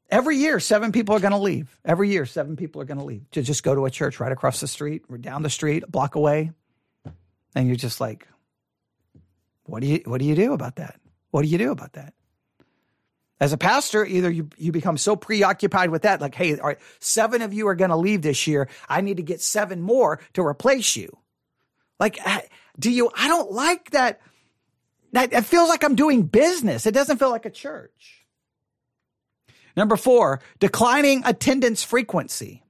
Every 0.10 0.38
year, 0.38 0.60
seven 0.60 0.92
people 0.92 1.16
are 1.16 1.20
going 1.20 1.34
to 1.34 1.38
leave. 1.38 1.80
Every 1.86 2.10
year, 2.10 2.26
seven 2.26 2.56
people 2.56 2.82
are 2.82 2.86
going 2.86 2.98
to 2.98 3.04
leave 3.04 3.30
to 3.32 3.42
just 3.44 3.64
go 3.64 3.76
to 3.76 3.86
a 3.86 3.92
church 3.92 4.20
right 4.20 4.32
across 4.32 4.60
the 4.60 4.68
street 4.68 5.04
or 5.08 5.18
down 5.18 5.44
the 5.44 5.50
street, 5.50 5.84
a 5.84 5.88
block 5.88 6.16
away. 6.16 6.52
And 7.56 7.68
you're 7.68 7.76
just 7.76 8.02
like, 8.02 8.28
what 9.66 9.82
do 9.82 9.88
you, 9.88 10.02
what 10.06 10.20
do 10.20 10.26
you 10.26 10.36
do 10.36 10.54
about 10.54 10.78
that? 10.78 11.00
What 11.30 11.44
do 11.44 11.48
you 11.48 11.60
do 11.60 11.72
about 11.72 11.94
that? 11.94 12.14
As 13.40 13.54
a 13.54 13.58
pastor, 13.58 14.06
either 14.06 14.30
you, 14.30 14.50
you 14.58 14.72
become 14.72 14.98
so 14.98 15.16
preoccupied 15.16 15.92
with 15.92 16.02
that, 16.02 16.20
like, 16.20 16.36
hey, 16.36 16.60
all 16.60 16.68
right, 16.68 16.80
seven 17.00 17.42
of 17.42 17.54
you 17.54 17.68
are 17.68 17.76
going 17.76 17.92
to 17.92 17.96
leave 17.96 18.22
this 18.22 18.48
year. 18.48 18.68
I 18.90 19.02
need 19.02 19.18
to 19.18 19.24
get 19.24 19.42
seven 19.42 19.82
more 19.82 20.20
to 20.34 20.42
replace 20.42 20.96
you. 20.96 21.18
Like, 22.00 22.20
do 22.78 22.90
you, 22.92 23.12
I 23.16 23.28
don't 23.28 23.52
like 23.52 23.92
that. 23.92 24.22
That 25.12 25.34
it 25.34 25.46
feels 25.46 25.70
like 25.70 25.84
I'm 25.84 25.96
doing 25.96 26.24
business. 26.24 26.86
It 26.86 26.94
doesn't 26.94 27.18
feel 27.18 27.30
like 27.30 27.46
a 27.46 27.50
church. 27.50 28.19
Number 29.76 29.96
four, 29.96 30.42
declining 30.60 31.24
attendance 31.26 31.84
frequency. 31.84 32.64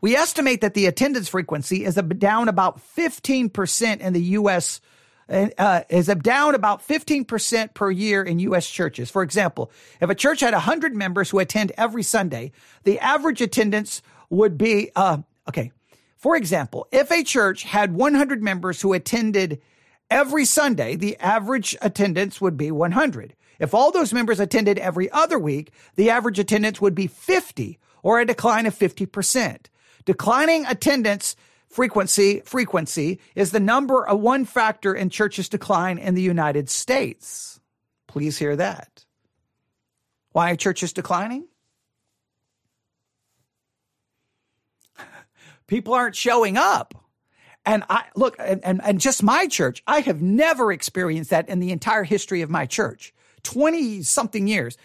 We 0.00 0.16
estimate 0.16 0.60
that 0.60 0.74
the 0.74 0.86
attendance 0.86 1.28
frequency 1.28 1.84
is 1.84 1.94
down 1.94 2.48
about 2.48 2.80
15% 2.96 4.00
in 4.00 4.12
the 4.12 4.22
U.S. 4.22 4.80
uh, 5.28 5.82
is 5.88 6.06
down 6.06 6.54
about 6.54 6.86
15% 6.86 7.74
per 7.74 7.90
year 7.90 8.22
in 8.22 8.38
U.S. 8.40 8.68
churches. 8.68 9.10
For 9.10 9.22
example, 9.22 9.70
if 10.00 10.10
a 10.10 10.14
church 10.14 10.40
had 10.40 10.52
100 10.52 10.94
members 10.94 11.30
who 11.30 11.38
attend 11.38 11.72
every 11.76 12.02
Sunday, 12.02 12.52
the 12.84 12.98
average 13.00 13.40
attendance 13.40 14.02
would 14.30 14.58
be, 14.58 14.90
uh, 14.94 15.18
okay. 15.48 15.72
For 16.16 16.36
example, 16.36 16.88
if 16.92 17.10
a 17.10 17.22
church 17.22 17.62
had 17.62 17.94
100 17.94 18.42
members 18.42 18.80
who 18.80 18.92
attended 18.92 19.60
every 20.10 20.44
Sunday, 20.44 20.96
the 20.96 21.16
average 21.18 21.76
attendance 21.80 22.40
would 22.40 22.56
be 22.56 22.70
100. 22.70 23.34
If 23.58 23.74
all 23.74 23.90
those 23.90 24.12
members 24.12 24.40
attended 24.40 24.78
every 24.78 25.10
other 25.10 25.38
week, 25.38 25.72
the 25.94 26.10
average 26.10 26.38
attendance 26.38 26.80
would 26.80 26.94
be 26.94 27.06
50 27.06 27.78
or 28.02 28.20
a 28.20 28.26
decline 28.26 28.66
of 28.66 28.74
50%. 28.74 29.66
Declining 30.04 30.66
attendance 30.66 31.36
frequency 31.68 32.40
frequency 32.44 33.20
is 33.34 33.50
the 33.50 33.60
number 33.60 34.04
one 34.10 34.44
factor 34.44 34.94
in 34.94 35.10
churches 35.10 35.48
decline 35.48 35.98
in 35.98 36.14
the 36.14 36.22
United 36.22 36.70
States. 36.70 37.60
Please 38.06 38.38
hear 38.38 38.56
that. 38.56 39.04
Why 40.32 40.52
are 40.52 40.56
churches 40.56 40.92
declining? 40.92 41.46
People 45.66 45.94
aren't 45.94 46.16
showing 46.16 46.56
up. 46.56 46.94
And 47.64 47.82
I 47.90 48.04
look, 48.14 48.36
and, 48.38 48.64
and, 48.64 48.80
and 48.84 49.00
just 49.00 49.24
my 49.24 49.48
church, 49.48 49.82
I 49.86 50.00
have 50.00 50.22
never 50.22 50.70
experienced 50.70 51.30
that 51.30 51.48
in 51.48 51.58
the 51.58 51.72
entire 51.72 52.04
history 52.04 52.42
of 52.42 52.50
my 52.50 52.64
church. 52.64 53.12
20 53.46 54.02
something 54.02 54.46
years. 54.46 54.76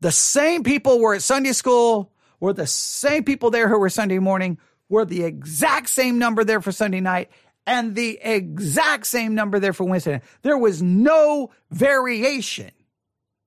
The 0.00 0.12
same 0.12 0.62
people 0.62 1.00
were 1.00 1.14
at 1.14 1.22
Sunday 1.22 1.52
school, 1.52 2.12
were 2.38 2.52
the 2.52 2.66
same 2.66 3.24
people 3.24 3.50
there 3.50 3.68
who 3.68 3.78
were 3.78 3.88
Sunday 3.88 4.18
morning, 4.18 4.58
were 4.88 5.04
the 5.04 5.24
exact 5.24 5.88
same 5.88 6.18
number 6.18 6.44
there 6.44 6.60
for 6.60 6.70
Sunday 6.70 7.00
night, 7.00 7.30
and 7.66 7.94
the 7.94 8.18
exact 8.22 9.06
same 9.06 9.34
number 9.34 9.58
there 9.58 9.72
for 9.72 9.84
Wednesday 9.84 10.12
night. 10.12 10.22
There 10.42 10.58
was 10.58 10.82
no 10.82 11.50
variation. 11.70 12.70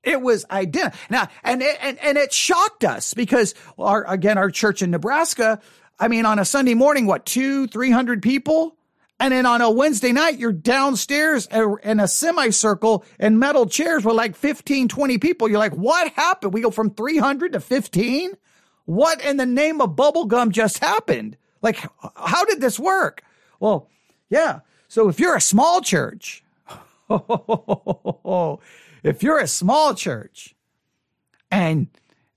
It 0.04 0.22
was 0.22 0.46
identical. 0.50 1.00
Now, 1.10 1.28
and 1.44 1.62
it, 1.62 1.78
and, 1.82 2.00
and 2.00 2.18
it 2.18 2.34
shocked 2.34 2.84
us 2.84 3.14
because 3.14 3.54
our, 3.78 4.04
again, 4.12 4.38
our 4.38 4.50
church 4.50 4.82
in 4.82 4.92
Nebraska, 4.92 5.62
I 6.00 6.08
mean, 6.08 6.26
on 6.26 6.40
a 6.40 6.46
Sunday 6.46 6.74
morning, 6.74 7.06
what, 7.06 7.26
two, 7.26 7.68
300 7.68 8.24
people? 8.24 8.76
And 9.20 9.34
then 9.34 9.46
on 9.46 9.62
a 9.62 9.70
Wednesday 9.70 10.14
night, 10.14 10.40
you're 10.40 10.54
downstairs 10.54 11.48
in 11.84 12.00
a 12.00 12.08
semicircle 12.08 13.04
and 13.20 13.38
metal 13.38 13.66
chairs 13.66 14.06
with 14.06 14.16
like 14.16 14.36
15, 14.36 14.88
20 14.88 15.18
people. 15.18 15.50
You're 15.50 15.60
like, 15.60 15.76
what 15.76 16.14
happened? 16.14 16.54
We 16.54 16.62
go 16.62 16.72
from 16.72 16.92
300 16.92 17.54
to 17.54 17.60
15? 17.60 18.32
What 18.86 19.24
in 19.24 19.36
the 19.38 19.46
name 19.46 19.82
of 19.82 19.92
bubblegum 19.92 20.52
just 20.52 20.80
happened? 20.80 21.36
Like, 21.62 21.86
how 22.16 22.46
did 22.46 22.62
this 22.62 22.80
work? 22.80 23.24
Well, 23.60 23.90
yeah. 24.30 24.62
So 24.88 25.10
if 25.10 25.20
you're 25.20 25.36
a 25.36 25.42
small 25.42 25.82
church, 25.82 26.44
if 29.04 29.22
you're 29.22 29.40
a 29.40 29.48
small 29.48 29.94
church 29.96 30.56
and, 31.52 31.88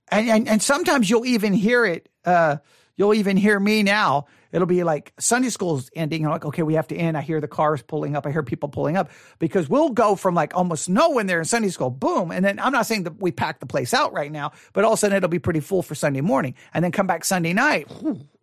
and, 0.09 0.29
and, 0.29 0.49
and 0.49 0.61
sometimes 0.61 1.09
you'll 1.09 1.25
even 1.25 1.53
hear 1.53 1.85
it, 1.85 2.09
uh, 2.25 2.57
you'll 2.97 3.13
even 3.13 3.37
hear 3.37 3.57
me 3.57 3.83
now 3.83 4.25
It'll 4.53 4.67
be 4.67 4.83
like 4.83 5.11
Sunday 5.19 5.49
school's 5.49 5.89
ending. 5.95 6.23
I'm 6.23 6.31
like, 6.31 6.45
okay, 6.45 6.61
we 6.61 6.75
have 6.75 6.87
to 6.89 6.95
end. 6.95 7.17
I 7.17 7.21
hear 7.21 7.41
the 7.41 7.47
cars 7.47 7.81
pulling 7.81 8.15
up. 8.15 8.25
I 8.27 8.31
hear 8.31 8.43
people 8.43 8.69
pulling 8.69 8.95
up 8.95 9.09
because 9.39 9.67
we'll 9.67 9.89
go 9.89 10.15
from 10.15 10.35
like 10.35 10.55
almost 10.55 10.87
no 10.87 11.09
when 11.09 11.25
they're 11.25 11.39
in 11.39 11.45
Sunday 11.45 11.69
school, 11.69 11.89
boom. 11.89 12.31
And 12.31 12.45
then 12.45 12.59
I'm 12.59 12.71
not 12.71 12.85
saying 12.85 13.03
that 13.03 13.19
we 13.19 13.31
pack 13.31 13.59
the 13.59 13.65
place 13.65 13.93
out 13.93 14.13
right 14.13 14.31
now, 14.31 14.51
but 14.71 14.85
all 14.85 14.93
of 14.93 14.97
a 14.97 14.99
sudden 14.99 15.17
it'll 15.17 15.27
be 15.27 15.39
pretty 15.39 15.59
full 15.59 15.81
for 15.81 15.95
Sunday 15.95 16.21
morning 16.21 16.53
and 16.73 16.85
then 16.85 16.91
come 16.91 17.07
back 17.07 17.25
Sunday 17.25 17.51
night, 17.51 17.91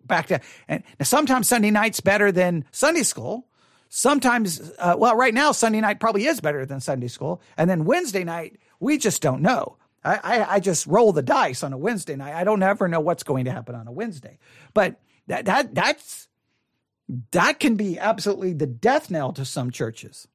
back 0.05 0.27
to, 0.27 0.41
and 0.69 0.83
sometimes 1.01 1.49
Sunday 1.49 1.71
night's 1.71 2.01
better 2.01 2.33
than 2.33 2.65
Sunday 2.73 3.05
school. 3.05 3.47
Sometimes, 3.89 4.73
uh, 4.79 4.95
well, 4.99 5.17
right 5.17 5.35
now, 5.35 5.51
Sunday 5.53 5.81
night 5.81 5.99
probably 5.99 6.27
is 6.27 6.41
better 6.41 6.65
than 6.67 6.81
Sunday 6.81 7.09
school. 7.09 7.41
And 7.57 7.69
then 7.69 7.85
Wednesday 7.85 8.23
night, 8.23 8.57
we 8.79 8.99
just 8.99 9.23
don't 9.23 9.43
know. 9.43 9.77
I, 10.03 10.47
I, 10.49 10.61
just 10.61 10.87
roll 10.87 11.13
the 11.13 11.23
dice 11.23 11.63
on 11.63 11.75
a 11.75 11.77
Wednesday 11.79 12.17
night. 12.17 12.33
I 12.33 12.43
don't 12.43 12.63
ever 12.63 12.89
know 12.89 13.01
what's 13.01 13.23
going 13.23 13.45
to 13.45 13.53
happen 13.53 13.75
on 13.75 13.87
a 13.87 13.93
Wednesday. 13.93 14.39
But 14.73 14.99
that 15.31 15.45
that 15.45 15.75
that's 15.75 16.29
that 17.31 17.61
can 17.61 17.77
be 17.77 17.99
absolutely 17.99 18.53
the 18.53 18.67
death 18.67 19.11
knell 19.11 19.33
to 19.33 19.45
some 19.45 19.71
churches. 19.71 20.27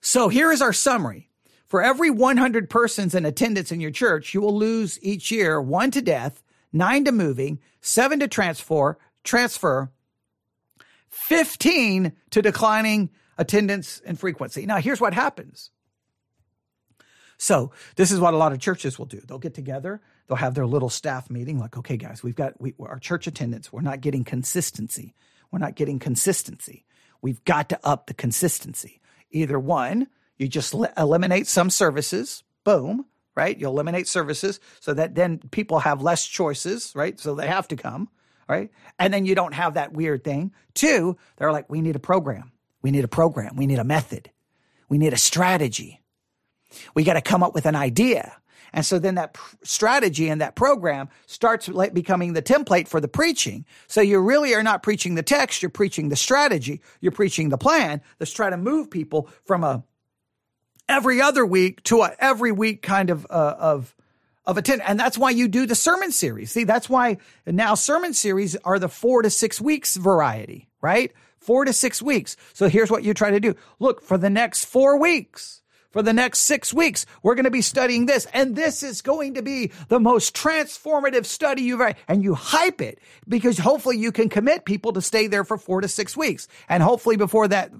So 0.00 0.28
here 0.28 0.52
is 0.52 0.62
our 0.62 0.72
summary. 0.72 1.28
For 1.66 1.82
every 1.82 2.10
100 2.10 2.68
persons 2.68 3.14
in 3.14 3.24
attendance 3.24 3.70
in 3.70 3.80
your 3.80 3.90
church, 3.90 4.34
you 4.34 4.40
will 4.40 4.56
lose 4.56 4.98
each 5.02 5.30
year 5.30 5.60
one 5.60 5.90
to 5.92 6.02
death, 6.02 6.42
nine 6.72 7.04
to 7.04 7.12
moving, 7.12 7.60
seven 7.80 8.20
to 8.20 8.28
transfer, 8.28 8.98
transfer, 9.24 9.90
15 11.08 12.12
to 12.30 12.42
declining 12.42 13.10
attendance 13.38 14.02
and 14.04 14.18
frequency. 14.18 14.66
Now, 14.66 14.76
here's 14.76 15.00
what 15.00 15.14
happens. 15.14 15.70
So 17.40 17.72
this 17.96 18.12
is 18.12 18.20
what 18.20 18.34
a 18.34 18.36
lot 18.36 18.52
of 18.52 18.60
churches 18.60 18.98
will 18.98 19.06
do. 19.06 19.22
They'll 19.26 19.38
get 19.38 19.54
together 19.54 20.00
they'll 20.30 20.36
have 20.36 20.54
their 20.54 20.66
little 20.66 20.88
staff 20.88 21.28
meeting 21.28 21.58
like 21.58 21.76
okay 21.76 21.96
guys 21.96 22.22
we've 22.22 22.36
got 22.36 22.58
we, 22.60 22.72
our 22.78 23.00
church 23.00 23.26
attendance 23.26 23.72
we're 23.72 23.80
not 23.80 24.00
getting 24.00 24.22
consistency. 24.22 25.14
We're 25.50 25.58
not 25.58 25.74
getting 25.74 25.98
consistency. 25.98 26.84
We've 27.20 27.42
got 27.44 27.68
to 27.70 27.80
up 27.82 28.06
the 28.06 28.14
consistency. 28.14 29.00
Either 29.32 29.58
one 29.58 30.06
you 30.38 30.46
just 30.46 30.74
eliminate 30.96 31.48
some 31.48 31.68
services 31.68 32.44
boom 32.62 33.06
right? 33.34 33.58
You 33.58 33.68
eliminate 33.68 34.06
services 34.06 34.60
so 34.80 34.92
that 34.94 35.14
then 35.14 35.38
people 35.50 35.80
have 35.80 36.00
less 36.00 36.24
choices 36.26 36.92
right? 36.94 37.18
So 37.18 37.34
they 37.34 37.48
have 37.48 37.66
to 37.68 37.76
come 37.76 38.08
right? 38.48 38.70
And 38.98 39.12
then 39.12 39.26
you 39.26 39.34
don't 39.34 39.54
have 39.54 39.74
that 39.74 39.92
weird 39.92 40.22
thing. 40.22 40.52
Two 40.74 41.16
they're 41.38 41.52
like 41.52 41.68
we 41.68 41.80
need 41.80 41.96
a 41.96 42.00
program. 42.00 42.52
We 42.82 42.92
need 42.92 43.04
a 43.04 43.08
program. 43.08 43.56
We 43.56 43.66
need 43.66 43.80
a 43.80 43.84
method. 43.84 44.30
We 44.88 44.98
need 44.98 45.12
a 45.12 45.18
strategy 45.18 45.99
we 46.94 47.04
got 47.04 47.14
to 47.14 47.20
come 47.20 47.42
up 47.42 47.54
with 47.54 47.66
an 47.66 47.76
idea 47.76 48.32
and 48.72 48.84
so 48.84 48.98
then 48.98 49.16
that 49.16 49.36
strategy 49.62 50.28
and 50.28 50.40
that 50.40 50.54
program 50.54 51.08
starts 51.26 51.68
like 51.68 51.94
becoming 51.94 52.32
the 52.32 52.42
template 52.42 52.88
for 52.88 53.00
the 53.00 53.08
preaching. 53.08 53.64
So 53.86 54.00
you 54.00 54.20
really 54.20 54.54
are 54.54 54.62
not 54.62 54.82
preaching 54.82 55.14
the 55.14 55.22
text, 55.22 55.62
you're 55.62 55.70
preaching 55.70 56.08
the 56.08 56.16
strategy, 56.16 56.80
you're 57.00 57.12
preaching 57.12 57.48
the 57.48 57.58
plan 57.58 58.00
that's 58.18 58.32
trying 58.32 58.52
to 58.52 58.56
move 58.56 58.90
people 58.90 59.28
from 59.44 59.64
a 59.64 59.84
every 60.88 61.20
other 61.20 61.46
week 61.46 61.82
to 61.84 62.02
a 62.02 62.14
every 62.18 62.52
week 62.52 62.82
kind 62.82 63.10
of 63.10 63.26
uh, 63.30 63.56
of 63.58 63.94
of 64.46 64.56
attend. 64.56 64.82
And 64.82 64.98
that's 64.98 65.18
why 65.18 65.30
you 65.30 65.48
do 65.48 65.66
the 65.66 65.74
sermon 65.74 66.12
series. 66.12 66.50
See, 66.50 66.64
that's 66.64 66.88
why 66.88 67.18
now 67.46 67.74
sermon 67.74 68.14
series 68.14 68.56
are 68.56 68.78
the 68.78 68.88
four 68.88 69.22
to 69.22 69.30
six 69.30 69.60
weeks 69.60 69.96
variety, 69.96 70.68
right? 70.80 71.12
Four 71.38 71.64
to 71.64 71.72
six 71.72 72.02
weeks. 72.02 72.36
So 72.52 72.68
here's 72.68 72.90
what 72.90 73.02
you 73.02 73.14
try 73.14 73.30
to 73.30 73.40
do. 73.40 73.54
Look, 73.78 74.02
for 74.02 74.18
the 74.18 74.30
next 74.30 74.66
four 74.66 74.98
weeks, 74.98 75.59
for 75.90 76.02
the 76.02 76.12
next 76.12 76.40
six 76.40 76.72
weeks, 76.72 77.06
we're 77.22 77.34
going 77.34 77.44
to 77.44 77.50
be 77.50 77.62
studying 77.62 78.06
this. 78.06 78.26
And 78.32 78.56
this 78.56 78.82
is 78.82 79.02
going 79.02 79.34
to 79.34 79.42
be 79.42 79.72
the 79.88 80.00
most 80.00 80.34
transformative 80.34 81.26
study 81.26 81.62
you've 81.62 81.80
ever, 81.80 81.94
and 82.08 82.22
you 82.22 82.34
hype 82.34 82.80
it 82.80 82.98
because 83.28 83.58
hopefully 83.58 83.98
you 83.98 84.12
can 84.12 84.28
commit 84.28 84.64
people 84.64 84.92
to 84.92 85.02
stay 85.02 85.26
there 85.26 85.44
for 85.44 85.58
four 85.58 85.80
to 85.80 85.88
six 85.88 86.16
weeks. 86.16 86.48
And 86.68 86.82
hopefully 86.82 87.16
before 87.16 87.48
that 87.48 87.72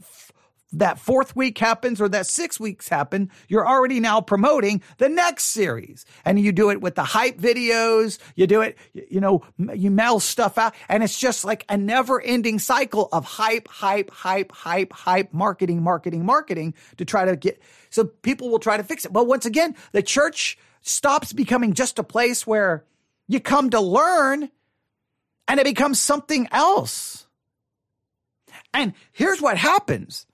that 0.73 0.99
fourth 0.99 1.35
week 1.35 1.59
happens 1.59 2.01
or 2.01 2.09
that 2.09 2.27
six 2.27 2.61
weeks 2.61 2.89
happen, 2.89 3.31
you're 3.49 3.66
already 3.66 4.01
now 4.01 4.21
promoting 4.21 4.83
the 4.99 5.09
next 5.09 5.45
series. 5.45 6.05
And 6.25 6.39
you 6.39 6.53
do 6.53 6.71
it 6.71 6.81
with 6.81 6.95
the 6.95 7.05
hype 7.05 7.39
videos. 7.39 8.18
You 8.37 8.47
do 8.47 8.61
it, 8.61 8.79
you 8.93 9.21
know, 9.21 9.43
you 9.59 9.91
mail 9.91 10.21
stuff 10.21 10.59
out 10.59 10.75
and 10.89 11.03
it's 11.03 11.18
just 11.18 11.45
like 11.45 11.64
a 11.68 11.77
never 11.77 12.21
ending 12.21 12.59
cycle 12.59 13.09
of 13.12 13.25
hype, 13.25 13.68
hype, 13.68 14.11
hype, 14.11 14.53
hype, 14.53 14.93
hype, 14.93 15.33
marketing, 15.33 15.83
marketing, 15.83 16.25
marketing 16.25 16.75
to 16.97 17.05
try 17.05 17.25
to 17.25 17.37
get, 17.37 17.61
so 17.91 18.05
people 18.05 18.51
will 18.51 18.59
try 18.59 18.77
to 18.77 18.85
fix 18.85 19.05
it. 19.05 19.12
But 19.12 19.27
once 19.27 19.47
again, 19.47 19.75
the 19.93 20.03
church 20.03 20.59
stops 20.83 21.33
becoming 21.33 21.75
just 21.75 21.99
a 21.99 22.05
place 22.05 22.47
where 22.47 22.85
you 23.29 23.41
come 23.41 23.71
to 23.71 23.81
learn 23.81 24.51
and 25.49 25.61
it 25.61 25.64
becomes 25.64 25.99
something 25.99 26.49
else. 26.53 27.27
And 28.73 28.95
here's 29.12 29.41
what 29.41 29.59
happens 29.59 30.27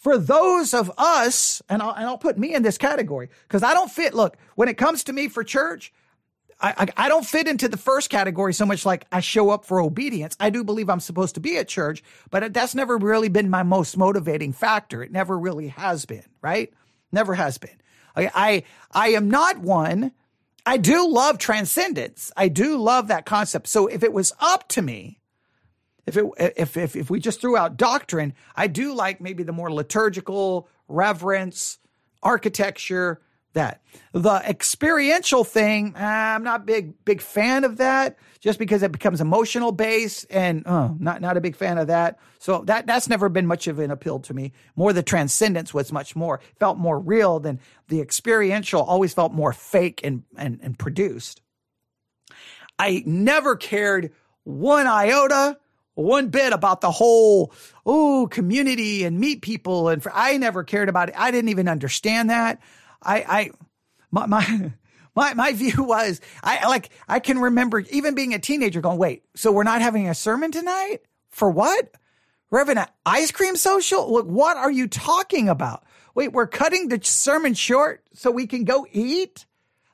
for 0.00 0.16
those 0.16 0.72
of 0.72 0.90
us, 0.96 1.62
and 1.68 1.82
I'll, 1.82 1.92
and 1.92 2.06
I'll 2.06 2.18
put 2.18 2.38
me 2.38 2.54
in 2.54 2.62
this 2.62 2.78
category 2.78 3.28
because 3.46 3.62
I 3.62 3.74
don't 3.74 3.90
fit. 3.90 4.14
Look, 4.14 4.38
when 4.56 4.68
it 4.68 4.78
comes 4.78 5.04
to 5.04 5.12
me 5.12 5.28
for 5.28 5.44
church, 5.44 5.92
I, 6.62 6.88
I, 6.96 7.08
don't 7.08 7.24
fit 7.24 7.48
into 7.48 7.68
the 7.68 7.78
first 7.78 8.10
category 8.10 8.52
so 8.52 8.66
much 8.66 8.84
like 8.84 9.06
I 9.10 9.20
show 9.20 9.48
up 9.48 9.64
for 9.64 9.80
obedience. 9.80 10.36
I 10.38 10.50
do 10.50 10.62
believe 10.62 10.90
I'm 10.90 11.00
supposed 11.00 11.34
to 11.36 11.40
be 11.40 11.56
at 11.56 11.68
church, 11.68 12.02
but 12.30 12.52
that's 12.52 12.74
never 12.74 12.98
really 12.98 13.30
been 13.30 13.48
my 13.48 13.62
most 13.62 13.96
motivating 13.96 14.52
factor. 14.52 15.02
It 15.02 15.10
never 15.10 15.38
really 15.38 15.68
has 15.68 16.04
been, 16.04 16.26
right? 16.42 16.70
Never 17.12 17.34
has 17.34 17.56
been. 17.56 17.80
I, 18.14 18.30
I, 18.34 18.62
I 18.92 19.08
am 19.10 19.30
not 19.30 19.58
one. 19.58 20.12
I 20.66 20.76
do 20.76 21.08
love 21.08 21.38
transcendence. 21.38 22.30
I 22.36 22.48
do 22.48 22.76
love 22.76 23.08
that 23.08 23.24
concept. 23.24 23.66
So 23.66 23.86
if 23.86 24.02
it 24.02 24.12
was 24.12 24.32
up 24.40 24.68
to 24.68 24.82
me, 24.82 25.19
if 26.06 26.16
it 26.16 26.24
if 26.38 26.76
if 26.76 26.96
if 26.96 27.10
we 27.10 27.20
just 27.20 27.40
threw 27.40 27.56
out 27.56 27.76
doctrine, 27.76 28.34
I 28.56 28.66
do 28.66 28.94
like 28.94 29.20
maybe 29.20 29.42
the 29.42 29.52
more 29.52 29.72
liturgical 29.72 30.68
reverence, 30.88 31.78
architecture, 32.22 33.20
that. 33.54 33.82
The 34.12 34.42
experiential 34.46 35.44
thing, 35.44 35.94
I'm 35.96 36.44
not 36.44 36.66
big 36.66 37.04
big 37.04 37.20
fan 37.20 37.64
of 37.64 37.78
that 37.78 38.16
just 38.38 38.58
because 38.58 38.82
it 38.82 38.92
becomes 38.92 39.20
emotional 39.20 39.72
based 39.72 40.26
and 40.30 40.66
uh, 40.66 40.90
not 40.98 41.20
not 41.20 41.36
a 41.36 41.40
big 41.40 41.56
fan 41.56 41.78
of 41.78 41.88
that. 41.88 42.18
So 42.38 42.62
that 42.66 42.86
that's 42.86 43.08
never 43.08 43.28
been 43.28 43.46
much 43.46 43.66
of 43.66 43.78
an 43.78 43.90
appeal 43.90 44.20
to 44.20 44.34
me. 44.34 44.52
More 44.76 44.92
the 44.92 45.02
transcendence 45.02 45.74
was 45.74 45.92
much 45.92 46.14
more 46.14 46.40
felt 46.58 46.78
more 46.78 46.98
real 46.98 47.40
than 47.40 47.60
the 47.88 48.00
experiential 48.00 48.82
always 48.82 49.14
felt 49.14 49.32
more 49.32 49.52
fake 49.52 50.00
and 50.04 50.22
and, 50.36 50.60
and 50.62 50.78
produced. 50.78 51.42
I 52.78 53.02
never 53.04 53.56
cared 53.56 54.12
one 54.44 54.86
iota 54.86 55.58
one 56.00 56.28
bit 56.28 56.52
about 56.52 56.80
the 56.80 56.90
whole 56.90 57.52
oh 57.86 58.28
community 58.30 59.04
and 59.04 59.18
meet 59.18 59.42
people 59.42 59.88
and 59.88 60.02
for, 60.02 60.12
I 60.14 60.36
never 60.36 60.64
cared 60.64 60.88
about 60.88 61.08
it. 61.08 61.14
I 61.16 61.30
didn't 61.30 61.50
even 61.50 61.68
understand 61.68 62.30
that. 62.30 62.60
I 63.02 63.16
I 63.16 63.50
my 64.10 64.26
my 64.26 64.72
my, 65.16 65.34
my 65.34 65.52
view 65.52 65.72
was 65.84 66.20
I 66.42 66.66
like 66.68 66.90
I 67.08 67.20
can 67.20 67.38
remember 67.38 67.80
even 67.80 68.14
being 68.14 68.34
a 68.34 68.38
teenager 68.38 68.80
going, 68.80 68.98
wait, 68.98 69.24
so 69.34 69.52
we're 69.52 69.62
not 69.62 69.82
having 69.82 70.08
a 70.08 70.14
sermon 70.14 70.52
tonight? 70.52 70.98
For 71.28 71.50
what? 71.50 71.94
We're 72.50 72.58
having 72.58 72.78
an 72.78 72.88
ice 73.06 73.30
cream 73.30 73.54
social? 73.54 74.12
Look, 74.12 74.26
what 74.26 74.56
are 74.56 74.70
you 74.70 74.88
talking 74.88 75.48
about? 75.48 75.84
Wait, 76.14 76.32
we're 76.32 76.48
cutting 76.48 76.88
the 76.88 76.98
sermon 77.02 77.54
short 77.54 78.02
so 78.12 78.30
we 78.30 78.46
can 78.46 78.64
go 78.64 78.86
eat? 78.90 79.46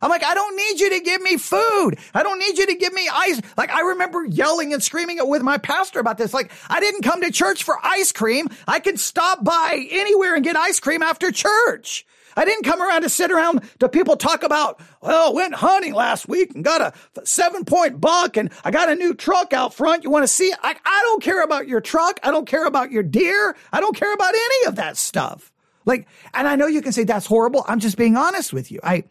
I'm 0.06 0.10
like, 0.10 0.22
I 0.22 0.34
don't 0.34 0.54
need 0.56 0.78
you 0.78 0.90
to 0.90 1.00
give 1.00 1.20
me 1.20 1.36
food. 1.36 1.98
I 2.14 2.22
don't 2.22 2.38
need 2.38 2.56
you 2.58 2.66
to 2.66 2.76
give 2.76 2.92
me 2.92 3.08
ice. 3.12 3.40
Like, 3.56 3.72
I 3.72 3.80
remember 3.80 4.24
yelling 4.24 4.72
and 4.72 4.80
screaming 4.80 5.18
with 5.28 5.42
my 5.42 5.58
pastor 5.58 5.98
about 5.98 6.16
this. 6.16 6.32
Like, 6.32 6.52
I 6.70 6.78
didn't 6.78 7.02
come 7.02 7.22
to 7.22 7.32
church 7.32 7.64
for 7.64 7.76
ice 7.82 8.12
cream. 8.12 8.46
I 8.68 8.78
could 8.78 9.00
stop 9.00 9.42
by 9.42 9.84
anywhere 9.90 10.36
and 10.36 10.44
get 10.44 10.54
ice 10.54 10.78
cream 10.78 11.02
after 11.02 11.32
church. 11.32 12.06
I 12.36 12.44
didn't 12.44 12.62
come 12.62 12.80
around 12.80 13.02
to 13.02 13.08
sit 13.08 13.32
around 13.32 13.68
to 13.80 13.88
people 13.88 14.16
talk 14.16 14.44
about, 14.44 14.78
well, 15.00 15.34
went 15.34 15.54
hunting 15.54 15.92
last 15.92 16.28
week 16.28 16.54
and 16.54 16.62
got 16.62 16.80
a 16.80 17.26
seven 17.26 17.64
point 17.64 18.00
buck 18.00 18.36
and 18.36 18.52
I 18.62 18.70
got 18.70 18.88
a 18.88 18.94
new 18.94 19.12
truck 19.12 19.52
out 19.52 19.74
front. 19.74 20.04
You 20.04 20.10
want 20.10 20.22
to 20.22 20.28
see? 20.28 20.52
I, 20.62 20.76
I 20.84 21.00
don't 21.02 21.20
care 21.20 21.42
about 21.42 21.66
your 21.66 21.80
truck. 21.80 22.20
I 22.22 22.30
don't 22.30 22.46
care 22.46 22.66
about 22.66 22.92
your 22.92 23.02
deer. 23.02 23.56
I 23.72 23.80
don't 23.80 23.96
care 23.96 24.14
about 24.14 24.34
any 24.34 24.68
of 24.68 24.76
that 24.76 24.96
stuff. 24.96 25.50
Like, 25.84 26.06
and 26.32 26.46
I 26.46 26.54
know 26.54 26.68
you 26.68 26.80
can 26.80 26.92
say 26.92 27.02
that's 27.02 27.26
horrible. 27.26 27.64
I'm 27.66 27.80
just 27.80 27.96
being 27.96 28.16
honest 28.16 28.52
with 28.52 28.70
you. 28.70 28.78
I, 28.84 29.02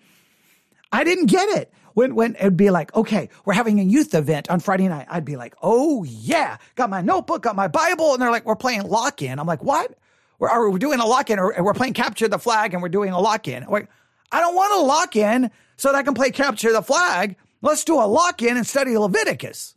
I 0.91 1.03
didn't 1.03 1.27
get 1.27 1.49
it. 1.57 1.71
When, 1.93 2.13
when 2.13 2.35
it'd 2.35 2.57
be 2.57 2.71
like, 2.71 2.93
okay, 2.93 3.29
we're 3.45 3.53
having 3.53 3.79
a 3.79 3.83
youth 3.83 4.13
event 4.13 4.49
on 4.49 4.59
Friday 4.59 4.89
night. 4.89 5.07
I'd 5.09 5.23
be 5.23 5.37
like, 5.37 5.55
oh 5.61 6.03
yeah, 6.03 6.57
got 6.75 6.89
my 6.89 7.01
notebook, 7.01 7.43
got 7.43 7.55
my 7.55 7.69
Bible. 7.69 8.11
And 8.11 8.21
they're 8.21 8.31
like, 8.31 8.45
we're 8.45 8.57
playing 8.57 8.83
lock 8.83 9.21
in. 9.21 9.39
I'm 9.39 9.47
like, 9.47 9.63
what? 9.63 9.97
We're, 10.37 10.69
we're 10.69 10.77
doing 10.77 10.99
a 10.99 11.05
lock 11.05 11.29
in 11.29 11.39
or 11.39 11.53
we're 11.63 11.73
playing 11.73 11.93
capture 11.93 12.27
the 12.27 12.37
flag 12.37 12.73
and 12.73 12.83
we're 12.83 12.89
doing 12.89 13.11
a 13.11 13.19
lock 13.19 13.47
in. 13.47 13.63
Like, 13.63 13.89
I 14.29 14.41
don't 14.41 14.55
want 14.55 14.81
a 14.81 14.85
lock 14.85 15.15
in 15.15 15.49
so 15.77 15.91
that 15.91 15.97
I 15.97 16.03
can 16.03 16.13
play 16.13 16.31
capture 16.31 16.73
the 16.73 16.81
flag. 16.81 17.37
Let's 17.61 17.85
do 17.85 17.95
a 17.95 18.03
lock 18.03 18.41
in 18.41 18.57
and 18.57 18.67
study 18.67 18.97
Leviticus. 18.97 19.75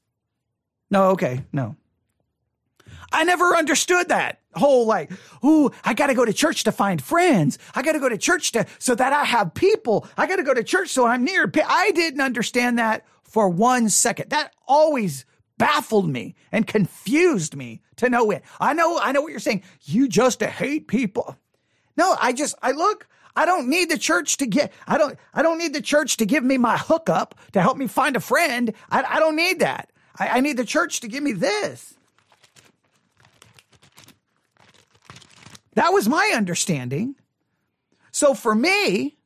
No, 0.91 1.11
okay, 1.11 1.45
no. 1.53 1.77
I 3.13 3.25
never 3.25 3.57
understood 3.57 4.09
that 4.09 4.41
whole 4.55 4.87
like, 4.87 5.11
ooh, 5.45 5.71
I 5.85 5.95
got 5.95 6.09
to 6.09 6.15
go 6.15 6.25
to 6.25 6.33
church 6.33 6.65
to 6.65 6.73
find 6.73 7.01
friends. 7.01 7.59
I 7.75 7.83
got 7.83 7.93
to 7.93 8.01
go 8.01 8.09
to 8.09 8.19
church 8.19 8.53
to 8.53 8.67
so 8.79 8.95
that 8.95 9.13
I 9.13 9.25
have 9.25 9.55
people. 9.55 10.07
I 10.17 10.27
got 10.27 10.37
to 10.37 10.43
go 10.43 10.55
to 10.55 10.65
church 10.65 10.91
so 10.91 11.07
I'm 11.07 11.25
near. 11.25 11.51
I 11.67 11.93
didn't 11.93 12.21
understand 12.21 12.79
that 12.79 13.07
for 13.23 13.49
one 13.49 13.89
second. 13.89 14.31
That 14.31 14.55
always 14.67 15.25
baffled 15.57 16.09
me 16.09 16.35
and 16.53 16.67
confused 16.67 17.57
me 17.57 17.83
to 17.97 18.09
no 18.09 18.31
end. 18.31 18.43
I 18.61 18.75
know, 18.75 18.99
I 18.99 19.13
know 19.13 19.23
what 19.23 19.31
you're 19.31 19.41
saying. 19.41 19.63
You 19.83 20.09
just 20.09 20.43
hate 20.43 20.89
people. 20.89 21.37
No, 21.97 22.17
I 22.21 22.33
just, 22.33 22.55
I 22.63 22.73
look, 22.73 23.09
I 23.35 23.45
don't 23.45 23.69
need 23.69 23.91
the 23.91 23.99
church 23.99 24.37
to 24.39 24.47
get, 24.47 24.73
I 24.87 24.99
don't, 24.99 25.19
I 25.35 25.43
don't 25.43 25.59
need 25.59 25.75
the 25.75 25.83
church 25.83 26.17
to 26.19 26.27
give 26.27 26.45
me 26.45 26.59
my 26.59 26.77
hookup 26.77 27.35
to 27.53 27.61
help 27.61 27.77
me 27.77 27.87
find 27.87 28.17
a 28.17 28.21
friend. 28.21 28.73
I, 28.91 29.03
I 29.03 29.19
don't 29.19 29.37
need 29.37 29.61
that. 29.61 29.91
I, 30.19 30.29
I 30.29 30.41
need 30.41 30.57
the 30.57 30.65
church 30.65 31.01
to 31.01 31.09
give 31.09 31.23
me 31.23 31.33
this. 31.33 31.98
That 35.79 35.93
was 35.93 36.09
my 36.09 36.33
understanding. 36.35 37.15
So 38.11 38.35
for 38.35 38.53
me, 38.53 39.17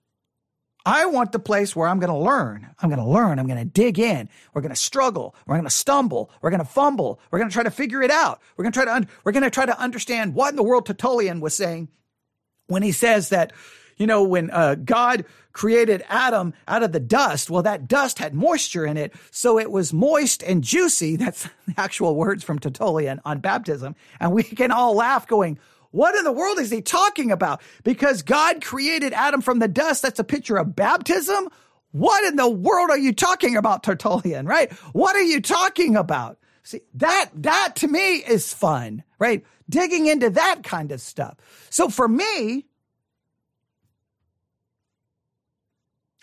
I 0.84 1.06
want 1.06 1.32
the 1.32 1.38
place 1.38 1.74
where 1.74 1.88
I'm 1.88 1.98
going 1.98 2.12
to 2.12 2.18
learn. 2.18 2.68
I'm 2.78 2.90
going 2.90 3.00
to 3.00 3.08
learn. 3.08 3.38
I'm 3.38 3.46
going 3.46 3.58
to 3.58 3.64
dig 3.64 3.98
in. 3.98 4.28
We're 4.52 4.60
going 4.60 4.74
to 4.74 4.76
struggle. 4.76 5.34
We're 5.46 5.54
going 5.54 5.64
to 5.64 5.70
stumble. 5.70 6.30
We're 6.42 6.50
going 6.50 6.60
to 6.60 6.66
fumble. 6.66 7.20
We're 7.30 7.38
going 7.38 7.48
to 7.48 7.54
try 7.54 7.62
to 7.62 7.70
figure 7.70 8.02
it 8.02 8.10
out. 8.10 8.42
We're 8.54 8.64
going 8.64 8.72
to 8.72 8.76
try 8.76 8.84
to 8.84 8.94
un- 8.94 9.08
we're 9.24 9.32
going 9.32 9.44
to 9.44 9.50
try 9.50 9.64
to 9.64 9.80
understand 9.80 10.34
what 10.34 10.50
in 10.50 10.56
the 10.56 10.62
world 10.62 10.84
Tertullian 10.84 11.40
was 11.40 11.56
saying 11.56 11.88
when 12.66 12.82
he 12.82 12.92
says 12.92 13.30
that 13.30 13.54
you 13.96 14.06
know 14.06 14.22
when 14.22 14.50
uh, 14.50 14.74
God 14.74 15.24
created 15.54 16.04
Adam 16.10 16.52
out 16.68 16.82
of 16.82 16.92
the 16.92 17.00
dust. 17.00 17.48
Well, 17.48 17.62
that 17.62 17.88
dust 17.88 18.18
had 18.18 18.34
moisture 18.34 18.84
in 18.84 18.98
it, 18.98 19.14
so 19.30 19.58
it 19.58 19.70
was 19.70 19.94
moist 19.94 20.42
and 20.42 20.62
juicy. 20.62 21.16
That's 21.22 21.48
the 21.66 21.74
actual 21.78 22.14
words 22.14 22.44
from 22.44 22.58
Tertullian 22.58 23.22
on 23.24 23.40
baptism, 23.40 23.96
and 24.20 24.32
we 24.32 24.42
can 24.42 24.70
all 24.70 24.94
laugh, 24.94 25.26
going, 25.26 25.58
what 25.92 26.16
in 26.16 26.24
the 26.24 26.32
world 26.32 26.58
is 26.58 26.70
he 26.70 26.82
talking 26.82 27.30
about? 27.30 27.62
Because 27.84 28.22
God 28.22 28.64
created 28.64 29.12
Adam 29.12 29.40
from 29.42 29.60
the 29.60 29.68
dust. 29.68 30.02
That's 30.02 30.18
a 30.18 30.24
picture 30.24 30.56
of 30.56 30.74
baptism. 30.74 31.48
What 31.92 32.24
in 32.24 32.36
the 32.36 32.48
world 32.48 32.90
are 32.90 32.98
you 32.98 33.12
talking 33.12 33.56
about, 33.56 33.82
Tertullian, 33.82 34.46
right? 34.46 34.72
What 34.92 35.14
are 35.14 35.22
you 35.22 35.40
talking 35.40 35.94
about? 35.94 36.38
See, 36.62 36.80
that, 36.94 37.30
that 37.34 37.74
to 37.76 37.88
me 37.88 38.16
is 38.16 38.54
fun, 38.54 39.04
right? 39.18 39.44
Digging 39.68 40.06
into 40.06 40.30
that 40.30 40.62
kind 40.64 40.92
of 40.92 41.00
stuff. 41.00 41.36
So 41.68 41.90
for 41.90 42.08
me, 42.08 42.66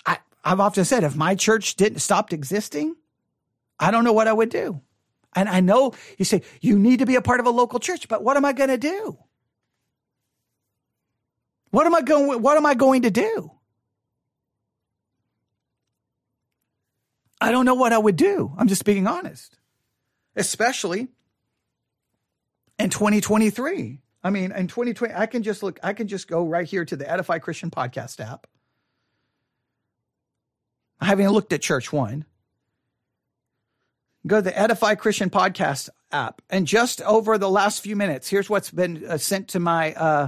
I, 0.05 0.17
I've 0.43 0.59
often 0.59 0.85
said 0.85 1.03
if 1.03 1.15
my 1.15 1.35
church 1.35 1.75
didn't 1.75 1.99
stop 1.99 2.33
existing, 2.33 2.95
I 3.79 3.91
don't 3.91 4.03
know 4.03 4.13
what 4.13 4.27
I 4.27 4.33
would 4.33 4.49
do. 4.49 4.81
And 5.35 5.47
I 5.47 5.59
know 5.59 5.93
you 6.17 6.25
say 6.25 6.41
you 6.59 6.79
need 6.79 6.99
to 6.99 7.05
be 7.05 7.15
a 7.15 7.21
part 7.21 7.39
of 7.39 7.45
a 7.45 7.51
local 7.51 7.79
church, 7.79 8.07
but 8.07 8.23
what 8.23 8.35
am 8.35 8.45
I 8.45 8.53
going 8.53 8.69
to 8.69 8.77
do? 8.77 9.19
What 11.71 11.85
am 11.85 11.95
I 11.95 12.01
going 12.01 12.41
what 12.41 12.57
am 12.57 12.65
I 12.65 12.73
going 12.73 13.03
to 13.03 13.11
do? 13.11 13.51
I 17.41 17.51
don't 17.51 17.65
know 17.65 17.75
what 17.75 17.93
I 17.93 17.97
would 17.97 18.15
do. 18.15 18.53
I'm 18.57 18.67
just 18.67 18.83
being 18.85 19.07
honest. 19.07 19.57
Especially 20.35 21.07
in 22.77 22.89
2023. 22.89 23.99
I 24.23 24.29
mean, 24.29 24.51
in 24.51 24.67
2020, 24.67 25.13
I 25.13 25.25
can 25.25 25.43
just 25.43 25.63
look, 25.63 25.79
I 25.81 25.93
can 25.93 26.07
just 26.07 26.27
go 26.27 26.45
right 26.45 26.67
here 26.67 26.83
to 26.83 26.95
the 26.95 27.09
Edify 27.09 27.39
Christian 27.39 27.71
podcast 27.71 28.19
app. 28.19 28.47
I 30.99 31.05
haven't 31.05 31.31
looked 31.31 31.53
at 31.53 31.61
Church 31.61 31.93
One. 31.93 32.25
Go 34.27 34.37
to 34.37 34.41
the 34.41 34.57
Edify 34.57 34.95
Christian 34.95 35.29
podcast 35.29 35.87
app. 36.11 36.41
And 36.49 36.67
just 36.67 37.01
over 37.03 37.37
the 37.37 37.49
last 37.49 37.81
few 37.81 37.95
minutes, 37.95 38.27
here's 38.27 38.49
what's 38.49 38.69
been 38.69 39.05
uh, 39.07 39.17
sent 39.17 39.49
to 39.49 39.59
my 39.59 39.93
uh, 39.93 40.27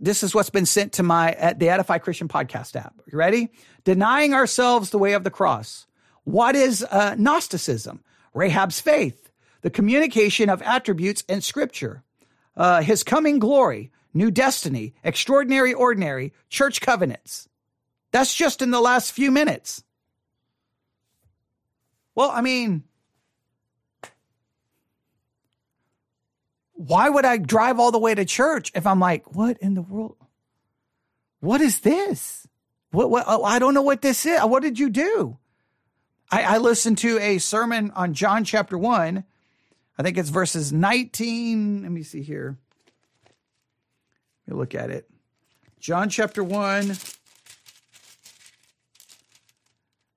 this 0.00 0.22
is 0.22 0.34
what's 0.34 0.50
been 0.50 0.66
sent 0.66 0.92
to 0.94 1.02
my 1.02 1.32
at 1.32 1.58
the 1.58 1.68
Edify 1.68 1.98
Christian 1.98 2.28
podcast 2.28 2.76
app. 2.76 2.94
You 3.10 3.18
ready? 3.18 3.50
Denying 3.84 4.34
ourselves 4.34 4.90
the 4.90 4.98
way 4.98 5.12
of 5.12 5.24
the 5.24 5.30
cross. 5.30 5.86
What 6.24 6.56
is 6.56 6.84
uh, 6.90 7.14
Gnosticism? 7.18 8.02
Rahab's 8.34 8.80
faith, 8.80 9.30
the 9.62 9.70
communication 9.70 10.48
of 10.50 10.62
attributes 10.62 11.22
in 11.28 11.40
Scripture, 11.40 12.02
uh, 12.56 12.82
His 12.82 13.02
coming 13.02 13.38
glory, 13.38 13.92
new 14.12 14.30
destiny, 14.30 14.94
extraordinary 15.04 15.72
ordinary, 15.72 16.32
church 16.48 16.80
covenants. 16.80 17.48
That's 18.10 18.34
just 18.34 18.62
in 18.62 18.70
the 18.70 18.80
last 18.80 19.12
few 19.12 19.30
minutes. 19.30 19.82
Well, 22.14 22.30
I 22.30 22.40
mean, 22.40 22.84
why 26.86 27.08
would 27.08 27.24
I 27.24 27.38
drive 27.38 27.80
all 27.80 27.90
the 27.92 27.98
way 27.98 28.14
to 28.14 28.26
church 28.26 28.70
if 28.74 28.86
I'm 28.86 29.00
like, 29.00 29.34
what 29.34 29.56
in 29.58 29.74
the 29.74 29.82
world? 29.82 30.16
What 31.40 31.62
is 31.62 31.80
this? 31.80 32.46
What, 32.90 33.10
what, 33.10 33.24
oh, 33.26 33.42
I 33.42 33.58
don't 33.58 33.72
know 33.72 33.82
what 33.82 34.02
this 34.02 34.26
is. 34.26 34.40
What 34.42 34.62
did 34.62 34.78
you 34.78 34.90
do? 34.90 35.38
I, 36.30 36.42
I 36.42 36.58
listened 36.58 36.98
to 36.98 37.18
a 37.18 37.38
sermon 37.38 37.90
on 37.92 38.12
John 38.12 38.44
chapter 38.44 38.76
1. 38.76 39.24
I 39.96 40.02
think 40.02 40.18
it's 40.18 40.28
verses 40.28 40.72
19. 40.72 41.82
Let 41.82 41.90
me 41.90 42.02
see 42.02 42.22
here. 42.22 42.58
Let 44.46 44.54
me 44.54 44.58
look 44.58 44.74
at 44.74 44.90
it. 44.90 45.08
John 45.80 46.10
chapter 46.10 46.44
1. 46.44 46.96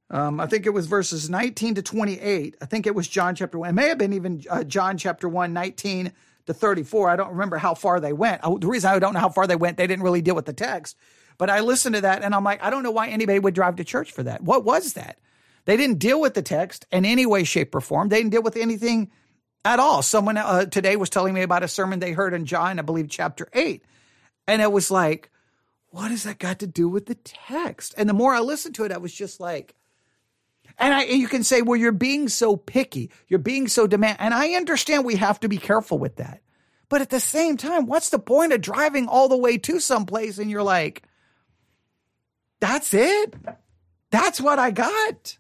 Um, 0.10 0.40
I 0.40 0.48
think 0.48 0.66
it 0.66 0.72
was 0.72 0.88
verses 0.88 1.30
19 1.30 1.76
to 1.76 1.82
28. 1.82 2.56
I 2.62 2.66
think 2.66 2.88
it 2.88 2.96
was 2.96 3.08
John 3.08 3.36
chapter 3.36 3.58
1. 3.58 3.70
It 3.70 3.74
may 3.74 3.88
have 3.88 3.98
been 3.98 4.14
even 4.14 4.44
uh, 4.50 4.64
John 4.64 4.98
chapter 4.98 5.30
1, 5.30 5.54
19 5.54 6.12
to 6.48 6.54
34. 6.54 7.10
I 7.10 7.16
don't 7.16 7.32
remember 7.32 7.58
how 7.58 7.74
far 7.74 8.00
they 8.00 8.14
went. 8.14 8.42
The 8.42 8.68
reason 8.68 8.90
I 8.90 9.00
don't 9.00 9.14
know 9.14 9.20
how 9.20 9.30
far 9.30 9.48
they 9.48 9.56
went, 9.56 9.78
they 9.78 9.88
didn't 9.88 10.04
really 10.04 10.22
deal 10.22 10.36
with 10.36 10.46
the 10.46 10.54
text. 10.54 10.98
But 11.38 11.50
I 11.50 11.60
listened 11.60 11.96
to 11.96 12.02
that 12.02 12.24
and 12.24 12.34
I'm 12.34 12.44
like, 12.44 12.64
I 12.64 12.70
don't 12.70 12.84
know 12.84 12.92
why 12.92 13.08
anybody 13.08 13.40
would 13.40 13.54
drive 13.54 13.76
to 13.76 13.84
church 13.84 14.12
for 14.12 14.24
that. 14.24 14.42
What 14.42 14.66
was 14.66 14.94
that? 14.94 15.20
They 15.66 15.78
didn't 15.78 16.00
deal 16.00 16.20
with 16.20 16.34
the 16.34 16.42
text 16.42 16.86
in 16.92 17.06
any 17.06 17.26
way, 17.26 17.44
shape, 17.44 17.76
or 17.76 17.82
form. 17.82 18.10
They 18.10 18.18
didn't 18.18 18.32
deal 18.32 18.42
with 18.42 18.56
anything 18.56 19.12
at 19.66 19.80
all. 19.80 20.02
Someone 20.02 20.38
uh, 20.38 20.66
today 20.66 20.96
was 20.96 21.10
telling 21.10 21.34
me 21.34 21.42
about 21.42 21.64
a 21.64 21.68
sermon 21.68 22.00
they 22.00 22.14
heard 22.14 22.34
in 22.34 22.46
John, 22.46 22.80
I 22.80 22.82
believe, 22.82 23.10
chapter 23.10 23.50
8. 23.54 23.84
And 24.48 24.62
it 24.62 24.72
was 24.72 24.90
like, 24.90 25.30
what 25.90 26.12
has 26.12 26.24
that 26.24 26.40
got 26.40 26.60
to 26.60 26.68
do 26.68 26.88
with 26.88 27.06
the 27.06 27.16
text? 27.16 27.94
And 27.98 28.08
the 28.08 28.14
more 28.14 28.34
I 28.34 28.40
listened 28.40 28.76
to 28.76 28.86
it, 28.86 28.92
I 28.92 28.98
was 28.98 29.14
just 29.14 29.40
like, 29.40 29.76
and 30.78 30.94
I, 30.94 31.04
you 31.06 31.28
can 31.28 31.44
say, 31.44 31.62
well, 31.62 31.80
you're 31.80 31.92
being 31.92 32.30
so 32.30 32.56
picky. 32.56 33.12
You're 33.28 33.40
being 33.40 33.68
so 33.68 33.88
demand. 33.88 34.18
And 34.20 34.34
I 34.34 34.52
understand 34.52 35.06
we 35.06 35.16
have 35.16 35.40
to 35.42 35.50
be 35.50 35.58
careful 35.58 35.98
with 35.98 36.18
that. 36.18 36.42
But 36.90 37.02
at 37.02 37.10
the 37.10 37.20
same 37.20 37.58
time, 37.58 37.86
what's 37.86 38.10
the 38.10 38.20
point 38.20 38.54
of 38.54 38.62
driving 38.62 39.08
all 39.08 39.28
the 39.28 39.38
way 39.38 39.58
to 39.58 39.80
someplace 39.80 40.38
and 40.38 40.50
you're 40.50 40.64
like, 40.64 41.04
that's 42.60 42.94
it? 42.94 43.36
That's 44.10 44.40
what 44.40 44.60
I 44.60 44.72
got. 44.72 45.38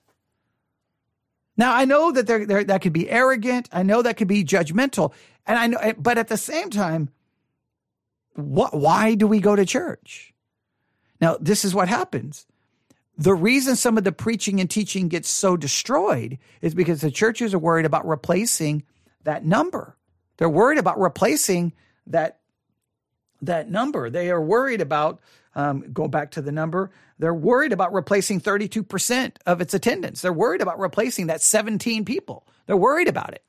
Now 1.57 1.73
I 1.73 1.85
know 1.85 2.11
that 2.11 2.27
there, 2.27 2.45
there 2.45 2.63
that 2.63 2.81
could 2.81 2.93
be 2.93 3.09
arrogant. 3.09 3.67
I 3.71 3.83
know 3.83 4.01
that 4.01 4.17
could 4.17 4.27
be 4.27 4.43
judgmental, 4.43 5.13
and 5.45 5.57
I 5.57 5.67
know, 5.67 5.93
but 5.97 6.17
at 6.17 6.27
the 6.27 6.37
same 6.37 6.69
time, 6.69 7.09
what? 8.35 8.75
Why 8.75 9.15
do 9.15 9.25
we 9.25 9.39
go 9.39 9.55
to 9.55 9.65
church? 9.65 10.33
Now 11.19 11.37
this 11.39 11.65
is 11.65 11.73
what 11.73 11.87
happens. 11.87 12.45
The 13.17 13.33
reason 13.33 13.75
some 13.75 13.97
of 13.97 14.03
the 14.03 14.11
preaching 14.11 14.59
and 14.59 14.69
teaching 14.69 15.07
gets 15.07 15.29
so 15.29 15.57
destroyed 15.57 16.37
is 16.61 16.75
because 16.75 17.01
the 17.01 17.11
churches 17.11 17.53
are 17.53 17.59
worried 17.59 17.85
about 17.85 18.07
replacing 18.07 18.83
that 19.23 19.43
number. 19.43 19.97
They're 20.37 20.49
worried 20.49 20.77
about 20.77 20.99
replacing 20.99 21.73
that 22.07 22.39
that 23.41 23.69
number. 23.69 24.09
They 24.09 24.29
are 24.29 24.41
worried 24.41 24.81
about 24.81 25.19
um, 25.55 25.91
go 25.91 26.07
back 26.07 26.31
to 26.31 26.41
the 26.41 26.51
number. 26.51 26.91
They're 27.19 27.33
worried 27.33 27.73
about 27.73 27.91
replacing 27.91 28.41
32% 28.41 29.35
of 29.45 29.59
its 29.59 29.73
attendance. 29.73 30.21
They're 30.21 30.31
worried 30.31 30.61
about 30.61 30.79
replacing 30.79 31.27
that 31.27 31.41
17 31.41 32.05
people. 32.05 32.45
They're 32.67 32.77
worried 32.77 33.07
about 33.07 33.33
it. 33.33 33.43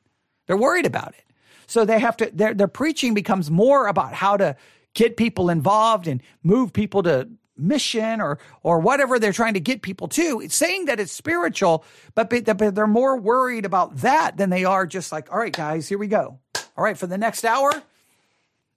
They're 0.46 0.56
worried 0.56 0.86
about 0.86 1.08
it. 1.08 1.24
So 1.66 1.84
they 1.84 1.98
have 1.98 2.16
to, 2.16 2.30
their, 2.32 2.54
their 2.54 2.68
preaching 2.68 3.12
becomes 3.12 3.50
more 3.50 3.88
about 3.88 4.14
how 4.14 4.38
to 4.38 4.56
get 4.94 5.18
people 5.18 5.50
involved 5.50 6.08
and 6.08 6.22
move 6.42 6.72
people 6.72 7.02
to 7.02 7.28
mission 7.58 8.20
or 8.20 8.38
or 8.62 8.78
whatever 8.78 9.18
they're 9.18 9.32
trying 9.32 9.54
to 9.54 9.60
get 9.60 9.82
people 9.82 10.08
to. 10.08 10.40
It's 10.40 10.54
saying 10.54 10.86
that 10.86 11.00
it's 11.00 11.12
spiritual, 11.12 11.84
but, 12.14 12.30
but 12.30 12.74
they're 12.74 12.86
more 12.86 13.16
worried 13.16 13.64
about 13.64 13.96
that 13.98 14.36
than 14.36 14.50
they 14.50 14.64
are 14.64 14.86
just 14.86 15.12
like, 15.12 15.32
all 15.32 15.38
right, 15.38 15.52
guys, 15.52 15.88
here 15.88 15.98
we 15.98 16.08
go. 16.08 16.38
All 16.76 16.84
right, 16.84 16.96
for 16.96 17.06
the 17.06 17.18
next 17.18 17.44
hour, 17.44 17.72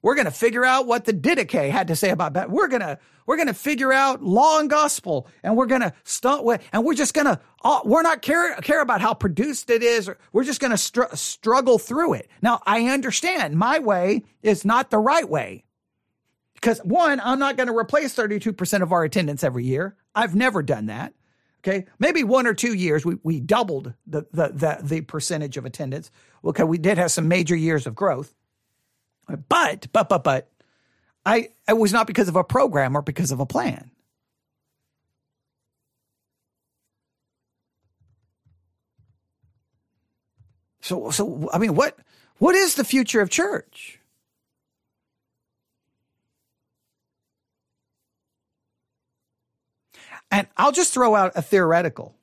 we're 0.02 0.16
going 0.16 0.26
to 0.26 0.32
figure 0.32 0.66
out 0.66 0.88
what 0.88 1.06
the 1.06 1.14
Didache 1.14 1.70
had 1.70 1.88
to 1.90 1.96
say 1.96 2.10
about 2.10 2.34
that. 2.34 2.50
We're 2.50 2.68
going 2.68 2.82
to 2.82 2.98
we're 3.28 3.36
going 3.36 3.48
to 3.48 3.54
figure 3.54 3.94
out 3.94 4.24
law 4.24 4.60
and 4.60 4.70
gospel, 4.70 5.28
and 5.44 5.56
we're 5.56 5.68
going 5.68 5.82
to 5.82 5.94
stunt 6.04 6.44
with, 6.44 6.68
and 6.74 6.84
we're 6.84 6.96
just 6.96 7.14
going 7.14 7.28
to 7.28 7.40
uh, 7.64 7.82
we're 7.86 8.02
not 8.02 8.22
care 8.22 8.56
care 8.56 8.82
about 8.82 9.02
how 9.02 9.14
produced 9.14 9.70
it 9.70 9.84
is. 9.84 10.10
We're 10.34 10.44
just 10.44 10.60
going 10.60 10.72
to 10.72 10.78
str- 10.78 11.14
struggle 11.14 11.78
through 11.78 12.14
it. 12.14 12.30
Now 12.42 12.62
I 12.66 12.88
understand 12.88 13.56
my 13.56 13.80
way 13.80 14.24
is 14.42 14.66
not 14.66 14.90
the 14.90 14.98
right 14.98 15.30
way 15.30 15.64
because 16.62 16.80
one, 16.80 17.20
I'm 17.22 17.40
not 17.40 17.58
going 17.58 17.68
to 17.68 17.78
replace 17.78 18.14
32 18.14 18.54
percent 18.54 18.84
of 18.84 18.92
our 18.92 19.04
attendance 19.04 19.44
every 19.44 19.66
year. 19.66 19.96
I've 20.16 20.36
never 20.36 20.64
done 20.64 20.88
that. 20.88 21.14
Okay, 21.64 21.86
maybe 22.00 22.24
one 22.24 22.48
or 22.48 22.54
two 22.56 22.74
years 22.74 23.06
we, 23.06 23.18
we 23.24 23.40
doubled 23.40 23.94
the, 24.08 24.26
the 24.32 24.50
the 24.50 24.80
the 24.82 25.02
percentage 25.02 25.58
of 25.58 25.66
attendance. 25.66 26.12
Okay, 26.46 26.64
we 26.64 26.78
did 26.80 26.98
have 26.98 27.12
some 27.12 27.28
major 27.28 27.56
years 27.56 27.88
of 27.88 27.96
growth, 27.96 28.34
but 29.50 29.88
but 29.94 30.10
but 30.10 30.24
but 30.24 30.50
I 31.26 31.50
it 31.70 31.78
was 31.78 31.94
not 31.94 32.08
because 32.08 32.30
of 32.30 32.36
a 32.36 32.44
program 32.44 32.98
or 32.98 33.02
because 33.04 33.32
of 33.32 33.40
a 33.40 33.46
plan. 33.46 33.92
So 40.82 41.12
so 41.12 41.50
I 41.54 41.60
mean 41.60 41.76
what 41.76 41.98
what 42.40 42.56
is 42.56 42.76
the 42.76 42.86
future 42.86 43.22
of 43.22 43.30
church? 43.30 44.01
And 50.32 50.48
I'll 50.58 50.72
just 50.72 50.94
throw 50.94 51.14
out 51.14 51.34
a 51.36 51.42
theoretical. 51.42 52.16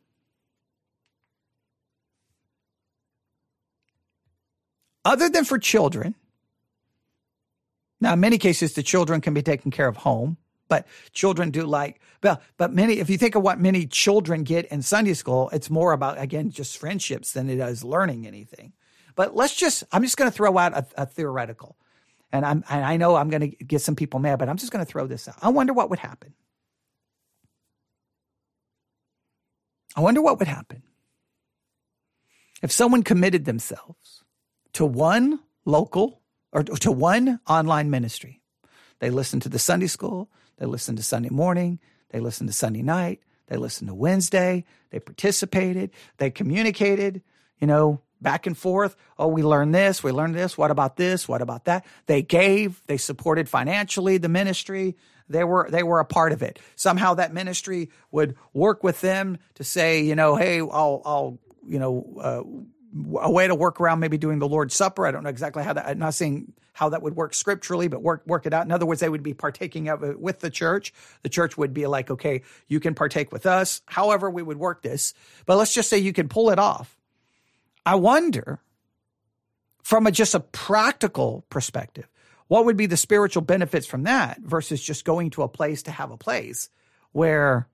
Other 5.04 5.28
than 5.28 5.44
for 5.44 5.58
children, 5.58 6.14
now, 8.00 8.12
in 8.12 8.20
many 8.20 8.38
cases, 8.38 8.74
the 8.74 8.82
children 8.82 9.20
can 9.20 9.34
be 9.34 9.42
taken 9.42 9.70
care 9.70 9.88
of 9.88 9.96
home, 9.98 10.36
but 10.68 10.86
children 11.12 11.50
do 11.50 11.64
like, 11.64 12.00
well, 12.22 12.40
but 12.56 12.72
many, 12.72 13.00
if 13.00 13.10
you 13.10 13.18
think 13.18 13.34
of 13.34 13.42
what 13.42 13.58
many 13.58 13.86
children 13.86 14.44
get 14.44 14.66
in 14.66 14.82
Sunday 14.82 15.14
school, 15.14 15.50
it's 15.52 15.68
more 15.70 15.92
about, 15.92 16.20
again, 16.20 16.50
just 16.50 16.78
friendships 16.78 17.32
than 17.32 17.50
it 17.50 17.58
is 17.58 17.82
learning 17.82 18.26
anything. 18.26 18.72
But 19.16 19.34
let's 19.34 19.54
just, 19.56 19.82
I'm 19.90 20.02
just 20.02 20.16
going 20.16 20.30
to 20.30 20.36
throw 20.36 20.56
out 20.58 20.74
a, 20.74 20.86
a 20.96 21.06
theoretical. 21.06 21.76
And 22.30 22.44
I'm, 22.44 22.62
and 22.68 22.84
I 22.84 22.98
know 22.98 23.16
I'm 23.16 23.30
going 23.30 23.40
to 23.40 23.64
get 23.64 23.80
some 23.80 23.96
people 23.96 24.20
mad, 24.20 24.38
but 24.38 24.48
I'm 24.48 24.58
just 24.58 24.70
going 24.70 24.84
to 24.84 24.90
throw 24.90 25.06
this 25.06 25.26
out. 25.26 25.36
I 25.42 25.48
wonder 25.48 25.72
what 25.72 25.90
would 25.90 25.98
happen. 25.98 26.34
I 29.98 30.00
wonder 30.00 30.22
what 30.22 30.38
would 30.38 30.46
happen 30.46 30.84
if 32.62 32.70
someone 32.70 33.02
committed 33.02 33.46
themselves 33.46 34.22
to 34.74 34.86
one 34.86 35.40
local 35.64 36.22
or 36.52 36.62
to 36.62 36.92
one 36.92 37.40
online 37.48 37.90
ministry. 37.90 38.40
They 39.00 39.10
listened 39.10 39.42
to 39.42 39.48
the 39.48 39.58
Sunday 39.58 39.88
school, 39.88 40.30
they 40.58 40.66
listened 40.66 40.98
to 40.98 41.04
Sunday 41.04 41.30
morning, 41.30 41.80
they 42.10 42.20
listened 42.20 42.48
to 42.48 42.52
Sunday 42.52 42.80
night, 42.80 43.22
they 43.48 43.56
listened 43.56 43.88
to 43.88 43.94
Wednesday, 43.94 44.64
they 44.90 45.00
participated, 45.00 45.90
they 46.18 46.30
communicated, 46.30 47.20
you 47.58 47.66
know, 47.66 48.00
back 48.20 48.46
and 48.46 48.56
forth. 48.56 48.96
Oh, 49.18 49.28
we 49.28 49.42
learned 49.42 49.74
this, 49.74 50.02
we 50.02 50.12
learned 50.12 50.34
this. 50.34 50.56
What 50.58 50.70
about 50.70 50.96
this? 50.96 51.28
What 51.28 51.42
about 51.42 51.64
that? 51.66 51.84
They 52.06 52.22
gave, 52.22 52.82
they 52.86 52.96
supported 52.96 53.48
financially 53.48 54.18
the 54.18 54.28
ministry. 54.28 54.96
They 55.28 55.44
were 55.44 55.68
they 55.70 55.82
were 55.82 56.00
a 56.00 56.04
part 56.06 56.32
of 56.32 56.42
it. 56.42 56.58
Somehow 56.74 57.14
that 57.14 57.34
ministry 57.34 57.90
would 58.10 58.36
work 58.54 58.82
with 58.82 59.00
them 59.02 59.38
to 59.56 59.64
say, 59.64 60.00
you 60.02 60.14
know, 60.14 60.36
hey, 60.36 60.60
I'll 60.60 61.02
I'll 61.04 61.38
you 61.66 61.78
know 61.78 62.06
uh, 62.18 63.20
a 63.20 63.30
way 63.30 63.46
to 63.46 63.54
work 63.54 63.80
around 63.80 64.00
maybe 64.00 64.16
doing 64.16 64.38
the 64.38 64.48
Lord's 64.48 64.74
Supper. 64.74 65.06
I 65.06 65.10
don't 65.10 65.22
know 65.22 65.28
exactly 65.28 65.62
how 65.62 65.74
that. 65.74 65.86
I'm 65.86 65.98
not 65.98 66.14
saying 66.14 66.52
how 66.72 66.88
that 66.90 67.02
would 67.02 67.16
work 67.16 67.34
scripturally, 67.34 67.88
but 67.88 68.02
work 68.02 68.22
work 68.26 68.46
it 68.46 68.54
out. 68.54 68.64
In 68.64 68.72
other 68.72 68.86
words, 68.86 69.00
they 69.00 69.08
would 69.08 69.22
be 69.22 69.34
partaking 69.34 69.88
of 69.88 70.02
it 70.02 70.18
with 70.18 70.40
the 70.40 70.50
church. 70.50 70.94
The 71.22 71.28
church 71.28 71.58
would 71.58 71.74
be 71.74 71.86
like, 71.86 72.10
okay, 72.10 72.42
you 72.68 72.80
can 72.80 72.94
partake 72.94 73.32
with 73.32 73.46
us. 73.46 73.82
However, 73.86 74.30
we 74.30 74.42
would 74.42 74.58
work 74.58 74.82
this, 74.82 75.12
but 75.44 75.56
let's 75.56 75.74
just 75.74 75.90
say 75.90 75.98
you 75.98 76.12
can 76.12 76.28
pull 76.28 76.50
it 76.50 76.58
off. 76.58 76.97
I 77.88 77.94
wonder, 77.94 78.60
from 79.82 80.06
a 80.06 80.12
just 80.12 80.34
a 80.34 80.40
practical 80.40 81.46
perspective, 81.48 82.06
what 82.46 82.66
would 82.66 82.76
be 82.76 82.84
the 82.84 82.98
spiritual 82.98 83.40
benefits 83.40 83.86
from 83.86 84.02
that 84.02 84.40
versus 84.42 84.82
just 84.82 85.06
going 85.06 85.30
to 85.30 85.42
a 85.42 85.48
place 85.48 85.84
to 85.84 85.90
have 85.90 86.10
a 86.10 86.18
place 86.18 86.68
where 87.12 87.66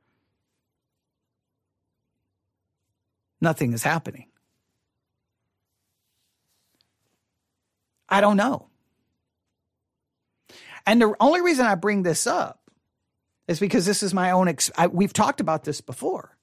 nothing 3.41 3.73
is 3.73 3.83
happening. 3.83 4.29
I 8.09 8.21
don't 8.21 8.37
know. 8.37 8.69
And 10.87 11.03
the 11.03 11.13
only 11.19 11.41
reason 11.41 11.67
I 11.67 11.75
bring 11.75 12.05
this 12.05 12.25
up 12.29 12.61
is 13.49 13.59
because 13.59 13.85
this 13.85 14.05
is 14.05 14.15
my 14.15 14.31
own. 14.31 14.47
Ex- 14.47 14.71
I, 14.79 14.87
we've 14.87 15.13
talked 15.13 15.41
about 15.41 15.65
this 15.65 15.81
before. 15.81 16.34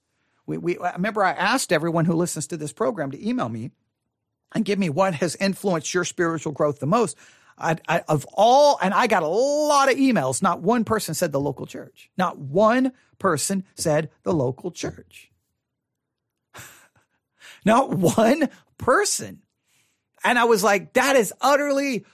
We, 0.46 0.58
we, 0.58 0.78
remember 0.78 1.24
I 1.24 1.32
asked 1.32 1.72
everyone 1.72 2.06
who 2.06 2.14
listens 2.14 2.48
to 2.48 2.58
this 2.58 2.74
program 2.74 3.12
to 3.12 3.28
email 3.28 3.50
me 3.50 3.72
and 4.54 4.66
give 4.66 4.80
me 4.80 4.90
what 4.90 5.16
has 5.16 5.36
influenced 5.36 5.94
your 5.94 6.04
spiritual 6.04 6.52
growth 6.52 6.80
the 6.80 6.88
most. 6.88 7.18
I, 7.58 7.78
I, 7.88 8.00
of 8.08 8.26
all, 8.34 8.80
and 8.82 8.94
I 8.94 9.08
got 9.08 9.24
a 9.24 9.28
lot 9.28 9.92
of 9.92 9.98
emails. 9.98 10.42
Not 10.42 10.62
one 10.62 10.84
person 10.84 11.14
said 11.14 11.32
the 11.32 11.40
local 11.40 11.66
church. 11.66 12.10
Not 12.18 12.38
one 12.38 12.92
person 13.20 13.64
said 13.76 14.10
the 14.24 14.34
local 14.34 14.72
church. 14.72 15.32
Not 17.66 17.92
one 17.92 18.50
person. 18.78 19.42
And 20.24 20.38
I 20.38 20.46
was 20.46 20.64
like, 20.64 20.94
that 20.94 21.16
is 21.16 21.34
utterly 21.40 22.06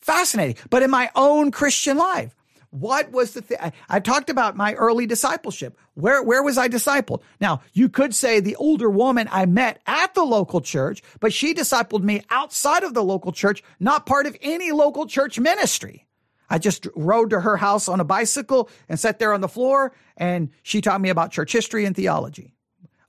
fascinating. 0.00 0.56
But 0.70 0.82
in 0.82 0.90
my 0.90 1.10
own 1.14 1.50
Christian 1.50 1.96
life, 1.96 2.35
what 2.70 3.10
was 3.12 3.32
the 3.32 3.42
thing? 3.42 3.58
I 3.88 4.00
talked 4.00 4.30
about 4.30 4.56
my 4.56 4.74
early 4.74 5.06
discipleship. 5.06 5.78
Where, 5.94 6.22
where 6.22 6.42
was 6.42 6.58
I 6.58 6.68
discipled? 6.68 7.22
Now, 7.40 7.62
you 7.72 7.88
could 7.88 8.14
say 8.14 8.40
the 8.40 8.56
older 8.56 8.90
woman 8.90 9.28
I 9.30 9.46
met 9.46 9.80
at 9.86 10.14
the 10.14 10.24
local 10.24 10.60
church, 10.60 11.02
but 11.20 11.32
she 11.32 11.54
discipled 11.54 12.02
me 12.02 12.22
outside 12.30 12.82
of 12.82 12.94
the 12.94 13.04
local 13.04 13.32
church, 13.32 13.62
not 13.80 14.06
part 14.06 14.26
of 14.26 14.36
any 14.42 14.72
local 14.72 15.06
church 15.06 15.38
ministry. 15.38 16.06
I 16.48 16.58
just 16.58 16.86
rode 16.94 17.30
to 17.30 17.40
her 17.40 17.56
house 17.56 17.88
on 17.88 18.00
a 18.00 18.04
bicycle 18.04 18.68
and 18.88 19.00
sat 19.00 19.18
there 19.18 19.32
on 19.32 19.40
the 19.40 19.48
floor, 19.48 19.92
and 20.16 20.50
she 20.62 20.80
taught 20.80 21.00
me 21.00 21.08
about 21.08 21.32
church 21.32 21.52
history 21.52 21.84
and 21.84 21.96
theology. 21.96 22.54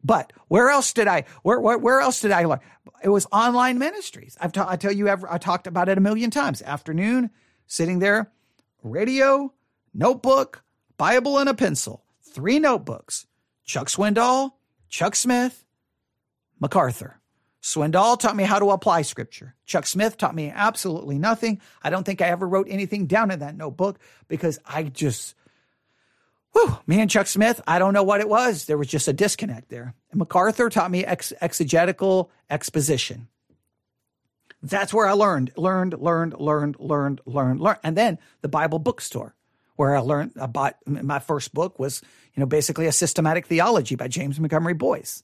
But 0.04 0.32
where 0.48 0.70
else 0.70 0.94
did 0.94 1.08
I, 1.08 1.26
where, 1.44 1.60
where, 1.60 1.78
where 1.78 2.00
else 2.00 2.22
did 2.22 2.32
I 2.32 2.46
learn? 2.46 2.60
It 3.04 3.10
was 3.10 3.28
online 3.32 3.78
ministries. 3.78 4.38
I've 4.40 4.54
ta- 4.54 4.68
I 4.70 4.76
tell 4.76 4.92
you, 4.92 5.10
I 5.10 5.38
talked 5.38 5.68
about 5.68 5.90
it 5.90 5.98
a 5.98 6.02
million 6.02 6.32
times. 6.32 6.62
Afternoon, 6.62 7.30
sitting 7.68 8.00
there, 8.00 8.32
radio, 8.88 9.54
notebook, 9.94 10.64
Bible, 10.98 11.38
and 11.38 11.50
a 11.50 11.54
pencil. 11.54 12.04
Three 12.22 12.60
notebooks. 12.60 13.28
Chuck 13.66 13.88
Swindoll, 13.88 14.52
Chuck 14.90 15.16
Smith, 15.16 15.66
MacArthur. 16.60 17.20
Swindoll 17.62 18.18
taught 18.18 18.36
me 18.36 18.44
how 18.44 18.60
to 18.60 18.72
apply 18.72 19.02
scripture. 19.02 19.56
Chuck 19.66 19.86
Smith 19.86 20.18
taught 20.18 20.36
me 20.36 20.52
absolutely 20.54 21.18
nothing. 21.18 21.60
I 21.84 21.90
don't 21.90 22.06
think 22.06 22.22
I 22.22 22.28
ever 22.28 22.48
wrote 22.48 22.68
anything 22.70 23.08
down 23.08 23.30
in 23.30 23.40
that 23.40 23.58
notebook 23.58 24.00
because 24.28 24.60
I 24.66 24.84
just 24.84 25.36
Whew, 26.54 26.78
me 26.88 27.00
and 27.02 27.10
Chuck 27.10 27.28
Smith, 27.28 27.62
I 27.68 27.78
don't 27.78 27.94
know 27.94 28.04
what 28.04 28.22
it 28.22 28.30
was. 28.30 28.66
There 28.66 28.78
was 28.78 28.88
just 28.88 29.08
a 29.08 29.14
disconnect 29.14 29.70
there. 29.70 29.94
And 30.12 30.18
MacArthur 30.18 30.70
taught 30.70 30.90
me 30.90 31.06
ex- 31.06 31.34
exegetical 31.40 32.32
exposition. 32.50 33.28
That's 34.70 34.94
where 34.94 35.08
I 35.08 35.14
learned, 35.14 35.52
learned, 35.56 35.94
learned, 35.98 36.36
learned, 36.40 36.76
learned, 36.80 37.22
learned, 37.26 37.60
learned. 37.60 37.80
And 37.84 37.98
then 37.98 38.20
the 38.42 38.50
Bible 38.50 38.80
bookstore, 38.80 39.36
where 39.76 39.96
I 39.96 40.00
learned 40.00 40.34
I 40.40 40.48
bought 40.48 40.78
my 40.86 41.20
first 41.20 41.54
book 41.54 41.80
was, 41.80 42.02
you 42.34 42.40
know, 42.40 42.48
basically 42.48 42.88
a 42.88 42.92
systematic 42.92 43.48
theology 43.48 43.96
by 43.96 44.08
James 44.08 44.40
Montgomery 44.40 44.74
Boice 44.74 45.24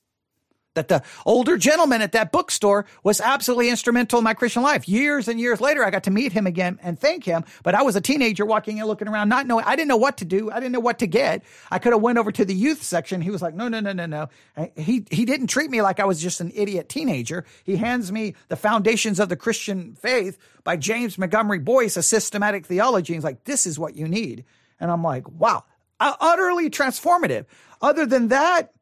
that 0.75 0.87
the 0.87 1.03
older 1.25 1.57
gentleman 1.57 2.01
at 2.01 2.11
that 2.13 2.31
bookstore 2.31 2.85
was 3.03 3.21
absolutely 3.21 3.69
instrumental 3.69 4.19
in 4.19 4.23
my 4.23 4.33
Christian 4.33 4.63
life. 4.63 4.87
Years 4.87 5.27
and 5.27 5.39
years 5.39 5.61
later, 5.61 5.85
I 5.85 5.89
got 5.89 6.03
to 6.03 6.11
meet 6.11 6.31
him 6.31 6.47
again 6.47 6.79
and 6.81 6.99
thank 6.99 7.23
him. 7.23 7.43
But 7.63 7.75
I 7.75 7.83
was 7.83 7.95
a 7.95 8.01
teenager 8.01 8.45
walking 8.45 8.79
and 8.79 8.87
looking 8.87 9.07
around, 9.07 9.29
not 9.29 9.47
knowing, 9.47 9.65
I 9.65 9.75
didn't 9.75 9.89
know 9.89 9.97
what 9.97 10.17
to 10.17 10.25
do. 10.25 10.51
I 10.51 10.55
didn't 10.55 10.71
know 10.71 10.79
what 10.79 10.99
to 10.99 11.07
get. 11.07 11.43
I 11.71 11.79
could 11.79 11.93
have 11.93 12.01
went 12.01 12.17
over 12.17 12.31
to 12.31 12.45
the 12.45 12.55
youth 12.55 12.83
section. 12.83 13.21
He 13.21 13.29
was 13.29 13.41
like, 13.41 13.53
no, 13.53 13.67
no, 13.67 13.79
no, 13.79 13.93
no, 13.93 14.05
no. 14.05 14.29
He, 14.75 15.05
he 15.09 15.25
didn't 15.25 15.47
treat 15.47 15.69
me 15.69 15.81
like 15.81 15.99
I 15.99 16.05
was 16.05 16.21
just 16.21 16.41
an 16.41 16.51
idiot 16.55 16.89
teenager. 16.89 17.45
He 17.63 17.75
hands 17.75 18.11
me 18.11 18.35
the 18.47 18.55
foundations 18.55 19.19
of 19.19 19.29
the 19.29 19.35
Christian 19.35 19.95
faith 19.95 20.37
by 20.63 20.77
James 20.77 21.17
Montgomery 21.17 21.59
Boice, 21.59 21.97
a 21.97 22.03
systematic 22.03 22.65
theology. 22.65 23.13
He's 23.13 23.23
like, 23.23 23.43
this 23.43 23.65
is 23.65 23.77
what 23.77 23.95
you 23.95 24.07
need. 24.07 24.45
And 24.79 24.91
I'm 24.91 25.03
like, 25.03 25.29
wow, 25.29 25.65
uh, 25.99 26.15
utterly 26.19 26.69
transformative. 26.69 27.45
Other 27.81 28.05
than 28.05 28.29
that, 28.29 28.73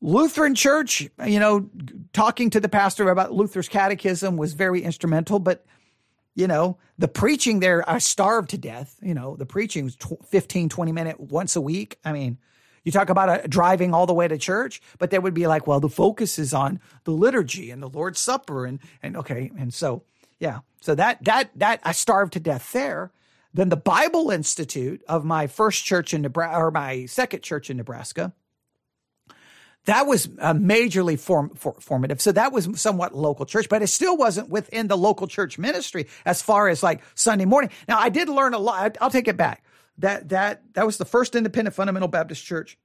Lutheran 0.00 0.54
Church, 0.54 1.08
you 1.26 1.40
know, 1.40 1.68
talking 2.12 2.50
to 2.50 2.60
the 2.60 2.68
pastor 2.68 3.08
about 3.10 3.32
Luther's 3.32 3.68
catechism 3.68 4.36
was 4.36 4.52
very 4.52 4.82
instrumental, 4.82 5.38
but 5.38 5.64
you 6.34 6.46
know, 6.46 6.78
the 6.98 7.08
preaching 7.08 7.58
there, 7.58 7.88
I 7.90 7.98
starved 7.98 8.50
to 8.50 8.58
death. 8.58 8.96
You 9.02 9.12
know, 9.12 9.34
the 9.34 9.44
preaching 9.44 9.82
was 9.82 9.96
15, 10.26 10.68
20 10.68 10.92
minute 10.92 11.18
once 11.18 11.56
a 11.56 11.60
week. 11.60 11.98
I 12.04 12.12
mean, 12.12 12.38
you 12.84 12.92
talk 12.92 13.10
about 13.10 13.28
uh, 13.28 13.46
driving 13.48 13.92
all 13.92 14.06
the 14.06 14.14
way 14.14 14.28
to 14.28 14.38
church, 14.38 14.80
but 14.98 15.10
they 15.10 15.18
would 15.18 15.34
be 15.34 15.48
like, 15.48 15.66
well, 15.66 15.80
the 15.80 15.88
focus 15.88 16.38
is 16.38 16.54
on 16.54 16.80
the 17.02 17.10
liturgy 17.10 17.72
and 17.72 17.82
the 17.82 17.88
Lord's 17.88 18.20
Supper. 18.20 18.66
And, 18.66 18.78
and 19.02 19.16
okay. 19.16 19.50
And 19.58 19.74
so, 19.74 20.04
yeah. 20.38 20.60
So 20.80 20.94
that, 20.94 21.24
that, 21.24 21.50
that 21.56 21.80
I 21.82 21.90
starved 21.90 22.34
to 22.34 22.40
death 22.40 22.72
there. 22.72 23.10
Then 23.52 23.68
the 23.68 23.76
Bible 23.76 24.30
Institute 24.30 25.02
of 25.08 25.24
my 25.24 25.48
first 25.48 25.84
church 25.84 26.14
in 26.14 26.22
Nebraska, 26.22 26.56
or 26.56 26.70
my 26.70 27.06
second 27.06 27.42
church 27.42 27.68
in 27.68 27.76
Nebraska, 27.76 28.32
that 29.88 30.06
was 30.06 30.28
uh, 30.38 30.52
majorly 30.52 31.18
form, 31.18 31.48
for, 31.54 31.74
formative. 31.80 32.20
So 32.20 32.30
that 32.32 32.52
was 32.52 32.68
somewhat 32.78 33.16
local 33.16 33.46
church, 33.46 33.70
but 33.70 33.80
it 33.80 33.86
still 33.86 34.18
wasn't 34.18 34.50
within 34.50 34.86
the 34.86 34.98
local 34.98 35.26
church 35.26 35.58
ministry 35.58 36.08
as 36.26 36.42
far 36.42 36.68
as 36.68 36.82
like 36.82 37.00
Sunday 37.14 37.46
morning. 37.46 37.70
Now 37.88 37.98
I 37.98 38.10
did 38.10 38.28
learn 38.28 38.52
a 38.52 38.58
lot. 38.58 38.98
I'll 39.00 39.10
take 39.10 39.28
it 39.28 39.38
back. 39.38 39.64
That 39.96 40.28
that 40.28 40.62
that 40.74 40.84
was 40.84 40.98
the 40.98 41.06
first 41.06 41.34
independent 41.34 41.74
fundamental 41.74 42.06
Baptist 42.06 42.44
church 42.44 42.76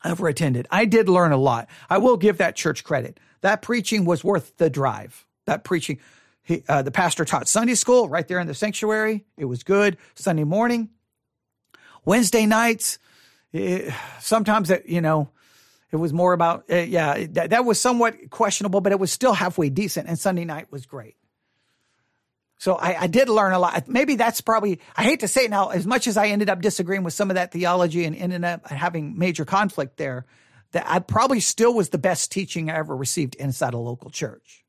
I 0.00 0.12
ever 0.12 0.26
attended. 0.26 0.66
I 0.70 0.86
did 0.86 1.10
learn 1.10 1.32
a 1.32 1.36
lot. 1.36 1.68
I 1.90 1.98
will 1.98 2.16
give 2.16 2.38
that 2.38 2.56
church 2.56 2.84
credit. 2.84 3.20
That 3.42 3.60
preaching 3.60 4.06
was 4.06 4.24
worth 4.24 4.56
the 4.56 4.70
drive. 4.70 5.26
That 5.44 5.62
preaching, 5.62 6.00
he, 6.42 6.64
uh, 6.70 6.80
the 6.80 6.90
pastor 6.90 7.26
taught 7.26 7.48
Sunday 7.48 7.74
school 7.74 8.08
right 8.08 8.26
there 8.26 8.40
in 8.40 8.46
the 8.46 8.54
sanctuary. 8.54 9.26
It 9.36 9.44
was 9.44 9.62
good. 9.62 9.98
Sunday 10.14 10.44
morning, 10.44 10.88
Wednesday 12.06 12.46
nights. 12.46 12.98
It, 13.52 13.92
sometimes 14.20 14.70
it, 14.70 14.86
you 14.86 15.02
know 15.02 15.28
it 15.94 15.98
was 15.98 16.12
more 16.12 16.32
about, 16.32 16.64
uh, 16.70 16.76
yeah, 16.76 17.26
that, 17.30 17.50
that 17.50 17.64
was 17.64 17.80
somewhat 17.80 18.28
questionable, 18.28 18.80
but 18.80 18.90
it 18.90 18.98
was 18.98 19.12
still 19.12 19.32
halfway 19.32 19.70
decent. 19.70 20.08
And 20.08 20.18
Sunday 20.18 20.44
night 20.44 20.72
was 20.72 20.86
great. 20.86 21.16
So 22.58 22.74
I, 22.74 23.02
I, 23.02 23.06
did 23.06 23.28
learn 23.28 23.52
a 23.52 23.58
lot. 23.58 23.86
Maybe 23.88 24.16
that's 24.16 24.40
probably, 24.40 24.80
I 24.96 25.04
hate 25.04 25.20
to 25.20 25.28
say 25.28 25.44
it 25.44 25.50
now, 25.50 25.68
as 25.68 25.86
much 25.86 26.06
as 26.06 26.16
I 26.16 26.28
ended 26.28 26.50
up 26.50 26.60
disagreeing 26.60 27.04
with 27.04 27.14
some 27.14 27.30
of 27.30 27.36
that 27.36 27.52
theology 27.52 28.04
and 28.04 28.16
ended 28.16 28.44
up 28.44 28.68
having 28.68 29.18
major 29.18 29.44
conflict 29.44 29.96
there, 29.96 30.26
that 30.72 30.84
I 30.88 30.98
probably 30.98 31.40
still 31.40 31.74
was 31.74 31.90
the 31.90 31.98
best 31.98 32.32
teaching 32.32 32.70
I 32.70 32.76
ever 32.76 32.96
received 32.96 33.36
inside 33.36 33.74
a 33.74 33.78
local 33.78 34.10
church. 34.10 34.64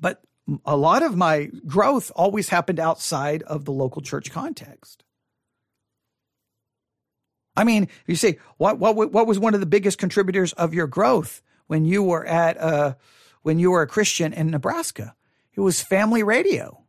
But 0.00 0.22
a 0.64 0.76
lot 0.76 1.02
of 1.02 1.14
my 1.14 1.50
growth 1.66 2.10
always 2.16 2.48
happened 2.48 2.80
outside 2.80 3.42
of 3.42 3.66
the 3.66 3.72
local 3.72 4.00
church 4.00 4.30
context. 4.30 5.04
I 7.56 7.64
mean, 7.64 7.88
you 8.06 8.16
say 8.16 8.38
what 8.58 8.78
what 8.78 8.94
what 8.94 9.26
was 9.26 9.38
one 9.38 9.54
of 9.54 9.60
the 9.60 9.66
biggest 9.66 9.98
contributors 9.98 10.52
of 10.54 10.74
your 10.74 10.86
growth 10.86 11.42
when 11.66 11.84
you 11.84 12.02
were 12.02 12.26
at 12.26 12.58
uh 12.58 12.94
when 13.42 13.58
you 13.58 13.70
were 13.70 13.82
a 13.82 13.86
Christian 13.86 14.32
in 14.32 14.50
Nebraska? 14.50 15.14
It 15.54 15.60
was 15.60 15.80
family 15.80 16.22
radio. 16.22 16.82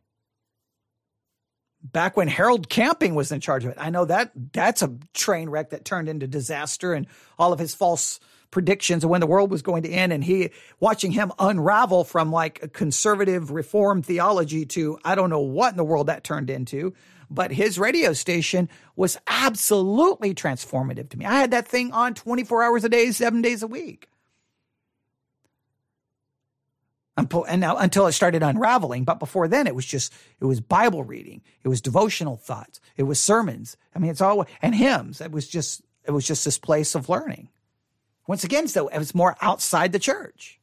Back 1.80 2.16
when 2.16 2.28
Harold 2.28 2.68
Camping 2.68 3.14
was 3.14 3.32
in 3.32 3.40
charge 3.40 3.64
of 3.64 3.70
it. 3.70 3.78
I 3.80 3.90
know 3.90 4.04
that 4.04 4.32
that's 4.52 4.82
a 4.82 4.98
train 5.14 5.48
wreck 5.48 5.70
that 5.70 5.84
turned 5.84 6.08
into 6.08 6.26
disaster 6.26 6.92
and 6.92 7.06
all 7.38 7.52
of 7.52 7.58
his 7.58 7.74
false 7.74 8.20
predictions 8.50 9.04
of 9.04 9.10
when 9.10 9.20
the 9.20 9.26
world 9.26 9.50
was 9.50 9.62
going 9.62 9.82
to 9.82 9.90
end 9.90 10.12
and 10.12 10.24
he 10.24 10.50
watching 10.80 11.12
him 11.12 11.32
unravel 11.38 12.04
from 12.04 12.32
like 12.32 12.62
a 12.62 12.68
conservative 12.68 13.50
reform 13.50 14.02
theology 14.02 14.64
to 14.64 14.98
I 15.04 15.14
don't 15.14 15.30
know 15.30 15.40
what 15.40 15.72
in 15.72 15.76
the 15.76 15.84
world 15.84 16.06
that 16.06 16.24
turned 16.24 16.50
into 16.50 16.94
but 17.30 17.52
his 17.52 17.78
radio 17.78 18.12
station 18.12 18.68
was 18.96 19.18
absolutely 19.26 20.34
transformative 20.34 21.08
to 21.10 21.18
me. 21.18 21.24
I 21.24 21.38
had 21.40 21.50
that 21.50 21.68
thing 21.68 21.92
on 21.92 22.14
24 22.14 22.62
hours 22.62 22.84
a 22.84 22.88
day, 22.88 23.10
seven 23.12 23.42
days 23.42 23.62
a 23.62 23.66
week. 23.66 24.08
And 27.16 27.60
now 27.60 27.76
until 27.76 28.06
it 28.06 28.12
started 28.12 28.44
unraveling. 28.44 29.04
But 29.04 29.18
before 29.18 29.48
then, 29.48 29.66
it 29.66 29.74
was 29.74 29.84
just, 29.84 30.12
it 30.40 30.44
was 30.44 30.60
Bible 30.60 31.02
reading. 31.02 31.42
It 31.64 31.68
was 31.68 31.80
devotional 31.80 32.36
thoughts. 32.36 32.80
It 32.96 33.02
was 33.02 33.20
sermons. 33.20 33.76
I 33.94 33.98
mean, 33.98 34.12
it's 34.12 34.20
all, 34.20 34.46
and 34.62 34.74
hymns. 34.74 35.20
It 35.20 35.32
was 35.32 35.48
just, 35.48 35.82
it 36.04 36.12
was 36.12 36.26
just 36.26 36.44
this 36.44 36.58
place 36.58 36.94
of 36.94 37.08
learning. 37.08 37.48
Once 38.28 38.44
again, 38.44 38.66
though, 38.66 38.86
it 38.88 38.98
was 38.98 39.16
more 39.16 39.36
outside 39.40 39.90
the 39.90 39.98
church. 39.98 40.57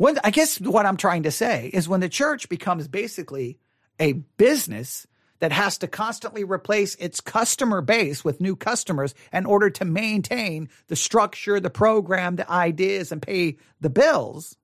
When, 0.00 0.18
I 0.24 0.30
guess 0.30 0.58
what 0.58 0.86
I'm 0.86 0.96
trying 0.96 1.24
to 1.24 1.30
say 1.30 1.70
is 1.74 1.86
when 1.86 2.00
the 2.00 2.08
church 2.08 2.48
becomes 2.48 2.88
basically 2.88 3.58
a 4.00 4.14
business 4.14 5.06
that 5.40 5.52
has 5.52 5.76
to 5.76 5.88
constantly 5.88 6.42
replace 6.42 6.94
its 6.94 7.20
customer 7.20 7.82
base 7.82 8.24
with 8.24 8.40
new 8.40 8.56
customers 8.56 9.14
in 9.30 9.44
order 9.44 9.68
to 9.68 9.84
maintain 9.84 10.70
the 10.86 10.96
structure, 10.96 11.60
the 11.60 11.68
program, 11.68 12.36
the 12.36 12.50
ideas, 12.50 13.12
and 13.12 13.20
pay 13.20 13.58
the 13.82 13.90
bills, 13.90 14.56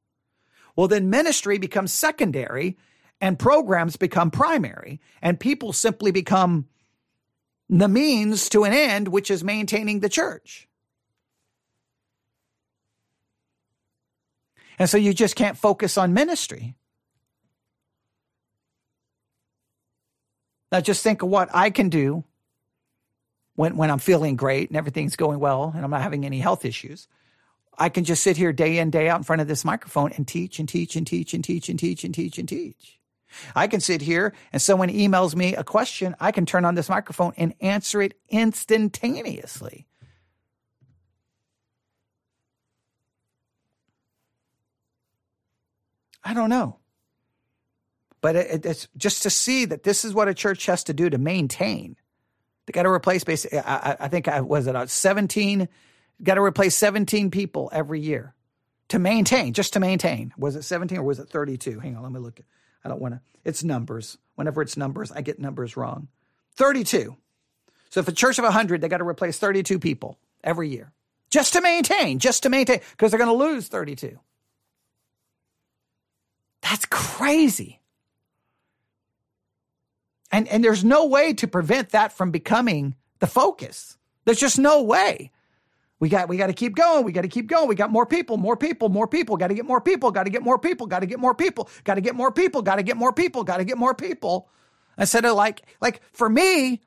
well, 0.74 0.88
then 0.88 1.10
ministry 1.10 1.58
becomes 1.58 1.92
secondary 1.92 2.78
and 3.20 3.38
programs 3.38 3.96
become 3.96 4.30
primary, 4.30 5.02
and 5.20 5.38
people 5.38 5.74
simply 5.74 6.12
become 6.12 6.66
the 7.68 7.88
means 7.88 8.48
to 8.48 8.64
an 8.64 8.72
end, 8.72 9.08
which 9.08 9.30
is 9.30 9.44
maintaining 9.44 10.00
the 10.00 10.08
church. 10.08 10.66
And 14.78 14.88
so 14.90 14.96
you 14.98 15.14
just 15.14 15.36
can't 15.36 15.56
focus 15.56 15.96
on 15.96 16.12
ministry. 16.12 16.74
Now 20.70 20.80
just 20.80 21.02
think 21.02 21.22
of 21.22 21.28
what 21.28 21.48
I 21.54 21.70
can 21.70 21.88
do 21.88 22.24
when, 23.54 23.76
when 23.76 23.90
I'm 23.90 23.98
feeling 23.98 24.36
great 24.36 24.68
and 24.68 24.76
everything's 24.76 25.16
going 25.16 25.38
well 25.38 25.72
and 25.74 25.84
I'm 25.84 25.90
not 25.90 26.02
having 26.02 26.26
any 26.26 26.40
health 26.40 26.64
issues. 26.64 27.08
I 27.78 27.88
can 27.88 28.04
just 28.04 28.22
sit 28.22 28.36
here 28.36 28.52
day 28.52 28.78
in, 28.78 28.90
day 28.90 29.08
out 29.08 29.18
in 29.18 29.24
front 29.24 29.42
of 29.42 29.48
this 29.48 29.64
microphone 29.64 30.12
and 30.12 30.26
teach 30.26 30.58
and 30.58 30.68
teach 30.68 30.96
and 30.96 31.06
teach 31.06 31.34
and 31.34 31.44
teach 31.44 31.68
and 31.68 31.78
teach 31.78 32.04
and 32.04 32.14
teach 32.14 32.38
and 32.38 32.48
teach. 32.48 32.98
I 33.54 33.66
can 33.66 33.80
sit 33.80 34.00
here 34.00 34.32
and 34.52 34.62
someone 34.62 34.88
emails 34.88 35.34
me 35.34 35.54
a 35.54 35.64
question. 35.64 36.16
I 36.20 36.32
can 36.32 36.46
turn 36.46 36.64
on 36.64 36.74
this 36.74 36.88
microphone 36.88 37.32
and 37.36 37.54
answer 37.60 38.00
it 38.00 38.14
instantaneously. 38.28 39.86
I 46.26 46.34
don't 46.34 46.50
know. 46.50 46.76
But 48.20 48.34
it, 48.34 48.66
it's 48.66 48.88
just 48.96 49.22
to 49.22 49.30
see 49.30 49.64
that 49.66 49.84
this 49.84 50.04
is 50.04 50.12
what 50.12 50.26
a 50.26 50.34
church 50.34 50.66
has 50.66 50.82
to 50.84 50.92
do 50.92 51.08
to 51.08 51.18
maintain. 51.18 51.96
They 52.66 52.72
got 52.72 52.82
to 52.82 52.90
replace 52.90 53.22
basically, 53.22 53.60
I, 53.60 53.96
I 54.00 54.08
think 54.08 54.26
I 54.26 54.40
was 54.40 54.66
it 54.66 54.74
uh, 54.74 54.86
17, 54.86 55.68
got 56.24 56.34
to 56.34 56.42
replace 56.42 56.74
17 56.74 57.30
people 57.30 57.70
every 57.72 58.00
year 58.00 58.34
to 58.88 58.98
maintain, 58.98 59.52
just 59.52 59.74
to 59.74 59.80
maintain. 59.80 60.34
Was 60.36 60.56
it 60.56 60.62
17 60.62 60.98
or 60.98 61.04
was 61.04 61.20
it 61.20 61.28
32? 61.28 61.78
Hang 61.78 61.96
on, 61.96 62.02
let 62.02 62.10
me 62.10 62.18
look. 62.18 62.40
I 62.84 62.88
don't 62.88 63.00
want 63.00 63.14
to, 63.14 63.20
it's 63.44 63.62
numbers. 63.62 64.18
Whenever 64.34 64.62
it's 64.62 64.76
numbers, 64.76 65.12
I 65.12 65.20
get 65.20 65.38
numbers 65.38 65.76
wrong. 65.76 66.08
32. 66.56 67.16
So 67.90 68.00
if 68.00 68.08
a 68.08 68.12
church 68.12 68.38
of 68.38 68.44
100, 68.44 68.80
they 68.80 68.88
got 68.88 68.98
to 68.98 69.06
replace 69.06 69.38
32 69.38 69.78
people 69.78 70.18
every 70.42 70.70
year 70.70 70.90
just 71.30 71.52
to 71.52 71.60
maintain, 71.60 72.18
just 72.18 72.42
to 72.42 72.48
maintain, 72.48 72.80
because 72.90 73.12
they're 73.12 73.18
going 73.18 73.30
to 73.30 73.44
lose 73.44 73.68
32. 73.68 74.18
That's 76.68 76.84
crazy. 76.86 77.80
And, 80.32 80.48
and 80.48 80.64
there's 80.64 80.84
no 80.84 81.06
way 81.06 81.32
to 81.34 81.46
prevent 81.46 81.90
that 81.90 82.12
from 82.12 82.32
becoming 82.32 82.96
the 83.20 83.28
focus. 83.28 83.96
There's 84.24 84.40
just 84.40 84.58
no 84.58 84.82
way. 84.82 85.30
We 86.00 86.08
got 86.08 86.28
we 86.28 86.36
got 86.36 86.48
to 86.48 86.52
keep 86.52 86.74
going. 86.74 87.04
We 87.04 87.12
got 87.12 87.22
to 87.22 87.28
keep 87.28 87.46
going. 87.46 87.68
We 87.68 87.76
got 87.76 87.90
more 87.90 88.04
people, 88.04 88.36
more 88.36 88.56
people, 88.56 88.88
more 88.88 89.06
people. 89.06 89.36
Got 89.36 89.48
to 89.48 89.54
get 89.54 89.64
more 89.64 89.80
people. 89.80 90.10
Got 90.10 90.24
to 90.24 90.30
get 90.30 90.42
more 90.42 90.58
people. 90.58 90.86
Got 90.86 91.00
to 91.00 91.06
get 91.06 91.20
more 91.20 91.34
people. 91.34 91.68
Got 91.84 91.94
to 91.94 92.02
get 92.02 92.16
more 92.16 92.32
people. 92.32 92.62
Got 92.62 92.76
to 92.76 92.82
get 92.82 92.96
more 92.96 93.12
people. 93.12 93.44
Got 93.44 93.58
to 93.58 93.64
get 93.64 93.78
more 93.78 93.94
people. 93.94 94.48
Instead 94.98 95.24
of 95.24 95.36
like 95.36 95.62
like 95.80 96.02
for 96.12 96.28
me, 96.28 96.82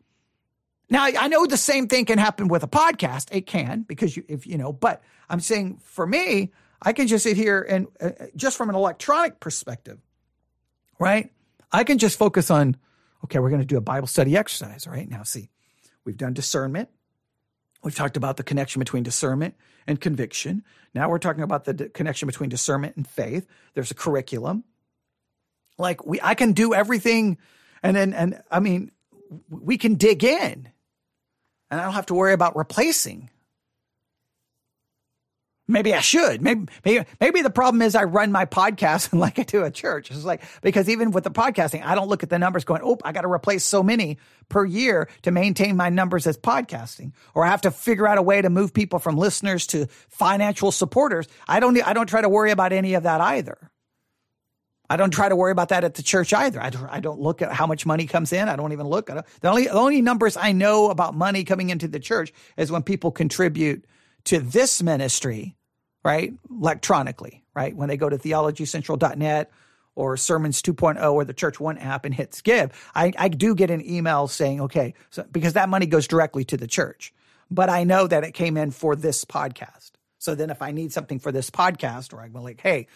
now 0.89 1.05
I 1.05 1.29
know 1.29 1.45
the 1.45 1.57
same 1.57 1.87
thing 1.87 2.05
can 2.05 2.19
happen 2.19 2.49
with 2.49 2.63
a 2.63 2.67
podcast. 2.67 3.29
It 3.31 3.47
can 3.47 3.83
because 3.87 4.17
you 4.17 4.25
if 4.27 4.45
you 4.45 4.57
know, 4.57 4.73
but 4.73 5.01
I'm 5.29 5.39
saying 5.39 5.79
for 5.81 6.05
me, 6.05 6.51
I 6.81 6.93
can 6.93 7.07
just 7.07 7.23
sit 7.23 7.35
here 7.37 7.65
and 7.67 7.87
uh, 7.99 8.11
just 8.35 8.57
from 8.57 8.69
an 8.69 8.75
electronic 8.75 9.39
perspective, 9.39 9.99
right? 10.99 11.31
I 11.71 11.83
can 11.83 11.97
just 11.97 12.17
focus 12.17 12.49
on 12.49 12.77
okay, 13.25 13.39
we're 13.39 13.49
going 13.49 13.61
to 13.61 13.67
do 13.67 13.77
a 13.77 13.81
Bible 13.81 14.07
study 14.07 14.37
exercise, 14.37 14.87
right? 14.87 15.09
Now 15.09 15.23
see, 15.23 15.49
we've 16.05 16.17
done 16.17 16.33
discernment 16.33 16.89
We've 17.81 17.95
talked 17.95 18.17
about 18.17 18.37
the 18.37 18.43
connection 18.43 18.79
between 18.79 19.03
discernment 19.03 19.55
and 19.87 19.99
conviction. 19.99 20.63
Now 20.93 21.09
we're 21.09 21.19
talking 21.19 21.43
about 21.43 21.63
the 21.63 21.73
d- 21.73 21.89
connection 21.89 22.27
between 22.27 22.49
discernment 22.49 22.97
and 22.97 23.07
faith. 23.07 23.47
There's 23.73 23.91
a 23.91 23.95
curriculum. 23.95 24.65
Like 25.77 26.05
we, 26.05 26.19
I 26.21 26.35
can 26.35 26.51
do 26.51 26.73
everything, 26.73 27.37
and 27.81 27.95
then, 27.95 28.13
and 28.13 28.41
I 28.51 28.59
mean, 28.59 28.91
we 29.49 29.77
can 29.77 29.95
dig 29.95 30.25
in, 30.25 30.69
and 31.71 31.79
I 31.79 31.83
don't 31.85 31.93
have 31.93 32.07
to 32.07 32.13
worry 32.13 32.33
about 32.33 32.57
replacing. 32.57 33.29
Maybe 35.69 35.93
I 35.93 35.99
should. 35.99 36.41
Maybe, 36.41 36.65
maybe, 36.83 37.05
maybe 37.21 37.41
the 37.43 37.51
problem 37.51 37.83
is 37.83 37.93
I 37.93 38.03
run 38.05 38.31
my 38.31 38.45
podcast 38.45 39.13
like 39.17 39.37
I 39.37 39.43
do 39.43 39.63
a 39.63 39.69
church. 39.69 40.09
It's 40.09 40.25
like, 40.25 40.41
because 40.63 40.89
even 40.89 41.11
with 41.11 41.23
the 41.23 41.29
podcasting, 41.29 41.85
I 41.85 41.93
don't 41.93 42.07
look 42.07 42.23
at 42.23 42.31
the 42.31 42.39
numbers 42.39 42.63
going, 42.63 42.81
oh, 42.83 42.97
I 43.05 43.11
got 43.11 43.21
to 43.21 43.31
replace 43.31 43.63
so 43.63 43.83
many 43.83 44.17
per 44.49 44.65
year 44.65 45.07
to 45.21 45.31
maintain 45.31 45.77
my 45.77 45.89
numbers 45.89 46.25
as 46.25 46.39
podcasting, 46.39 47.11
or 47.35 47.45
I 47.45 47.49
have 47.49 47.61
to 47.61 47.71
figure 47.71 48.07
out 48.07 48.17
a 48.17 48.23
way 48.23 48.41
to 48.41 48.49
move 48.49 48.73
people 48.73 48.97
from 48.97 49.15
listeners 49.15 49.67
to 49.67 49.85
financial 50.09 50.71
supporters. 50.71 51.27
I 51.47 51.59
don't, 51.59 51.79
I 51.85 51.93
don't 51.93 52.09
try 52.09 52.21
to 52.21 52.29
worry 52.29 52.49
about 52.49 52.73
any 52.73 52.95
of 52.95 53.03
that 53.03 53.21
either. 53.21 53.69
I 54.89 54.97
don't 54.97 55.11
try 55.11 55.29
to 55.29 55.35
worry 55.35 55.51
about 55.51 55.69
that 55.69 55.83
at 55.83 55.93
the 55.93 56.01
church 56.01 56.33
either. 56.33 56.59
I 56.59 56.71
don't, 56.71 56.87
I 56.87 56.99
don't 56.99 57.19
look 57.19 57.43
at 57.43 57.53
how 57.53 57.67
much 57.67 57.85
money 57.85 58.07
comes 58.07 58.33
in. 58.33 58.49
I 58.49 58.55
don't 58.55 58.71
even 58.71 58.87
look 58.87 59.11
at 59.11 59.17
it. 59.17 59.25
The 59.41 59.49
only, 59.49 59.65
the 59.65 59.73
only 59.73 60.01
numbers 60.01 60.35
I 60.35 60.51
know 60.51 60.89
about 60.89 61.13
money 61.13 61.43
coming 61.43 61.69
into 61.69 61.87
the 61.87 61.99
church 61.99 62.33
is 62.57 62.71
when 62.71 62.81
people 62.81 63.11
contribute 63.11 63.85
to 64.25 64.39
this 64.39 64.81
ministry 64.81 65.55
right? 66.09 66.33
Electronically, 66.49 67.43
right? 67.53 67.75
When 67.75 67.87
they 67.87 67.95
go 67.95 68.09
to 68.09 68.17
theologycentral.net 68.17 69.51
or 69.93 70.17
Sermons 70.17 70.59
2.0 70.63 71.13
or 71.13 71.23
the 71.23 71.35
Church 71.35 71.59
One 71.59 71.77
app 71.77 72.03
and 72.03 72.15
hits 72.15 72.41
give, 72.41 72.71
I, 72.95 73.13
I 73.15 73.27
do 73.27 73.53
get 73.53 73.69
an 73.69 73.87
email 73.87 74.27
saying, 74.27 74.59
okay, 74.61 74.95
so, 75.11 75.23
because 75.31 75.53
that 75.53 75.69
money 75.69 75.85
goes 75.85 76.07
directly 76.07 76.45
to 76.45 76.57
the 76.57 76.65
church. 76.65 77.13
But 77.51 77.69
I 77.69 77.83
know 77.83 78.07
that 78.07 78.23
it 78.23 78.33
came 78.33 78.57
in 78.57 78.71
for 78.71 78.95
this 78.95 79.23
podcast. 79.23 79.91
So 80.17 80.33
then 80.33 80.49
if 80.49 80.63
I 80.63 80.71
need 80.71 80.91
something 80.91 81.19
for 81.19 81.31
this 81.31 81.51
podcast, 81.51 82.11
or 82.11 82.21
I'm 82.21 82.33
like, 82.33 82.59
hey, 82.59 82.87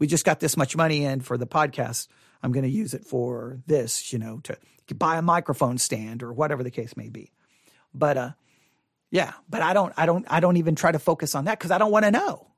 we 0.00 0.08
just 0.08 0.24
got 0.24 0.40
this 0.40 0.56
much 0.56 0.76
money 0.76 1.04
in 1.04 1.20
for 1.20 1.38
the 1.38 1.46
podcast, 1.46 2.08
I'm 2.42 2.50
going 2.50 2.64
to 2.64 2.68
use 2.68 2.94
it 2.94 3.04
for 3.04 3.60
this, 3.68 4.12
you 4.12 4.18
know, 4.18 4.40
to 4.40 4.58
buy 4.92 5.18
a 5.18 5.22
microphone 5.22 5.78
stand 5.78 6.24
or 6.24 6.32
whatever 6.32 6.64
the 6.64 6.72
case 6.72 6.96
may 6.96 7.10
be. 7.10 7.30
But 7.94 8.16
uh, 8.16 8.30
yeah, 9.12 9.34
but 9.48 9.62
I 9.62 9.72
don't, 9.72 9.94
I 9.96 10.04
don't, 10.04 10.26
I 10.28 10.40
don't 10.40 10.56
even 10.56 10.74
try 10.74 10.90
to 10.90 10.98
focus 10.98 11.36
on 11.36 11.44
that 11.44 11.60
because 11.60 11.70
I 11.70 11.78
don't 11.78 11.92
want 11.92 12.06
to 12.06 12.10
know. 12.10 12.48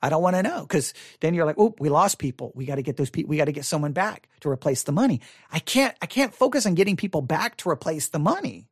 I 0.00 0.10
don't 0.10 0.22
want 0.22 0.36
to 0.36 0.42
know 0.42 0.62
because 0.62 0.94
then 1.20 1.34
you're 1.34 1.44
like, 1.44 1.56
oh, 1.58 1.74
we 1.78 1.88
lost 1.88 2.18
people. 2.18 2.52
We 2.54 2.66
got 2.66 2.76
to 2.76 2.82
get 2.82 2.96
those 2.96 3.10
people. 3.10 3.30
We 3.30 3.36
got 3.36 3.46
to 3.46 3.52
get 3.52 3.64
someone 3.64 3.92
back 3.92 4.28
to 4.40 4.48
replace 4.48 4.84
the 4.84 4.92
money. 4.92 5.20
I 5.50 5.58
can't. 5.58 5.96
I 6.00 6.06
can't 6.06 6.32
focus 6.34 6.66
on 6.66 6.74
getting 6.74 6.96
people 6.96 7.20
back 7.20 7.56
to 7.58 7.68
replace 7.68 8.08
the 8.08 8.18
money. 8.18 8.68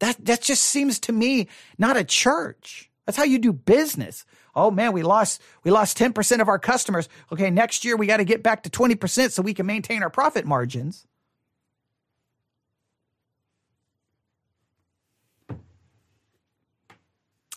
That 0.00 0.22
that 0.26 0.42
just 0.42 0.64
seems 0.64 0.98
to 1.00 1.12
me 1.12 1.48
not 1.78 1.96
a 1.96 2.04
church. 2.04 2.90
That's 3.06 3.16
how 3.16 3.24
you 3.24 3.38
do 3.38 3.52
business. 3.52 4.24
Oh 4.54 4.70
man, 4.70 4.92
we 4.92 5.02
lost 5.02 5.40
we 5.64 5.70
lost 5.70 5.96
ten 5.96 6.12
percent 6.12 6.42
of 6.42 6.48
our 6.48 6.58
customers. 6.58 7.08
Okay, 7.32 7.50
next 7.50 7.84
year 7.84 7.96
we 7.96 8.06
got 8.06 8.18
to 8.18 8.24
get 8.24 8.42
back 8.42 8.64
to 8.64 8.70
twenty 8.70 8.94
percent 8.94 9.32
so 9.32 9.42
we 9.42 9.54
can 9.54 9.66
maintain 9.66 10.02
our 10.02 10.10
profit 10.10 10.44
margins. 10.44 11.06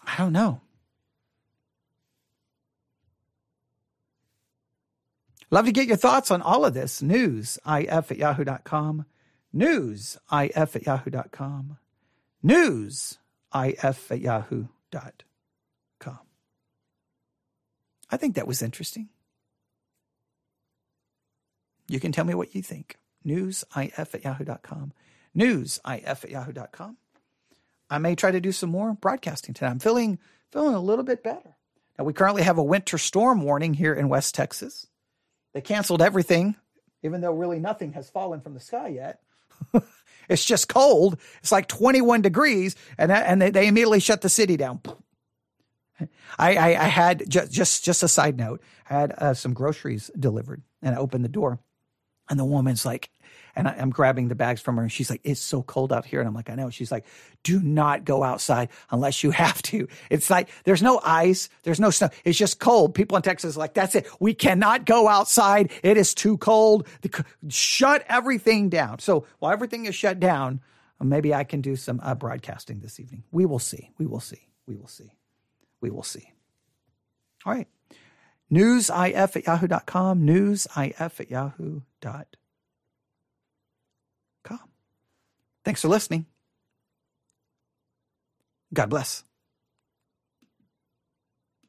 I 0.05 0.17
don't 0.17 0.33
know. 0.33 0.61
Love 5.53 5.65
to 5.65 5.71
get 5.71 5.87
your 5.87 5.97
thoughts 5.97 6.31
on 6.31 6.41
all 6.41 6.65
of 6.65 6.73
this. 6.73 7.03
News, 7.03 7.59
if 7.67 8.09
at 8.11 8.17
yahoo.com. 8.17 9.05
News, 9.53 10.17
if 10.31 10.75
at 10.75 10.83
yahoo.com. 10.83 11.77
News, 12.41 13.19
if 13.53 14.11
at 14.11 14.19
yahoo.com. 14.19 14.69
I 18.09 18.17
think 18.17 18.33
that 18.33 18.47
was 18.47 18.63
interesting. 18.63 19.09
You 21.87 21.99
can 21.99 22.11
tell 22.11 22.25
me 22.25 22.33
what 22.33 22.55
you 22.55 22.63
think. 22.63 22.97
News, 23.23 23.63
if 23.75 24.15
at 24.15 24.23
yahoo.com. 24.23 24.91
News, 25.35 25.79
if 25.85 26.23
at 26.23 26.31
yahoo.com. 26.31 26.97
I 27.91 27.99
may 27.99 28.15
try 28.15 28.31
to 28.31 28.41
do 28.41 28.51
some 28.51 28.71
more 28.71 28.93
broadcasting 28.95 29.53
tonight. 29.53 29.69
I'm 29.69 29.77
feeling 29.77 30.17
feeling 30.51 30.73
a 30.73 30.79
little 30.79 31.05
bit 31.05 31.21
better. 31.21 31.57
Now 31.99 32.05
we 32.05 32.13
currently 32.13 32.41
have 32.41 32.57
a 32.57 32.63
winter 32.63 32.97
storm 32.97 33.43
warning 33.43 33.75
here 33.75 33.93
in 33.93 34.09
West 34.09 34.33
Texas. 34.33 34.87
They 35.53 35.61
canceled 35.61 36.01
everything, 36.01 36.55
even 37.03 37.21
though 37.21 37.33
really 37.33 37.59
nothing 37.59 37.93
has 37.93 38.09
fallen 38.09 38.41
from 38.41 38.53
the 38.53 38.59
sky 38.59 38.87
yet. 38.89 39.21
it's 40.29 40.45
just 40.45 40.67
cold. 40.67 41.17
It's 41.39 41.51
like 41.51 41.67
21 41.67 42.21
degrees, 42.21 42.75
and 42.97 43.11
and 43.11 43.41
they, 43.41 43.51
they 43.51 43.67
immediately 43.67 43.99
shut 43.99 44.21
the 44.21 44.29
city 44.29 44.57
down. 44.57 44.81
I, 46.39 46.55
I, 46.55 46.67
I 46.67 46.87
had 46.87 47.29
just 47.29 47.51
just 47.51 47.85
just 47.85 48.03
a 48.03 48.07
side 48.07 48.37
note. 48.37 48.61
I 48.89 48.93
had 48.93 49.13
uh, 49.17 49.33
some 49.33 49.53
groceries 49.53 50.09
delivered, 50.17 50.63
and 50.81 50.95
I 50.95 50.97
opened 50.97 51.23
the 51.23 51.29
door, 51.29 51.59
and 52.29 52.39
the 52.39 52.45
woman's 52.45 52.85
like, 52.85 53.09
and 53.55 53.67
I, 53.67 53.75
am 53.77 53.89
grabbing 53.89 54.27
the 54.27 54.35
bags 54.35 54.61
from 54.61 54.77
her. 54.77 54.81
And 54.81 54.91
she's 54.91 55.09
like, 55.09 55.21
it's 55.23 55.41
so 55.41 55.61
cold 55.61 55.93
out 55.93 56.05
here. 56.05 56.19
And 56.19 56.27
I'm 56.27 56.33
like, 56.33 56.49
I 56.49 56.55
know. 56.55 56.69
She's 56.69 56.91
like, 56.91 57.05
do 57.43 57.61
not 57.61 58.05
go 58.05 58.23
outside 58.23 58.69
unless 58.89 59.23
you 59.23 59.31
have 59.43 59.61
to. 59.63 59.87
It's 60.09 60.29
like, 60.29 60.49
there's 60.63 60.81
no 60.81 60.99
ice. 61.03 61.49
There's 61.63 61.79
no 61.79 61.89
snow. 61.89 62.09
It's 62.23 62.37
just 62.37 62.59
cold. 62.59 62.95
People 62.95 63.17
in 63.17 63.23
Texas 63.23 63.55
are 63.55 63.59
like, 63.59 63.73
that's 63.73 63.95
it. 63.95 64.07
We 64.19 64.33
cannot 64.33 64.85
go 64.85 65.07
outside. 65.07 65.71
It 65.83 65.97
is 65.97 66.13
too 66.13 66.37
cold. 66.37 66.87
The, 67.01 67.25
shut 67.49 68.03
everything 68.07 68.69
down. 68.69 68.99
So 68.99 69.25
while 69.39 69.51
everything 69.51 69.85
is 69.85 69.95
shut 69.95 70.19
down, 70.19 70.61
maybe 70.99 71.33
I 71.33 71.43
can 71.43 71.61
do 71.61 71.75
some 71.75 71.99
uh, 72.03 72.15
broadcasting 72.15 72.79
this 72.79 72.99
evening. 72.99 73.23
We 73.31 73.45
will 73.45 73.59
see. 73.59 73.91
We 73.97 74.05
will 74.05 74.19
see. 74.19 74.47
We 74.65 74.75
will 74.75 74.87
see. 74.87 75.13
We 75.81 75.89
will 75.89 76.03
see. 76.03 76.31
All 77.45 77.53
right. 77.53 77.67
Newsif 78.51 79.35
at 79.35 79.45
yahoo.com. 79.45 80.21
Newsif 80.25 81.19
at 81.19 81.29
yahoo.com. 81.29 82.23
Thanks 85.65 85.81
for 85.81 85.89
listening. 85.89 86.25
God 88.73 88.89
bless. 88.89 89.23